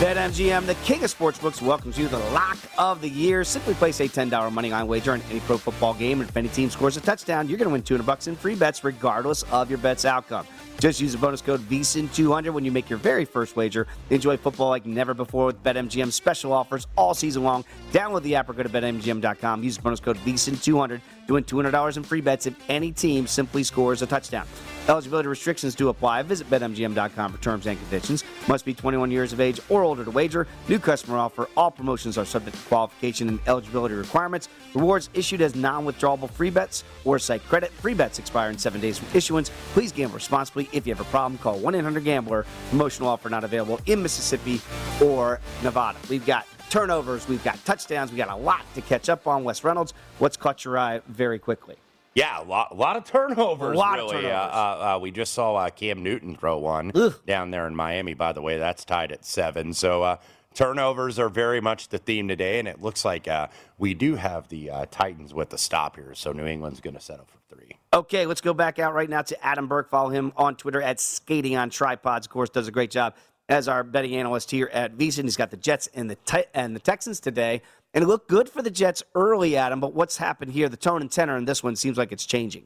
BetMGM, 0.00 0.66
the 0.66 0.74
king 0.76 1.04
of 1.04 1.16
sportsbooks, 1.16 1.62
welcomes 1.62 1.96
you 1.96 2.08
to 2.08 2.16
the 2.16 2.30
lock 2.30 2.58
of 2.78 3.00
the 3.00 3.08
year. 3.08 3.44
Simply 3.44 3.74
place 3.74 4.00
a 4.00 4.08
$10 4.08 4.52
money 4.52 4.70
line 4.70 4.88
wager 4.88 5.12
on 5.12 5.22
any 5.30 5.38
pro 5.40 5.56
football 5.56 5.94
game, 5.94 6.20
and 6.20 6.28
if 6.28 6.36
any 6.36 6.48
team 6.48 6.68
scores 6.68 6.96
a 6.96 7.00
touchdown, 7.00 7.48
you're 7.48 7.58
going 7.58 7.68
to 7.68 7.72
win 7.72 7.82
200 7.82 8.04
bucks 8.04 8.26
in 8.26 8.34
free 8.34 8.56
bets, 8.56 8.82
regardless 8.82 9.44
of 9.44 9.70
your 9.70 9.78
bet's 9.78 10.04
outcome. 10.04 10.48
Just 10.78 11.00
use 11.00 11.12
the 11.12 11.18
bonus 11.18 11.40
code 11.40 11.60
VSIN200 11.68 12.52
when 12.52 12.64
you 12.64 12.72
make 12.72 12.90
your 12.90 12.98
very 12.98 13.24
first 13.24 13.56
wager. 13.56 13.86
Enjoy 14.10 14.36
football 14.36 14.68
like 14.68 14.84
never 14.84 15.14
before 15.14 15.46
with 15.46 15.62
BetMGM 15.62 16.12
special 16.12 16.52
offers 16.52 16.86
all 16.96 17.14
season 17.14 17.42
long. 17.42 17.64
Download 17.92 18.22
the 18.22 18.34
app 18.34 18.48
or 18.48 18.52
go 18.52 18.62
to 18.62 18.68
BetMGM.com. 18.68 19.62
Use 19.62 19.76
the 19.76 19.82
bonus 19.82 20.00
code 20.00 20.16
VSIN200 20.18 21.00
to 21.26 21.34
win 21.34 21.44
$200 21.44 21.96
in 21.96 22.02
free 22.02 22.20
bets 22.20 22.46
if 22.46 22.54
any 22.68 22.92
team 22.92 23.26
simply 23.26 23.62
scores 23.62 24.02
a 24.02 24.06
touchdown. 24.06 24.46
Eligibility 24.88 25.28
restrictions 25.28 25.74
do 25.74 25.88
apply. 25.88 26.22
Visit 26.22 26.50
BetMGM.com 26.50 27.32
for 27.32 27.42
terms 27.42 27.66
and 27.66 27.78
conditions. 27.78 28.22
Must 28.48 28.64
be 28.66 28.74
21 28.74 29.10
years 29.10 29.32
of 29.32 29.40
age 29.40 29.60
or 29.70 29.82
older 29.82 30.04
to 30.04 30.10
wager. 30.10 30.46
New 30.68 30.78
customer 30.78 31.16
offer. 31.16 31.48
All 31.56 31.70
promotions 31.70 32.18
are 32.18 32.26
subject 32.26 32.56
to 32.56 32.62
qualification 32.64 33.28
and 33.28 33.40
eligibility 33.46 33.94
requirements. 33.94 34.50
Rewards 34.74 35.08
issued 35.14 35.40
as 35.40 35.54
non-withdrawable 35.54 36.30
free 36.30 36.50
bets 36.50 36.84
or 37.04 37.18
site 37.18 37.42
credit. 37.46 37.70
Free 37.72 37.94
bets 37.94 38.18
expire 38.18 38.50
in 38.50 38.58
seven 38.58 38.80
days 38.80 38.98
from 38.98 39.08
issuance. 39.16 39.50
Please 39.72 39.90
gamble 39.90 40.16
responsibly. 40.16 40.63
If 40.72 40.86
you 40.86 40.94
have 40.94 41.06
a 41.06 41.10
problem, 41.10 41.38
call 41.38 41.60
1-800-GAMBLER. 41.60 42.46
Promotional 42.70 43.08
offer 43.08 43.28
not 43.28 43.44
available 43.44 43.80
in 43.86 44.02
Mississippi 44.02 44.60
or 45.02 45.40
Nevada. 45.62 45.98
We've 46.08 46.26
got 46.26 46.46
turnovers. 46.70 47.28
We've 47.28 47.44
got 47.44 47.64
touchdowns. 47.64 48.10
we've 48.10 48.18
got 48.18 48.30
a 48.30 48.36
lot 48.36 48.62
to 48.74 48.80
catch 48.80 49.08
up 49.08 49.26
on. 49.26 49.44
Wes 49.44 49.62
Reynolds, 49.62 49.94
what's 50.18 50.36
caught 50.36 50.64
your 50.64 50.78
eye 50.78 51.00
very 51.08 51.38
quickly? 51.38 51.76
Yeah, 52.14 52.40
a 52.40 52.44
lot, 52.44 52.68
a 52.70 52.74
lot 52.74 52.96
of 52.96 53.04
turnovers. 53.04 53.74
A 53.74 53.78
lot 53.78 53.96
really. 53.96 54.16
of 54.16 54.22
turnovers. 54.22 54.32
Uh, 54.32 54.56
uh, 54.56 54.96
uh, 54.96 54.98
we 55.00 55.10
just 55.10 55.32
saw 55.32 55.56
uh, 55.56 55.70
Cam 55.70 56.02
Newton 56.02 56.36
throw 56.36 56.58
one 56.58 56.92
down 57.26 57.50
there 57.50 57.66
in 57.66 57.74
Miami. 57.74 58.14
By 58.14 58.32
the 58.32 58.42
way, 58.42 58.58
that's 58.58 58.84
tied 58.84 59.10
at 59.10 59.24
seven. 59.24 59.72
So 59.74 60.02
uh, 60.02 60.16
turnovers 60.54 61.18
are 61.18 61.28
very 61.28 61.60
much 61.60 61.88
the 61.88 61.98
theme 61.98 62.28
today, 62.28 62.58
and 62.58 62.68
it 62.68 62.80
looks 62.80 63.04
like 63.04 63.26
uh, 63.28 63.48
we 63.78 63.94
do 63.94 64.14
have 64.14 64.48
the 64.48 64.70
uh, 64.70 64.86
Titans 64.90 65.34
with 65.34 65.50
the 65.50 65.58
stop 65.58 65.96
here. 65.96 66.14
So 66.14 66.32
New 66.32 66.46
England's 66.46 66.80
going 66.80 66.94
to 66.94 67.00
settle 67.00 67.26
for 67.26 67.38
three. 67.54 67.78
Okay, 67.94 68.26
let's 68.26 68.40
go 68.40 68.52
back 68.52 68.80
out 68.80 68.92
right 68.92 69.08
now 69.08 69.22
to 69.22 69.46
Adam 69.46 69.68
Burke. 69.68 69.88
Follow 69.88 70.08
him 70.08 70.32
on 70.36 70.56
Twitter 70.56 70.82
at 70.82 70.98
Skating 70.98 71.56
on 71.56 71.70
Tripods. 71.70 72.26
Of 72.26 72.32
course, 72.32 72.50
does 72.50 72.66
a 72.66 72.72
great 72.72 72.90
job 72.90 73.14
as 73.48 73.68
our 73.68 73.84
betting 73.84 74.16
analyst 74.16 74.50
here 74.50 74.68
at 74.72 74.96
VSiN. 74.96 75.22
He's 75.22 75.36
got 75.36 75.52
the 75.52 75.56
Jets 75.56 75.88
and 75.94 76.10
the 76.10 76.48
and 76.54 76.74
the 76.74 76.80
Texans 76.80 77.20
today, 77.20 77.62
and 77.94 78.02
it 78.02 78.08
looked 78.08 78.28
good 78.28 78.48
for 78.48 78.62
the 78.62 78.70
Jets 78.70 79.04
early, 79.14 79.56
Adam. 79.56 79.78
But 79.78 79.94
what's 79.94 80.16
happened 80.16 80.50
here? 80.50 80.68
The 80.68 80.76
tone 80.76 81.02
and 81.02 81.10
tenor 81.10 81.36
in 81.36 81.44
this 81.44 81.62
one 81.62 81.76
seems 81.76 81.96
like 81.96 82.10
it's 82.10 82.26
changing. 82.26 82.64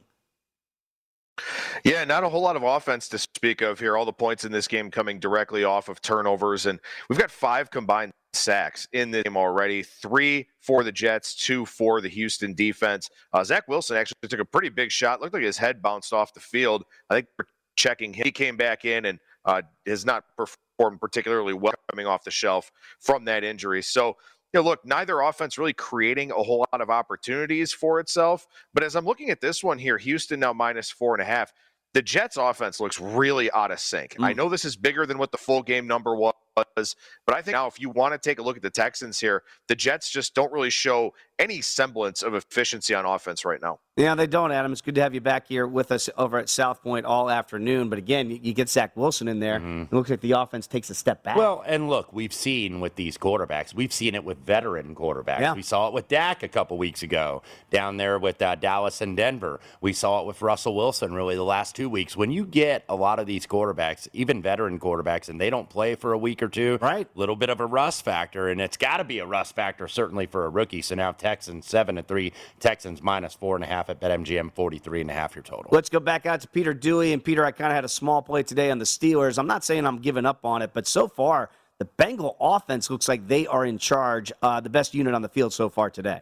Yeah, 1.83 2.03
not 2.05 2.23
a 2.23 2.29
whole 2.29 2.41
lot 2.41 2.55
of 2.55 2.63
offense 2.63 3.07
to 3.09 3.19
speak 3.19 3.61
of 3.61 3.79
here. 3.79 3.95
All 3.95 4.05
the 4.05 4.11
points 4.11 4.45
in 4.45 4.51
this 4.51 4.67
game 4.67 4.89
coming 4.89 5.19
directly 5.19 5.63
off 5.63 5.89
of 5.89 6.01
turnovers, 6.01 6.65
and 6.65 6.79
we've 7.07 7.19
got 7.19 7.29
five 7.29 7.69
combined 7.69 8.13
sacks 8.33 8.87
in 8.93 9.11
the 9.11 9.23
game 9.23 9.37
already. 9.37 9.83
Three 9.83 10.47
for 10.61 10.83
the 10.83 10.91
Jets, 10.91 11.35
two 11.35 11.65
for 11.65 12.01
the 12.01 12.09
Houston 12.09 12.53
defense. 12.53 13.09
Uh, 13.33 13.43
Zach 13.43 13.67
Wilson 13.67 13.97
actually 13.97 14.27
took 14.27 14.39
a 14.39 14.45
pretty 14.45 14.69
big 14.69 14.91
shot. 14.91 15.21
Looked 15.21 15.33
like 15.33 15.43
his 15.43 15.57
head 15.57 15.81
bounced 15.81 16.13
off 16.13 16.33
the 16.33 16.39
field. 16.39 16.83
I 17.09 17.15
think 17.15 17.27
we're 17.37 17.45
checking 17.75 18.13
him. 18.13 18.25
He 18.25 18.31
came 18.31 18.57
back 18.57 18.85
in 18.85 19.05
and 19.05 19.19
uh, 19.45 19.61
has 19.85 20.05
not 20.05 20.25
performed 20.37 20.99
particularly 20.99 21.53
well 21.53 21.73
coming 21.91 22.05
off 22.05 22.23
the 22.23 22.31
shelf 22.31 22.71
from 22.99 23.25
that 23.25 23.43
injury. 23.43 23.81
So 23.81 24.17
you 24.53 24.59
know, 24.59 24.63
look, 24.67 24.83
neither 24.83 25.19
offense 25.21 25.57
really 25.57 25.73
creating 25.73 26.31
a 26.31 26.35
whole 26.35 26.65
lot 26.71 26.81
of 26.81 26.89
opportunities 26.89 27.71
for 27.71 27.99
itself. 27.99 28.47
But 28.73 28.83
as 28.83 28.95
I'm 28.95 29.05
looking 29.05 29.29
at 29.29 29.41
this 29.41 29.63
one 29.63 29.77
here, 29.77 29.97
Houston 29.97 30.39
now 30.39 30.53
minus 30.53 30.89
four 30.89 31.13
and 31.13 31.21
a 31.21 31.25
half. 31.25 31.53
The 31.93 32.01
Jets 32.01 32.37
offense 32.37 32.79
looks 32.79 32.99
really 32.99 33.51
out 33.51 33.71
of 33.71 33.79
sync. 33.79 34.15
I 34.19 34.33
know 34.33 34.47
this 34.47 34.65
is 34.65 34.75
bigger 34.75 35.07
than 35.07 35.17
what 35.17 35.31
the 35.31 35.39
full 35.39 35.63
game 35.63 35.87
number 35.87 36.15
was, 36.15 36.35
but 36.55 37.35
I 37.35 37.41
think 37.41 37.53
now 37.53 37.67
if 37.67 37.79
you 37.79 37.89
want 37.89 38.13
to 38.13 38.17
take 38.17 38.39
a 38.39 38.41
look 38.41 38.57
at 38.57 38.63
the 38.63 38.69
Texans 38.69 39.19
here, 39.19 39.43
the 39.67 39.75
Jets 39.75 40.09
just 40.09 40.33
don't 40.35 40.51
really 40.51 40.69
show 40.69 41.13
any 41.39 41.61
semblance 41.61 42.21
of 42.21 42.35
efficiency 42.35 42.93
on 42.93 43.05
offense 43.05 43.45
right 43.45 43.61
now. 43.61 43.79
Yeah, 43.95 44.15
they 44.15 44.27
don't, 44.27 44.51
Adam. 44.51 44.71
It's 44.71 44.81
good 44.81 44.95
to 44.95 45.01
have 45.01 45.13
you 45.13 45.19
back 45.19 45.47
here 45.47 45.67
with 45.67 45.91
us 45.91 46.09
over 46.17 46.37
at 46.37 46.47
South 46.47 46.81
Point 46.81 47.05
all 47.05 47.29
afternoon. 47.29 47.89
But 47.89 47.99
again, 47.99 48.29
you, 48.29 48.39
you 48.41 48.53
get 48.53 48.69
Zach 48.69 48.95
Wilson 48.95 49.27
in 49.27 49.39
there. 49.39 49.57
It 49.57 49.91
looks 49.91 50.09
like 50.09 50.21
the 50.21 50.33
offense 50.33 50.67
takes 50.67 50.89
a 50.89 50.95
step 50.95 51.23
back. 51.23 51.35
Well, 51.35 51.63
and 51.65 51.89
look, 51.89 52.13
we've 52.13 52.31
seen 52.31 52.79
with 52.79 52.95
these 52.95 53.17
quarterbacks, 53.17 53.73
we've 53.73 53.91
seen 53.91 54.15
it 54.15 54.23
with 54.23 54.37
veteran 54.37 54.95
quarterbacks. 54.95 55.41
Yeah. 55.41 55.53
We 55.53 55.63
saw 55.63 55.87
it 55.87 55.93
with 55.93 56.07
Dak 56.07 56.43
a 56.43 56.47
couple 56.47 56.77
weeks 56.77 57.03
ago 57.03 57.41
down 57.71 57.97
there 57.97 58.19
with 58.19 58.41
uh, 58.41 58.55
Dallas 58.55 59.01
and 59.01 59.17
Denver. 59.17 59.59
We 59.81 59.91
saw 59.91 60.21
it 60.21 60.27
with 60.27 60.41
Russell 60.41 60.75
Wilson 60.75 61.13
really 61.13 61.35
the 61.35 61.43
last 61.43 61.75
two 61.75 61.89
weeks. 61.89 62.15
When 62.15 62.31
you 62.31 62.45
get 62.45 62.85
a 62.87 62.95
lot 62.95 63.19
of 63.19 63.27
these 63.27 63.45
quarterbacks, 63.45 64.07
even 64.13 64.41
veteran 64.41 64.79
quarterbacks, 64.79 65.27
and 65.29 65.41
they 65.41 65.49
don't 65.49 65.69
play 65.69 65.95
for 65.95 66.13
a 66.13 66.17
week 66.17 66.41
or 66.41 66.47
two, 66.47 66.77
right? 66.81 67.07
Little 67.15 67.35
bit 67.35 67.49
of 67.49 67.59
a 67.59 67.65
rust 67.65 68.05
factor, 68.05 68.47
and 68.47 68.61
it's 68.61 68.77
got 68.77 68.97
to 68.97 69.03
be 69.03 69.19
a 69.19 69.25
rust 69.25 69.55
factor 69.55 69.87
certainly 69.87 70.25
for 70.25 70.45
a 70.45 70.49
rookie. 70.49 70.81
So 70.81 70.95
now 70.95 71.11
Texans 71.29 71.67
seven 71.67 71.99
and 71.99 72.07
three, 72.07 72.33
Texans 72.59 73.03
minus 73.03 73.35
four 73.35 73.53
and 73.55 73.63
a 73.63 73.67
half 73.67 73.87
at 73.91 74.01
BetMGM, 74.01 74.51
43 74.51 75.01
and 75.01 75.11
a 75.11 75.13
half 75.13 75.35
your 75.35 75.43
total. 75.43 75.67
Let's 75.71 75.87
go 75.87 75.99
back 75.99 76.25
out 76.25 76.41
to 76.41 76.47
Peter 76.47 76.73
Dewey. 76.73 77.13
And 77.13 77.23
Peter, 77.23 77.45
I 77.45 77.51
kind 77.51 77.71
of 77.71 77.75
had 77.75 77.85
a 77.85 77.89
small 77.89 78.23
play 78.23 78.41
today 78.41 78.71
on 78.71 78.79
the 78.79 78.85
Steelers. 78.85 79.37
I'm 79.37 79.45
not 79.45 79.63
saying 79.63 79.85
I'm 79.85 79.99
giving 79.99 80.25
up 80.25 80.43
on 80.43 80.63
it, 80.63 80.71
but 80.73 80.87
so 80.87 81.07
far, 81.07 81.51
the 81.77 81.85
Bengal 81.85 82.35
offense 82.41 82.89
looks 82.89 83.07
like 83.07 83.27
they 83.27 83.45
are 83.45 83.63
in 83.63 83.77
charge, 83.77 84.31
uh, 84.41 84.59
the 84.59 84.71
best 84.71 84.95
unit 84.95 85.13
on 85.13 85.21
the 85.21 85.29
field 85.29 85.53
so 85.53 85.69
far 85.69 85.91
today. 85.91 86.21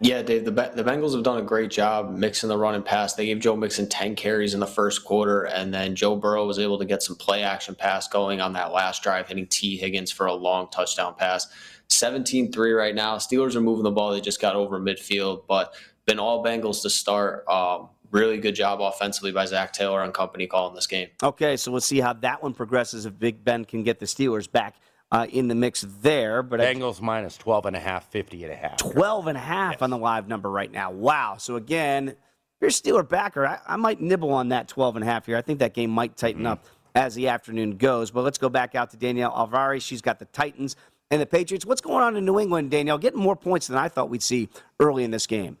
Yeah, 0.00 0.22
Dave, 0.22 0.44
the, 0.44 0.50
the 0.50 0.82
Bengals 0.82 1.14
have 1.14 1.22
done 1.22 1.38
a 1.38 1.42
great 1.42 1.70
job 1.70 2.10
mixing 2.10 2.48
the 2.48 2.58
run 2.58 2.74
and 2.74 2.84
pass. 2.84 3.14
They 3.14 3.26
gave 3.26 3.38
Joe 3.38 3.54
Mixon 3.54 3.88
10 3.88 4.16
carries 4.16 4.54
in 4.54 4.60
the 4.60 4.66
first 4.66 5.04
quarter, 5.04 5.44
and 5.44 5.72
then 5.72 5.94
Joe 5.94 6.16
Burrow 6.16 6.46
was 6.46 6.58
able 6.58 6.78
to 6.78 6.84
get 6.84 7.02
some 7.02 7.16
play 7.16 7.42
action 7.42 7.74
pass 7.74 8.08
going 8.08 8.40
on 8.40 8.54
that 8.54 8.72
last 8.72 9.02
drive, 9.02 9.28
hitting 9.28 9.46
Tee 9.46 9.76
Higgins 9.76 10.10
for 10.10 10.26
a 10.26 10.34
long 10.34 10.68
touchdown 10.70 11.14
pass. 11.16 11.46
17 11.88 12.52
3 12.52 12.72
right 12.72 12.94
now. 12.94 13.16
Steelers 13.16 13.54
are 13.54 13.60
moving 13.60 13.84
the 13.84 13.90
ball. 13.90 14.12
They 14.12 14.20
just 14.20 14.40
got 14.40 14.56
over 14.56 14.78
midfield, 14.78 15.44
but 15.46 15.74
been 16.06 16.18
all 16.18 16.44
Bengals 16.44 16.82
to 16.82 16.90
start. 16.90 17.46
Um, 17.48 17.88
really 18.10 18.38
good 18.38 18.54
job 18.54 18.80
offensively 18.80 19.32
by 19.32 19.44
Zac 19.44 19.72
Taylor 19.72 20.02
and 20.02 20.12
company 20.14 20.46
calling 20.46 20.74
this 20.74 20.86
game. 20.86 21.08
Okay, 21.22 21.56
so 21.56 21.72
we'll 21.72 21.80
see 21.80 22.00
how 22.00 22.12
that 22.14 22.42
one 22.42 22.54
progresses 22.54 23.06
if 23.06 23.18
Big 23.18 23.44
Ben 23.44 23.64
can 23.64 23.82
get 23.82 23.98
the 23.98 24.06
Steelers 24.06 24.50
back 24.50 24.76
uh, 25.10 25.26
in 25.30 25.48
the 25.48 25.54
mix 25.54 25.84
there. 26.00 26.42
But 26.42 26.60
I- 26.60 26.74
Bengals 26.74 27.00
minus 27.00 27.36
12 27.36 27.66
and 27.66 27.76
a 27.76 27.80
half, 27.80 28.10
50 28.10 28.44
and 28.44 28.52
a 28.52 28.56
half. 28.56 28.76
12 28.78 29.26
and 29.28 29.36
a 29.36 29.40
half 29.40 29.82
on 29.82 29.90
the 29.90 29.98
live 29.98 30.28
number 30.28 30.50
right 30.50 30.70
now. 30.70 30.90
Wow. 30.90 31.36
So 31.38 31.56
again, 31.56 32.08
if 32.08 32.16
you're 32.60 32.68
a 32.68 32.72
Steeler 32.72 33.08
backer, 33.08 33.46
I, 33.46 33.58
I 33.66 33.76
might 33.76 34.00
nibble 34.00 34.32
on 34.32 34.50
that 34.50 34.68
12 34.68 34.96
and 34.96 35.04
a 35.04 35.06
half 35.06 35.26
here. 35.26 35.36
I 35.36 35.42
think 35.42 35.58
that 35.58 35.74
game 35.74 35.90
might 35.90 36.16
tighten 36.16 36.46
up 36.46 36.64
as 36.94 37.14
the 37.14 37.28
afternoon 37.28 37.76
goes. 37.76 38.10
But 38.10 38.22
let's 38.22 38.38
go 38.38 38.48
back 38.48 38.74
out 38.74 38.90
to 38.90 38.96
Danielle 38.96 39.32
Alvari. 39.32 39.80
She's 39.82 40.00
got 40.02 40.18
the 40.18 40.26
Titans 40.26 40.76
and 41.10 41.20
the 41.20 41.26
Patriots. 41.26 41.66
What's 41.66 41.80
going 41.80 42.02
on 42.02 42.16
in 42.16 42.24
New 42.24 42.38
England, 42.38 42.70
Danielle? 42.70 42.98
Getting 42.98 43.20
more 43.20 43.36
points 43.36 43.66
than 43.66 43.76
I 43.78 43.88
thought 43.88 44.10
we'd 44.10 44.22
see 44.22 44.48
early 44.80 45.04
in 45.04 45.10
this 45.10 45.26
game. 45.26 45.58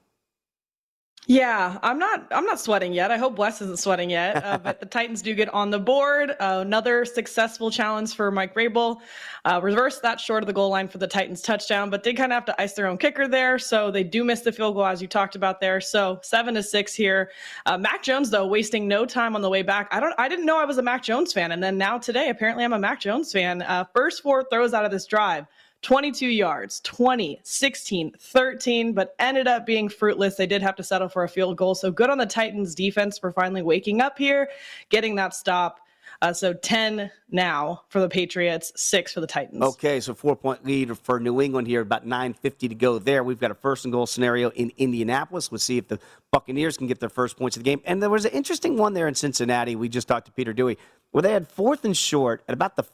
Yeah, 1.26 1.78
I'm 1.82 1.98
not. 1.98 2.26
I'm 2.32 2.44
not 2.44 2.60
sweating 2.60 2.92
yet. 2.92 3.10
I 3.10 3.16
hope 3.16 3.38
Wes 3.38 3.62
isn't 3.62 3.78
sweating 3.78 4.10
yet. 4.10 4.44
Uh, 4.44 4.58
but 4.62 4.78
the 4.78 4.84
Titans 4.84 5.22
do 5.22 5.34
get 5.34 5.48
on 5.54 5.70
the 5.70 5.78
board. 5.78 6.32
Uh, 6.32 6.58
another 6.60 7.06
successful 7.06 7.70
challenge 7.70 8.14
for 8.14 8.30
Mike 8.30 8.54
Vrabel. 8.54 8.98
Uh, 9.46 9.58
reversed 9.62 10.02
that 10.02 10.20
short 10.20 10.42
of 10.42 10.46
the 10.46 10.52
goal 10.52 10.68
line 10.68 10.86
for 10.86 10.98
the 10.98 11.06
Titans 11.06 11.40
touchdown, 11.40 11.88
but 11.88 12.02
did 12.02 12.18
kind 12.18 12.30
of 12.30 12.36
have 12.36 12.44
to 12.44 12.60
ice 12.60 12.74
their 12.74 12.86
own 12.86 12.98
kicker 12.98 13.26
there. 13.26 13.58
So 13.58 13.90
they 13.90 14.04
do 14.04 14.22
miss 14.22 14.40
the 14.40 14.52
field 14.52 14.74
goal 14.74 14.84
as 14.84 15.00
you 15.00 15.08
talked 15.08 15.34
about 15.34 15.60
there. 15.62 15.80
So 15.80 16.20
seven 16.22 16.52
to 16.54 16.62
six 16.62 16.92
here. 16.92 17.30
Uh, 17.64 17.78
Mac 17.78 18.02
Jones 18.02 18.28
though 18.28 18.46
wasting 18.46 18.86
no 18.86 19.06
time 19.06 19.34
on 19.34 19.40
the 19.40 19.50
way 19.50 19.62
back. 19.62 19.88
I 19.92 20.00
don't. 20.00 20.14
I 20.18 20.28
didn't 20.28 20.44
know 20.44 20.58
I 20.58 20.66
was 20.66 20.76
a 20.76 20.82
Mac 20.82 21.02
Jones 21.02 21.32
fan, 21.32 21.52
and 21.52 21.62
then 21.62 21.78
now 21.78 21.96
today 21.96 22.28
apparently 22.28 22.64
I'm 22.64 22.74
a 22.74 22.78
Mac 22.78 23.00
Jones 23.00 23.32
fan. 23.32 23.62
Uh, 23.62 23.84
first 23.94 24.22
four 24.22 24.44
throws 24.50 24.74
out 24.74 24.84
of 24.84 24.90
this 24.90 25.06
drive. 25.06 25.46
22 25.84 26.26
yards, 26.26 26.80
20, 26.80 27.38
16, 27.42 28.12
13, 28.18 28.92
but 28.94 29.14
ended 29.18 29.46
up 29.46 29.66
being 29.66 29.88
fruitless. 29.88 30.34
They 30.34 30.46
did 30.46 30.62
have 30.62 30.74
to 30.76 30.82
settle 30.82 31.08
for 31.08 31.24
a 31.24 31.28
field 31.28 31.58
goal. 31.58 31.74
So 31.74 31.90
good 31.90 32.08
on 32.08 32.16
the 32.18 32.26
Titans 32.26 32.74
defense 32.74 33.18
for 33.18 33.30
finally 33.30 33.62
waking 33.62 34.00
up 34.00 34.16
here, 34.16 34.48
getting 34.88 35.14
that 35.16 35.34
stop. 35.34 35.80
Uh, 36.22 36.32
so 36.32 36.54
10 36.54 37.10
now 37.30 37.82
for 37.88 38.00
the 38.00 38.08
Patriots, 38.08 38.72
six 38.76 39.12
for 39.12 39.20
the 39.20 39.26
Titans. 39.26 39.62
Okay, 39.62 40.00
so 40.00 40.14
four 40.14 40.36
point 40.36 40.64
lead 40.64 40.96
for 40.96 41.20
New 41.20 41.42
England 41.42 41.66
here, 41.66 41.82
about 41.82 42.06
9.50 42.06 42.68
to 42.68 42.74
go 42.74 42.98
there. 42.98 43.22
We've 43.22 43.40
got 43.40 43.50
a 43.50 43.54
first 43.54 43.84
and 43.84 43.92
goal 43.92 44.06
scenario 44.06 44.50
in 44.50 44.72
Indianapolis. 44.78 45.50
We'll 45.50 45.58
see 45.58 45.76
if 45.76 45.88
the 45.88 45.98
Buccaneers 46.30 46.78
can 46.78 46.86
get 46.86 47.00
their 47.00 47.10
first 47.10 47.36
points 47.36 47.56
of 47.56 47.62
the 47.62 47.70
game. 47.70 47.82
And 47.84 48.02
there 48.02 48.08
was 48.08 48.24
an 48.24 48.32
interesting 48.32 48.78
one 48.78 48.94
there 48.94 49.08
in 49.08 49.14
Cincinnati. 49.14 49.76
We 49.76 49.90
just 49.90 50.08
talked 50.08 50.26
to 50.26 50.32
Peter 50.32 50.54
Dewey, 50.54 50.78
where 51.10 51.20
they 51.20 51.32
had 51.32 51.46
fourth 51.48 51.84
and 51.84 51.96
short 51.96 52.42
at 52.48 52.54
about 52.54 52.76
the 52.76 52.84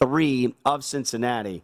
43 0.00 0.54
of 0.64 0.84
Cincinnati, 0.84 1.62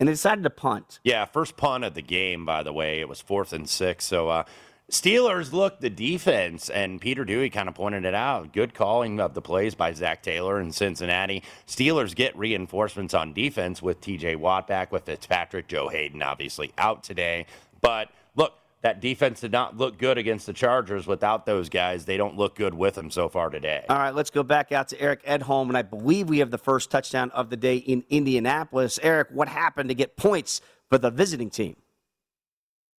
and 0.00 0.08
they 0.08 0.12
decided 0.12 0.44
to 0.44 0.50
punt. 0.50 1.00
Yeah, 1.04 1.24
first 1.24 1.56
punt 1.56 1.84
of 1.84 1.94
the 1.94 2.02
game, 2.02 2.44
by 2.44 2.62
the 2.62 2.72
way. 2.72 3.00
It 3.00 3.08
was 3.08 3.20
fourth 3.20 3.52
and 3.52 3.68
six. 3.68 4.04
So, 4.04 4.28
uh, 4.28 4.44
Steelers 4.90 5.52
look 5.52 5.80
the 5.80 5.88
defense, 5.88 6.68
and 6.68 7.00
Peter 7.00 7.24
Dewey 7.24 7.48
kind 7.48 7.68
of 7.68 7.74
pointed 7.74 8.04
it 8.04 8.14
out. 8.14 8.52
Good 8.52 8.74
calling 8.74 9.18
of 9.18 9.32
the 9.32 9.40
plays 9.40 9.74
by 9.74 9.92
Zac 9.92 10.22
Taylor 10.22 10.60
in 10.60 10.72
Cincinnati. 10.72 11.42
Steelers 11.66 12.14
get 12.14 12.36
reinforcements 12.36 13.14
on 13.14 13.32
defense 13.32 13.80
with 13.80 14.02
TJ 14.02 14.36
Watt 14.36 14.68
back, 14.68 14.92
with 14.92 15.04
Fitzpatrick, 15.04 15.68
Joe 15.68 15.88
Haden 15.88 16.22
obviously 16.22 16.72
out 16.76 17.02
today. 17.02 17.46
But 17.80 18.10
look, 18.36 18.52
that 18.84 19.00
defense 19.00 19.40
did 19.40 19.50
not 19.50 19.78
look 19.78 19.96
good 19.96 20.18
against 20.18 20.44
the 20.44 20.52
Chargers 20.52 21.06
without 21.06 21.46
those 21.46 21.70
guys. 21.70 22.04
They 22.04 22.18
don't 22.18 22.36
look 22.36 22.54
good 22.54 22.74
with 22.74 22.94
them 22.94 23.10
so 23.10 23.30
far 23.30 23.48
today. 23.48 23.82
All 23.88 23.96
right, 23.96 24.14
let's 24.14 24.28
go 24.28 24.42
back 24.42 24.72
out 24.72 24.88
to 24.88 25.00
Eric 25.00 25.24
Edholm, 25.24 25.68
and 25.68 25.76
I 25.76 25.80
believe 25.80 26.28
we 26.28 26.40
have 26.40 26.50
the 26.50 26.58
first 26.58 26.90
touchdown 26.90 27.30
of 27.30 27.48
the 27.48 27.56
day 27.56 27.78
in 27.78 28.04
Indianapolis. 28.10 29.00
Eric, 29.02 29.28
what 29.30 29.48
happened 29.48 29.88
to 29.88 29.94
get 29.94 30.18
points 30.18 30.60
for 30.90 30.98
the 30.98 31.10
visiting 31.10 31.48
team? 31.48 31.76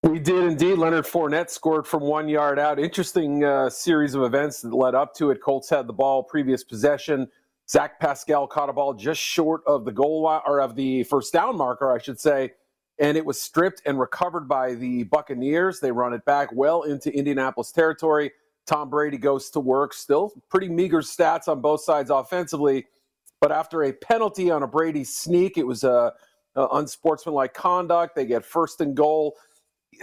We 0.01 0.17
did 0.17 0.43
indeed. 0.43 0.79
Leonard 0.79 1.05
Fournette 1.05 1.51
scored 1.51 1.85
from 1.85 2.01
one 2.01 2.27
yard 2.27 2.57
out. 2.57 2.79
Interesting 2.79 3.43
uh, 3.43 3.69
series 3.69 4.15
of 4.15 4.23
events 4.23 4.61
that 4.61 4.73
led 4.73 4.95
up 4.95 5.13
to 5.17 5.29
it. 5.29 5.39
Colts 5.39 5.69
had 5.69 5.85
the 5.85 5.93
ball 5.93 6.23
previous 6.23 6.63
possession. 6.63 7.27
Zach 7.69 7.99
Pascal 7.99 8.47
caught 8.47 8.69
a 8.69 8.73
ball 8.73 8.95
just 8.95 9.21
short 9.21 9.61
of 9.67 9.85
the 9.85 9.91
goal 9.91 10.23
line, 10.23 10.41
or 10.47 10.61
of 10.61 10.75
the 10.75 11.03
first 11.03 11.31
down 11.31 11.55
marker, 11.55 11.91
I 11.91 11.99
should 11.99 12.19
say, 12.19 12.53
and 12.99 13.17
it 13.17 13.25
was 13.25 13.41
stripped 13.41 13.81
and 13.85 13.99
recovered 13.99 14.47
by 14.47 14.73
the 14.73 15.03
Buccaneers. 15.03 15.79
They 15.79 15.91
run 15.91 16.13
it 16.13 16.23
back 16.25 16.49
well 16.53 16.83
into 16.83 17.13
Indianapolis 17.13 17.71
territory. 17.71 18.31
Tom 18.65 18.89
Brady 18.89 19.17
goes 19.17 19.49
to 19.51 19.59
work. 19.59 19.93
Still 19.93 20.31
pretty 20.49 20.69
meager 20.69 21.01
stats 21.01 21.47
on 21.47 21.61
both 21.61 21.81
sides 21.81 22.09
offensively. 22.09 22.85
But 23.41 23.51
after 23.51 23.83
a 23.83 23.91
penalty 23.91 24.49
on 24.49 24.63
a 24.63 24.67
Brady 24.67 25.03
sneak, 25.03 25.57
it 25.57 25.67
was 25.67 25.83
a, 25.83 26.13
a 26.55 26.67
unsportsmanlike 26.73 27.53
conduct. 27.53 28.15
They 28.15 28.25
get 28.25 28.45
first 28.45 28.81
and 28.81 28.95
goal, 28.95 29.35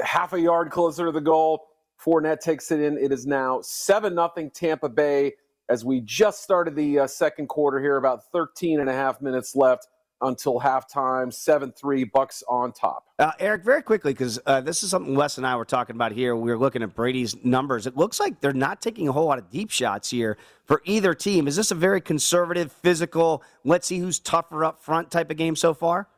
half 0.04 0.32
a 0.32 0.40
yard 0.40 0.70
closer 0.70 1.06
to 1.06 1.12
the 1.12 1.20
goal. 1.20 1.66
Fournette 2.00 2.40
takes 2.40 2.70
it 2.70 2.80
in. 2.80 2.98
It 2.98 3.10
is 3.10 3.26
now 3.26 3.60
7 3.62 4.14
0 4.14 4.50
Tampa 4.52 4.88
Bay 4.88 5.32
as 5.68 5.84
we 5.84 6.00
just 6.00 6.42
started 6.42 6.76
the 6.76 7.00
uh, 7.00 7.06
second 7.06 7.48
quarter 7.48 7.80
here, 7.80 7.96
about 7.96 8.30
13 8.32 8.80
and 8.80 8.90
a 8.90 8.92
half 8.92 9.22
minutes 9.22 9.56
left 9.56 9.88
until 10.22 10.60
halftime. 10.60 11.32
7 11.32 11.72
3, 11.72 12.04
Bucks 12.04 12.42
on 12.48 12.72
top. 12.72 13.08
Uh, 13.18 13.32
Eric, 13.38 13.64
very 13.64 13.82
quickly, 13.82 14.12
because 14.12 14.38
uh, 14.46 14.60
this 14.60 14.82
is 14.82 14.90
something 14.90 15.14
Wes 15.14 15.36
and 15.38 15.46
I 15.46 15.56
were 15.56 15.64
talking 15.64 15.96
about 15.96 16.12
here. 16.12 16.34
We 16.34 16.50
were 16.50 16.58
looking 16.58 16.82
at 16.82 16.94
Brady's 16.94 17.36
numbers. 17.44 17.86
It 17.86 17.96
looks 17.96 18.18
like 18.18 18.40
they're 18.40 18.52
not 18.52 18.80
taking 18.80 19.08
a 19.08 19.12
whole 19.12 19.26
lot 19.26 19.38
of 19.38 19.50
deep 19.50 19.70
shots 19.70 20.10
here 20.10 20.38
for 20.64 20.82
either 20.84 21.14
team. 21.14 21.46
Is 21.46 21.56
this 21.56 21.70
a 21.70 21.74
very 21.74 22.00
conservative, 22.00 22.72
physical, 22.72 23.42
let's 23.64 23.86
see 23.86 23.98
who's 23.98 24.18
tougher 24.18 24.64
up 24.64 24.82
front 24.82 25.10
type 25.10 25.30
of 25.30 25.36
game 25.36 25.56
so 25.56 25.74
far? 25.74 26.08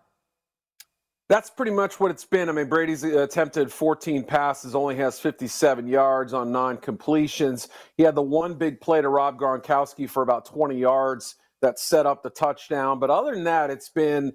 That's 1.30 1.48
pretty 1.48 1.72
much 1.72 1.98
what 1.98 2.10
it's 2.10 2.24
been. 2.24 2.50
I 2.50 2.52
mean, 2.52 2.68
Brady's 2.68 3.02
attempted 3.02 3.72
14 3.72 4.24
passes, 4.24 4.74
only 4.74 4.94
has 4.96 5.18
57 5.18 5.88
yards 5.88 6.34
on 6.34 6.52
nine 6.52 6.76
completions. 6.76 7.68
He 7.96 8.02
had 8.02 8.14
the 8.14 8.22
one 8.22 8.54
big 8.54 8.78
play 8.78 9.00
to 9.00 9.08
Rob 9.08 9.38
Gronkowski 9.38 10.08
for 10.08 10.22
about 10.22 10.44
20 10.44 10.76
yards 10.76 11.36
that 11.64 11.78
set 11.78 12.06
up 12.06 12.22
the 12.22 12.30
touchdown. 12.30 12.98
But 12.98 13.10
other 13.10 13.34
than 13.34 13.44
that, 13.44 13.70
it's 13.70 13.88
been 13.88 14.32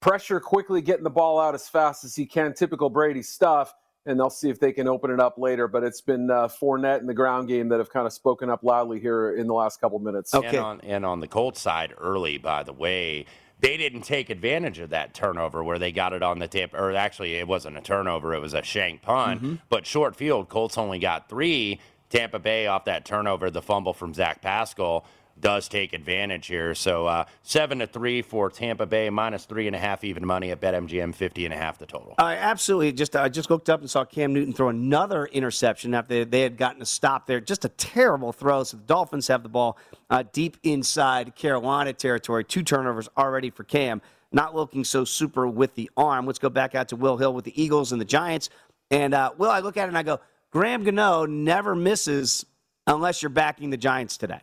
pressure, 0.00 0.40
quickly 0.40 0.82
getting 0.82 1.04
the 1.04 1.10
ball 1.10 1.40
out 1.40 1.54
as 1.54 1.68
fast 1.68 2.04
as 2.04 2.14
he 2.14 2.26
can, 2.26 2.52
typical 2.54 2.90
Brady 2.90 3.22
stuff. 3.22 3.72
And 4.04 4.18
they'll 4.18 4.30
see 4.30 4.50
if 4.50 4.58
they 4.58 4.72
can 4.72 4.88
open 4.88 5.12
it 5.12 5.20
up 5.20 5.38
later. 5.38 5.68
But 5.68 5.84
it's 5.84 6.00
been 6.00 6.28
uh, 6.28 6.48
Fournette 6.48 7.00
in 7.00 7.06
the 7.06 7.14
ground 7.14 7.46
game 7.46 7.68
that 7.68 7.78
have 7.78 7.88
kind 7.88 8.04
of 8.04 8.12
spoken 8.12 8.50
up 8.50 8.64
loudly 8.64 8.98
here 8.98 9.36
in 9.36 9.46
the 9.46 9.54
last 9.54 9.80
couple 9.80 10.00
minutes. 10.00 10.34
Okay. 10.34 10.48
And 10.48 10.58
on, 10.58 10.80
and 10.80 11.06
on 11.06 11.20
the 11.20 11.28
Colts 11.28 11.60
side, 11.60 11.94
early, 11.98 12.36
by 12.36 12.64
the 12.64 12.72
way, 12.72 13.26
they 13.60 13.76
didn't 13.76 14.02
take 14.02 14.28
advantage 14.28 14.80
of 14.80 14.90
that 14.90 15.14
turnover 15.14 15.62
where 15.62 15.78
they 15.78 15.92
got 15.92 16.12
it 16.12 16.22
on 16.24 16.40
the 16.40 16.48
tip. 16.48 16.74
Or 16.74 16.90
actually, 16.96 17.34
it 17.34 17.46
wasn't 17.46 17.78
a 17.78 17.80
turnover; 17.80 18.34
it 18.34 18.40
was 18.40 18.54
a 18.54 18.64
shank 18.64 19.02
punt. 19.02 19.40
Mm-hmm. 19.40 19.54
But 19.68 19.86
short 19.86 20.16
field, 20.16 20.48
Colts 20.48 20.76
only 20.76 20.98
got 20.98 21.28
three. 21.28 21.78
Tampa 22.10 22.40
Bay 22.40 22.66
off 22.66 22.84
that 22.86 23.04
turnover, 23.04 23.50
the 23.50 23.62
fumble 23.62 23.94
from 23.94 24.12
Zach 24.14 24.42
Pascal 24.42 25.06
does 25.42 25.68
take 25.68 25.92
advantage 25.92 26.46
here. 26.46 26.74
So 26.74 27.06
uh, 27.06 27.26
seven 27.42 27.80
to 27.80 27.86
three 27.86 28.22
for 28.22 28.48
Tampa 28.48 28.86
Bay, 28.86 29.10
minus 29.10 29.44
three 29.44 29.66
and 29.66 29.76
a 29.76 29.78
half 29.78 30.04
even 30.04 30.24
money 30.24 30.50
at 30.50 30.60
BetMGM, 30.60 31.14
50 31.14 31.44
and 31.44 31.52
a 31.52 31.56
half 31.56 31.78
the 31.78 31.84
total. 31.84 32.14
I 32.16 32.36
absolutely. 32.36 32.92
Just 32.92 33.14
I 33.14 33.28
just 33.28 33.50
looked 33.50 33.68
up 33.68 33.80
and 33.80 33.90
saw 33.90 34.04
Cam 34.04 34.32
Newton 34.32 34.54
throw 34.54 34.68
another 34.68 35.26
interception 35.26 35.92
after 35.92 36.24
they 36.24 36.40
had 36.40 36.56
gotten 36.56 36.80
a 36.80 36.86
stop 36.86 37.26
there. 37.26 37.40
Just 37.40 37.66
a 37.66 37.68
terrible 37.68 38.32
throw. 38.32 38.64
So 38.64 38.78
the 38.78 38.84
Dolphins 38.84 39.28
have 39.28 39.42
the 39.42 39.50
ball 39.50 39.76
uh, 40.08 40.24
deep 40.32 40.56
inside 40.62 41.34
Carolina 41.34 41.92
territory. 41.92 42.44
Two 42.44 42.62
turnovers 42.62 43.10
already 43.18 43.50
for 43.50 43.64
Cam. 43.64 44.00
Not 44.30 44.54
looking 44.54 44.84
so 44.84 45.04
super 45.04 45.46
with 45.46 45.74
the 45.74 45.90
arm. 45.96 46.24
Let's 46.24 46.38
go 46.38 46.48
back 46.48 46.74
out 46.74 46.88
to 46.88 46.96
Will 46.96 47.18
Hill 47.18 47.34
with 47.34 47.44
the 47.44 47.62
Eagles 47.62 47.92
and 47.92 48.00
the 48.00 48.06
Giants. 48.06 48.48
And 48.90 49.12
uh, 49.12 49.32
Will, 49.36 49.50
I 49.50 49.60
look 49.60 49.76
at 49.76 49.84
it 49.84 49.88
and 49.88 49.98
I 49.98 50.02
go, 50.02 50.20
Graham 50.50 50.84
Gano 50.84 51.26
never 51.26 51.74
misses 51.74 52.46
unless 52.86 53.22
you're 53.22 53.30
backing 53.30 53.70
the 53.70 53.76
Giants 53.76 54.16
today. 54.16 54.40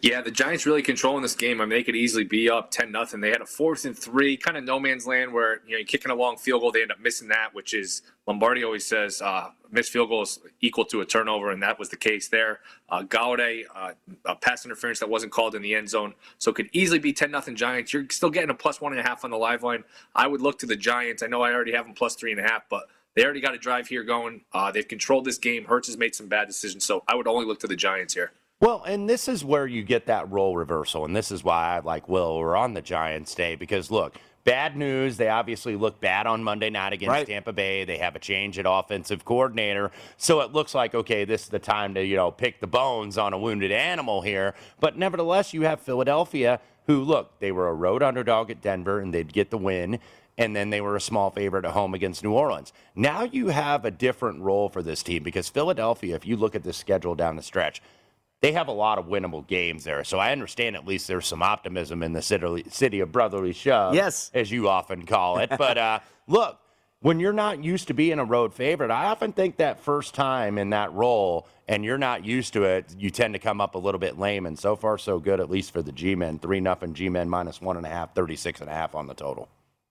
Yeah, 0.00 0.20
the 0.20 0.30
Giants 0.30 0.66
really 0.66 0.82
controlling 0.82 1.22
this 1.22 1.34
game. 1.34 1.60
I 1.60 1.64
mean, 1.64 1.70
they 1.70 1.82
could 1.82 1.96
easily 1.96 2.24
be 2.24 2.50
up 2.50 2.70
ten 2.70 2.90
nothing. 2.90 3.20
They 3.20 3.30
had 3.30 3.40
a 3.40 3.46
fourth 3.46 3.84
and 3.84 3.96
three, 3.96 4.36
kind 4.36 4.56
of 4.56 4.64
no 4.64 4.80
man's 4.80 5.06
land, 5.06 5.32
where 5.32 5.60
you 5.64 5.72
know 5.72 5.78
you're 5.78 5.86
kicking 5.86 6.10
a 6.10 6.14
long 6.14 6.36
field 6.36 6.62
goal. 6.62 6.72
They 6.72 6.82
end 6.82 6.92
up 6.92 7.00
missing 7.00 7.28
that, 7.28 7.54
which 7.54 7.74
is 7.74 8.02
Lombardi 8.26 8.64
always 8.64 8.84
says 8.84 9.22
uh, 9.22 9.50
missed 9.70 9.90
field 9.92 10.08
goal 10.08 10.22
is 10.22 10.38
equal 10.60 10.84
to 10.86 11.00
a 11.00 11.06
turnover, 11.06 11.50
and 11.50 11.62
that 11.62 11.78
was 11.78 11.88
the 11.88 11.96
case 11.96 12.28
there. 12.28 12.60
Uh, 12.88 13.04
uh, 13.12 13.92
a 14.26 14.34
pass 14.36 14.64
interference 14.64 14.98
that 15.00 15.08
wasn't 15.08 15.32
called 15.32 15.54
in 15.54 15.62
the 15.62 15.74
end 15.74 15.88
zone, 15.88 16.14
so 16.38 16.50
it 16.50 16.54
could 16.54 16.68
easily 16.72 16.98
be 16.98 17.12
ten 17.12 17.30
nothing 17.30 17.56
Giants. 17.56 17.92
You're 17.92 18.06
still 18.10 18.30
getting 18.30 18.50
a 18.50 18.54
plus 18.54 18.80
one 18.80 18.92
and 18.92 19.00
a 19.00 19.04
half 19.04 19.24
on 19.24 19.30
the 19.30 19.38
live 19.38 19.62
line. 19.62 19.84
I 20.14 20.26
would 20.26 20.40
look 20.40 20.58
to 20.60 20.66
the 20.66 20.76
Giants. 20.76 21.22
I 21.22 21.26
know 21.26 21.42
I 21.42 21.52
already 21.52 21.72
have 21.72 21.86
them 21.86 21.94
plus 21.94 22.14
three 22.14 22.32
and 22.32 22.40
a 22.40 22.44
half, 22.44 22.62
but 22.68 22.84
they 23.14 23.24
already 23.24 23.40
got 23.40 23.54
a 23.54 23.58
drive 23.58 23.88
here 23.88 24.04
going. 24.04 24.42
Uh, 24.52 24.70
they've 24.70 24.86
controlled 24.86 25.24
this 25.24 25.38
game. 25.38 25.64
Hurts 25.64 25.88
has 25.88 25.96
made 25.96 26.14
some 26.14 26.28
bad 26.28 26.46
decisions, 26.46 26.84
so 26.84 27.02
I 27.08 27.14
would 27.14 27.26
only 27.26 27.46
look 27.46 27.60
to 27.60 27.66
the 27.66 27.76
Giants 27.76 28.14
here. 28.14 28.32
Well, 28.62 28.84
and 28.84 29.10
this 29.10 29.26
is 29.26 29.44
where 29.44 29.66
you 29.66 29.82
get 29.82 30.06
that 30.06 30.30
role 30.30 30.56
reversal, 30.56 31.04
and 31.04 31.16
this 31.16 31.32
is 31.32 31.42
why 31.42 31.74
I 31.74 31.80
like 31.80 32.08
Will. 32.08 32.38
We're 32.38 32.54
on 32.54 32.74
the 32.74 32.80
Giants 32.80 33.34
day 33.34 33.56
because 33.56 33.90
look, 33.90 34.14
bad 34.44 34.76
news. 34.76 35.16
They 35.16 35.28
obviously 35.28 35.74
look 35.74 36.00
bad 36.00 36.28
on 36.28 36.44
Monday 36.44 36.70
night 36.70 36.92
against 36.92 37.10
right. 37.10 37.26
Tampa 37.26 37.52
Bay. 37.52 37.84
They 37.84 37.98
have 37.98 38.14
a 38.14 38.20
change 38.20 38.60
at 38.60 38.64
offensive 38.68 39.24
coordinator, 39.24 39.90
so 40.16 40.42
it 40.42 40.52
looks 40.52 40.76
like 40.76 40.94
okay, 40.94 41.24
this 41.24 41.42
is 41.42 41.48
the 41.48 41.58
time 41.58 41.94
to 41.94 42.04
you 42.04 42.14
know 42.14 42.30
pick 42.30 42.60
the 42.60 42.68
bones 42.68 43.18
on 43.18 43.32
a 43.32 43.38
wounded 43.38 43.72
animal 43.72 44.22
here. 44.22 44.54
But 44.78 44.96
nevertheless, 44.96 45.52
you 45.52 45.62
have 45.62 45.80
Philadelphia, 45.80 46.60
who 46.86 47.02
look 47.02 47.40
they 47.40 47.50
were 47.50 47.66
a 47.66 47.74
road 47.74 48.00
underdog 48.00 48.48
at 48.48 48.62
Denver, 48.62 49.00
and 49.00 49.12
they'd 49.12 49.32
get 49.32 49.50
the 49.50 49.58
win 49.58 49.98
and 50.38 50.56
then 50.56 50.70
they 50.70 50.80
were 50.80 50.96
a 50.96 51.00
small 51.00 51.30
favorite 51.30 51.66
at 51.66 51.72
home 51.72 51.92
against 51.92 52.24
New 52.24 52.32
Orleans. 52.32 52.72
Now 52.94 53.24
you 53.24 53.48
have 53.48 53.84
a 53.84 53.90
different 53.90 54.40
role 54.40 54.70
for 54.70 54.82
this 54.82 55.02
team 55.02 55.22
because 55.22 55.50
Philadelphia, 55.50 56.16
if 56.16 56.26
you 56.26 56.36
look 56.36 56.54
at 56.54 56.62
the 56.62 56.72
schedule 56.72 57.14
down 57.14 57.36
the 57.36 57.42
stretch, 57.42 57.82
they 58.42 58.52
have 58.52 58.68
a 58.68 58.72
lot 58.72 58.98
of 58.98 59.06
winnable 59.06 59.46
games 59.46 59.84
there. 59.84 60.04
So 60.04 60.18
I 60.18 60.32
understand 60.32 60.76
at 60.76 60.86
least 60.86 61.06
there's 61.06 61.26
some 61.26 61.42
optimism 61.42 62.02
in 62.02 62.12
the 62.12 62.20
city, 62.20 62.64
city 62.68 63.00
of 63.00 63.12
brotherly 63.12 63.52
shove, 63.52 63.94
yes, 63.94 64.30
as 64.34 64.50
you 64.50 64.68
often 64.68 65.06
call 65.06 65.38
it. 65.38 65.50
but 65.58 65.78
uh, 65.78 66.00
look, 66.26 66.58
when 67.00 67.20
you're 67.20 67.32
not 67.32 67.62
used 67.62 67.88
to 67.88 67.94
being 67.94 68.18
a 68.18 68.24
road 68.24 68.52
favorite, 68.52 68.90
I 68.90 69.06
often 69.06 69.32
think 69.32 69.56
that 69.56 69.80
first 69.80 70.14
time 70.14 70.58
in 70.58 70.70
that 70.70 70.92
role 70.92 71.46
and 71.68 71.84
you're 71.84 71.98
not 71.98 72.24
used 72.24 72.52
to 72.54 72.64
it, 72.64 72.94
you 72.98 73.10
tend 73.10 73.34
to 73.34 73.38
come 73.38 73.60
up 73.60 73.76
a 73.76 73.78
little 73.78 74.00
bit 74.00 74.18
lame. 74.18 74.46
And 74.46 74.58
so 74.58 74.76
far, 74.76 74.98
so 74.98 75.20
good, 75.20 75.40
at 75.40 75.48
least 75.48 75.72
for 75.72 75.80
the 75.80 75.92
G 75.92 76.16
men. 76.16 76.38
3 76.38 76.60
nothing 76.60 76.94
G 76.94 77.08
men 77.08 77.28
minus 77.28 77.60
one 77.60 77.76
and 77.76 77.86
a 77.86 77.88
half, 77.88 78.14
36 78.14 78.60
and 78.60 78.68
a 78.68 78.72
half 78.72 78.94
on 78.94 79.06
the 79.06 79.14
total. 79.14 79.48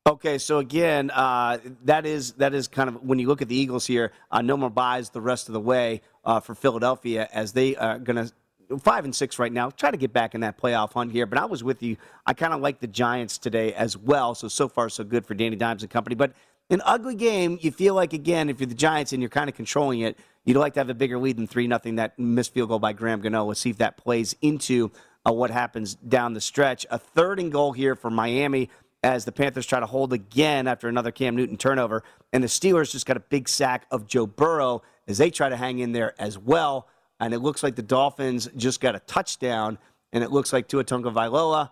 Okay, 0.07 0.39
so 0.39 0.57
again, 0.57 1.11
uh, 1.11 1.59
that 1.83 2.07
is 2.07 2.33
that 2.33 2.55
is 2.55 2.67
kind 2.67 2.89
of 2.89 3.03
when 3.03 3.19
you 3.19 3.27
look 3.27 3.43
at 3.43 3.47
the 3.47 3.55
Eagles 3.55 3.85
here. 3.85 4.11
Uh, 4.31 4.41
no 4.41 4.57
more 4.57 4.71
buys 4.71 5.11
the 5.11 5.21
rest 5.21 5.47
of 5.47 5.53
the 5.53 5.59
way 5.59 6.01
uh, 6.25 6.39
for 6.39 6.55
Philadelphia 6.55 7.29
as 7.31 7.53
they 7.53 7.75
are 7.75 7.99
going 7.99 8.15
to 8.15 8.33
five 8.79 9.03
and 9.05 9.15
six 9.15 9.39
right 9.39 9.51
now. 9.51 9.69
Try 9.69 9.91
to 9.91 9.97
get 9.97 10.13
back 10.13 10.35
in 10.35 10.41
that 10.41 10.59
playoff 10.59 10.93
hunt 10.93 11.11
here. 11.11 11.25
But 11.25 11.39
I 11.39 11.45
was 11.45 11.63
with 11.63 11.81
you. 11.83 11.97
I 12.25 12.33
kind 12.33 12.53
of 12.53 12.61
like 12.61 12.79
the 12.79 12.87
Giants 12.87 13.37
today 13.37 13.73
as 13.73 13.97
well. 13.97 14.35
So 14.35 14.47
so 14.47 14.67
far 14.67 14.89
so 14.89 15.03
good 15.03 15.25
for 15.25 15.33
Danny 15.33 15.55
Dimes 15.55 15.83
and 15.83 15.91
company. 15.91 16.15
But 16.15 16.33
an 16.69 16.81
ugly 16.85 17.15
game, 17.15 17.59
you 17.61 17.71
feel 17.71 17.93
like 17.93 18.13
again, 18.13 18.49
if 18.49 18.59
you're 18.59 18.67
the 18.67 18.75
Giants 18.75 19.11
and 19.13 19.21
you're 19.21 19.29
kind 19.29 19.49
of 19.49 19.55
controlling 19.55 20.01
it, 20.01 20.17
you'd 20.45 20.57
like 20.57 20.73
to 20.75 20.79
have 20.79 20.89
a 20.89 20.93
bigger 20.93 21.19
lead 21.19 21.37
than 21.37 21.47
three 21.47 21.67
nothing. 21.67 21.95
That 21.95 22.17
missed 22.17 22.53
field 22.53 22.69
goal 22.69 22.79
by 22.79 22.93
Graham 22.93 23.21
Gano. 23.21 23.45
Let's 23.45 23.59
see 23.59 23.69
if 23.69 23.77
that 23.77 23.97
plays 23.97 24.35
into 24.41 24.91
uh, 25.27 25.33
what 25.33 25.51
happens 25.51 25.95
down 25.95 26.33
the 26.33 26.41
stretch. 26.41 26.85
A 26.89 26.97
third 26.97 27.39
and 27.39 27.51
goal 27.51 27.73
here 27.73 27.95
for 27.95 28.09
Miami 28.09 28.69
as 29.03 29.25
the 29.25 29.31
Panthers 29.31 29.65
try 29.65 29.79
to 29.79 29.85
hold 29.85 30.13
again 30.13 30.67
after 30.67 30.87
another 30.87 31.11
Cam 31.11 31.35
Newton 31.35 31.57
turnover, 31.57 32.03
and 32.31 32.43
the 32.43 32.47
Steelers 32.47 32.91
just 32.91 33.05
got 33.05 33.17
a 33.17 33.21
big 33.21 33.49
sack 33.49 33.85
of 33.89 34.07
Joe 34.07 34.27
Burrow 34.27 34.83
as 35.07 35.17
they 35.17 35.31
try 35.31 35.49
to 35.49 35.57
hang 35.57 35.79
in 35.79 35.91
there 35.91 36.13
as 36.21 36.37
well 36.37 36.87
and 37.21 37.33
it 37.33 37.39
looks 37.39 37.63
like 37.63 37.75
the 37.75 37.81
Dolphins 37.83 38.49
just 38.57 38.81
got 38.81 38.95
a 38.95 38.99
touchdown, 38.99 39.77
and 40.11 40.23
it 40.23 40.31
looks 40.31 40.51
like 40.51 40.67
Tua 40.67 40.83
Tagovailoa 40.83 41.69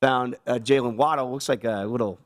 found 0.00 0.36
uh, 0.46 0.54
Jaylen 0.54 0.96
Waddle. 0.96 1.30
Looks 1.30 1.48
like 1.48 1.64
a 1.64 1.84
little 1.84 2.18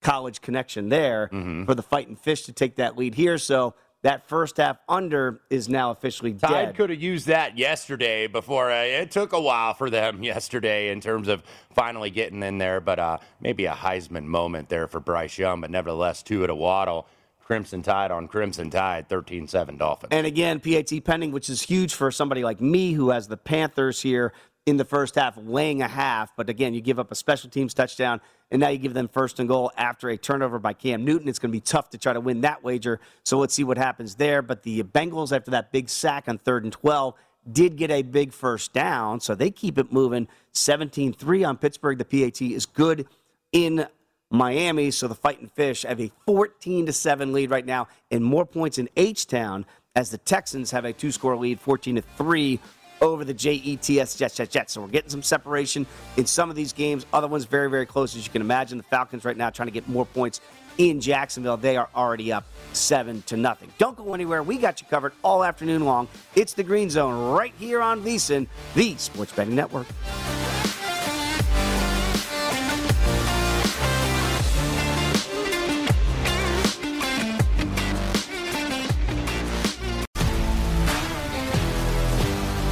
college 0.00 0.40
connection 0.40 0.88
there 0.88 1.28
mm-hmm. 1.32 1.64
for 1.64 1.74
the 1.74 1.82
Fighting 1.82 2.16
Fish 2.16 2.42
to 2.44 2.52
take 2.52 2.76
that 2.76 2.96
lead 2.96 3.14
here. 3.14 3.38
So 3.38 3.74
that 4.02 4.28
first 4.28 4.56
half 4.56 4.78
under 4.88 5.40
is 5.50 5.68
now 5.68 5.90
officially 5.90 6.32
dead. 6.32 6.48
Tide 6.48 6.76
could 6.76 6.90
have 6.90 7.00
used 7.00 7.26
that 7.26 7.56
yesterday 7.56 8.26
before 8.26 8.70
uh, 8.70 8.82
it 8.82 9.10
took 9.10 9.32
a 9.32 9.40
while 9.40 9.74
for 9.74 9.90
them 9.90 10.22
yesterday 10.22 10.90
in 10.90 11.00
terms 11.00 11.28
of 11.28 11.42
finally 11.74 12.10
getting 12.10 12.42
in 12.42 12.58
there, 12.58 12.80
but 12.80 12.98
uh, 12.98 13.18
maybe 13.40 13.66
a 13.66 13.72
Heisman 13.72 14.24
moment 14.24 14.68
there 14.68 14.86
for 14.86 15.00
Bryce 15.00 15.38
Young, 15.38 15.60
but 15.60 15.70
nevertheless, 15.70 16.22
two 16.22 16.44
at 16.44 16.50
a 16.50 16.54
Waddle. 16.54 17.06
Crimson 17.44 17.82
Tide 17.82 18.10
on 18.10 18.28
Crimson 18.28 18.70
Tide, 18.70 19.08
13 19.08 19.46
7 19.46 19.76
Dolphins. 19.76 20.08
And 20.12 20.26
again, 20.26 20.60
PAT 20.60 20.92
pending, 21.04 21.32
which 21.32 21.50
is 21.50 21.62
huge 21.62 21.94
for 21.94 22.10
somebody 22.10 22.42
like 22.44 22.60
me 22.60 22.92
who 22.92 23.10
has 23.10 23.28
the 23.28 23.36
Panthers 23.36 24.00
here 24.00 24.32
in 24.64 24.76
the 24.76 24.84
first 24.84 25.16
half, 25.16 25.36
laying 25.36 25.82
a 25.82 25.88
half. 25.88 26.34
But 26.36 26.48
again, 26.48 26.74
you 26.74 26.80
give 26.80 26.98
up 26.98 27.10
a 27.10 27.14
special 27.14 27.50
teams 27.50 27.74
touchdown, 27.74 28.20
and 28.50 28.60
now 28.60 28.68
you 28.68 28.78
give 28.78 28.94
them 28.94 29.08
first 29.08 29.40
and 29.40 29.48
goal 29.48 29.72
after 29.76 30.08
a 30.08 30.16
turnover 30.16 30.58
by 30.58 30.72
Cam 30.72 31.04
Newton. 31.04 31.28
It's 31.28 31.38
going 31.38 31.50
to 31.50 31.56
be 31.56 31.60
tough 31.60 31.90
to 31.90 31.98
try 31.98 32.12
to 32.12 32.20
win 32.20 32.42
that 32.42 32.62
wager. 32.62 33.00
So 33.24 33.38
let's 33.38 33.54
see 33.54 33.64
what 33.64 33.78
happens 33.78 34.14
there. 34.14 34.42
But 34.42 34.62
the 34.62 34.82
Bengals, 34.84 35.34
after 35.34 35.50
that 35.52 35.72
big 35.72 35.88
sack 35.88 36.28
on 36.28 36.38
third 36.38 36.64
and 36.64 36.72
12, 36.72 37.14
did 37.50 37.76
get 37.76 37.90
a 37.90 38.02
big 38.02 38.32
first 38.32 38.72
down. 38.72 39.20
So 39.20 39.34
they 39.34 39.50
keep 39.50 39.78
it 39.78 39.92
moving 39.92 40.28
17 40.52 41.12
3 41.12 41.44
on 41.44 41.56
Pittsburgh. 41.56 41.98
The 41.98 42.04
PAT 42.04 42.40
is 42.42 42.66
good 42.66 43.08
in 43.50 43.86
Miami. 44.32 44.90
So 44.90 45.06
the 45.06 45.14
Fighting 45.14 45.48
Fish 45.54 45.82
have 45.82 46.00
a 46.00 46.10
14 46.26 46.86
to 46.86 46.92
7 46.92 47.32
lead 47.32 47.50
right 47.50 47.64
now, 47.64 47.86
and 48.10 48.24
more 48.24 48.46
points 48.46 48.78
in 48.78 48.88
H 48.96 49.26
Town 49.26 49.64
as 49.94 50.10
the 50.10 50.18
Texans 50.18 50.70
have 50.70 50.84
a 50.84 50.92
two 50.92 51.12
score 51.12 51.36
lead, 51.36 51.60
14 51.60 51.96
to 51.96 52.02
3 52.02 52.58
over 53.02 53.24
the 53.24 53.34
JETS 53.34 54.16
Jets, 54.16 54.16
Jets, 54.16 54.52
Jets. 54.52 54.72
So 54.72 54.80
we're 54.80 54.88
getting 54.88 55.10
some 55.10 55.22
separation 55.22 55.86
in 56.16 56.24
some 56.24 56.50
of 56.50 56.56
these 56.56 56.72
games. 56.72 57.04
Other 57.12 57.28
ones 57.28 57.44
very, 57.44 57.68
very 57.68 57.84
close, 57.84 58.16
as 58.16 58.24
you 58.24 58.32
can 58.32 58.40
imagine. 58.40 58.78
The 58.78 58.84
Falcons 58.84 59.24
right 59.24 59.36
now 59.36 59.50
trying 59.50 59.66
to 59.66 59.72
get 59.72 59.88
more 59.88 60.06
points 60.06 60.40
in 60.78 61.00
Jacksonville. 61.00 61.56
They 61.56 61.76
are 61.76 61.88
already 61.94 62.32
up 62.32 62.44
seven 62.72 63.22
to 63.22 63.36
nothing. 63.36 63.70
Don't 63.76 63.96
go 63.96 64.14
anywhere. 64.14 64.42
We 64.42 64.56
got 64.56 64.80
you 64.80 64.86
covered 64.88 65.12
all 65.22 65.44
afternoon 65.44 65.84
long. 65.84 66.08
It's 66.34 66.54
the 66.54 66.62
Green 66.62 66.88
Zone 66.88 67.34
right 67.34 67.52
here 67.58 67.82
on 67.82 68.02
VSIN, 68.02 68.46
the 68.74 68.96
Sports 68.96 69.32
Betting 69.32 69.56
Network. 69.56 69.88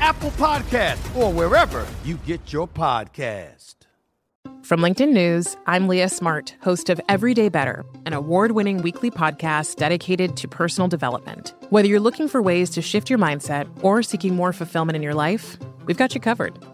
Apple 0.00 0.30
Podcast, 0.32 1.16
or 1.16 1.32
wherever 1.32 1.86
you 2.04 2.16
get 2.18 2.52
your 2.52 2.68
podcast. 2.68 3.74
From 4.62 4.80
LinkedIn 4.80 5.12
News, 5.12 5.56
I'm 5.66 5.88
Leah 5.88 6.08
Smart, 6.08 6.54
host 6.62 6.88
of 6.88 7.00
Everyday 7.08 7.50
Better, 7.50 7.84
an 8.06 8.14
award 8.14 8.52
winning 8.52 8.82
weekly 8.82 9.10
podcast 9.10 9.76
dedicated 9.76 10.38
to 10.38 10.48
personal 10.48 10.88
development. 10.88 11.52
Whether 11.68 11.88
you're 11.88 12.00
looking 12.00 12.28
for 12.28 12.40
ways 12.40 12.70
to 12.70 12.80
shift 12.80 13.10
your 13.10 13.18
mindset 13.18 13.68
or 13.84 14.02
seeking 14.02 14.34
more 14.34 14.54
fulfillment 14.54 14.96
in 14.96 15.02
your 15.02 15.14
life, 15.14 15.58
we've 15.84 15.98
got 15.98 16.14
you 16.14 16.20
covered. 16.20 16.58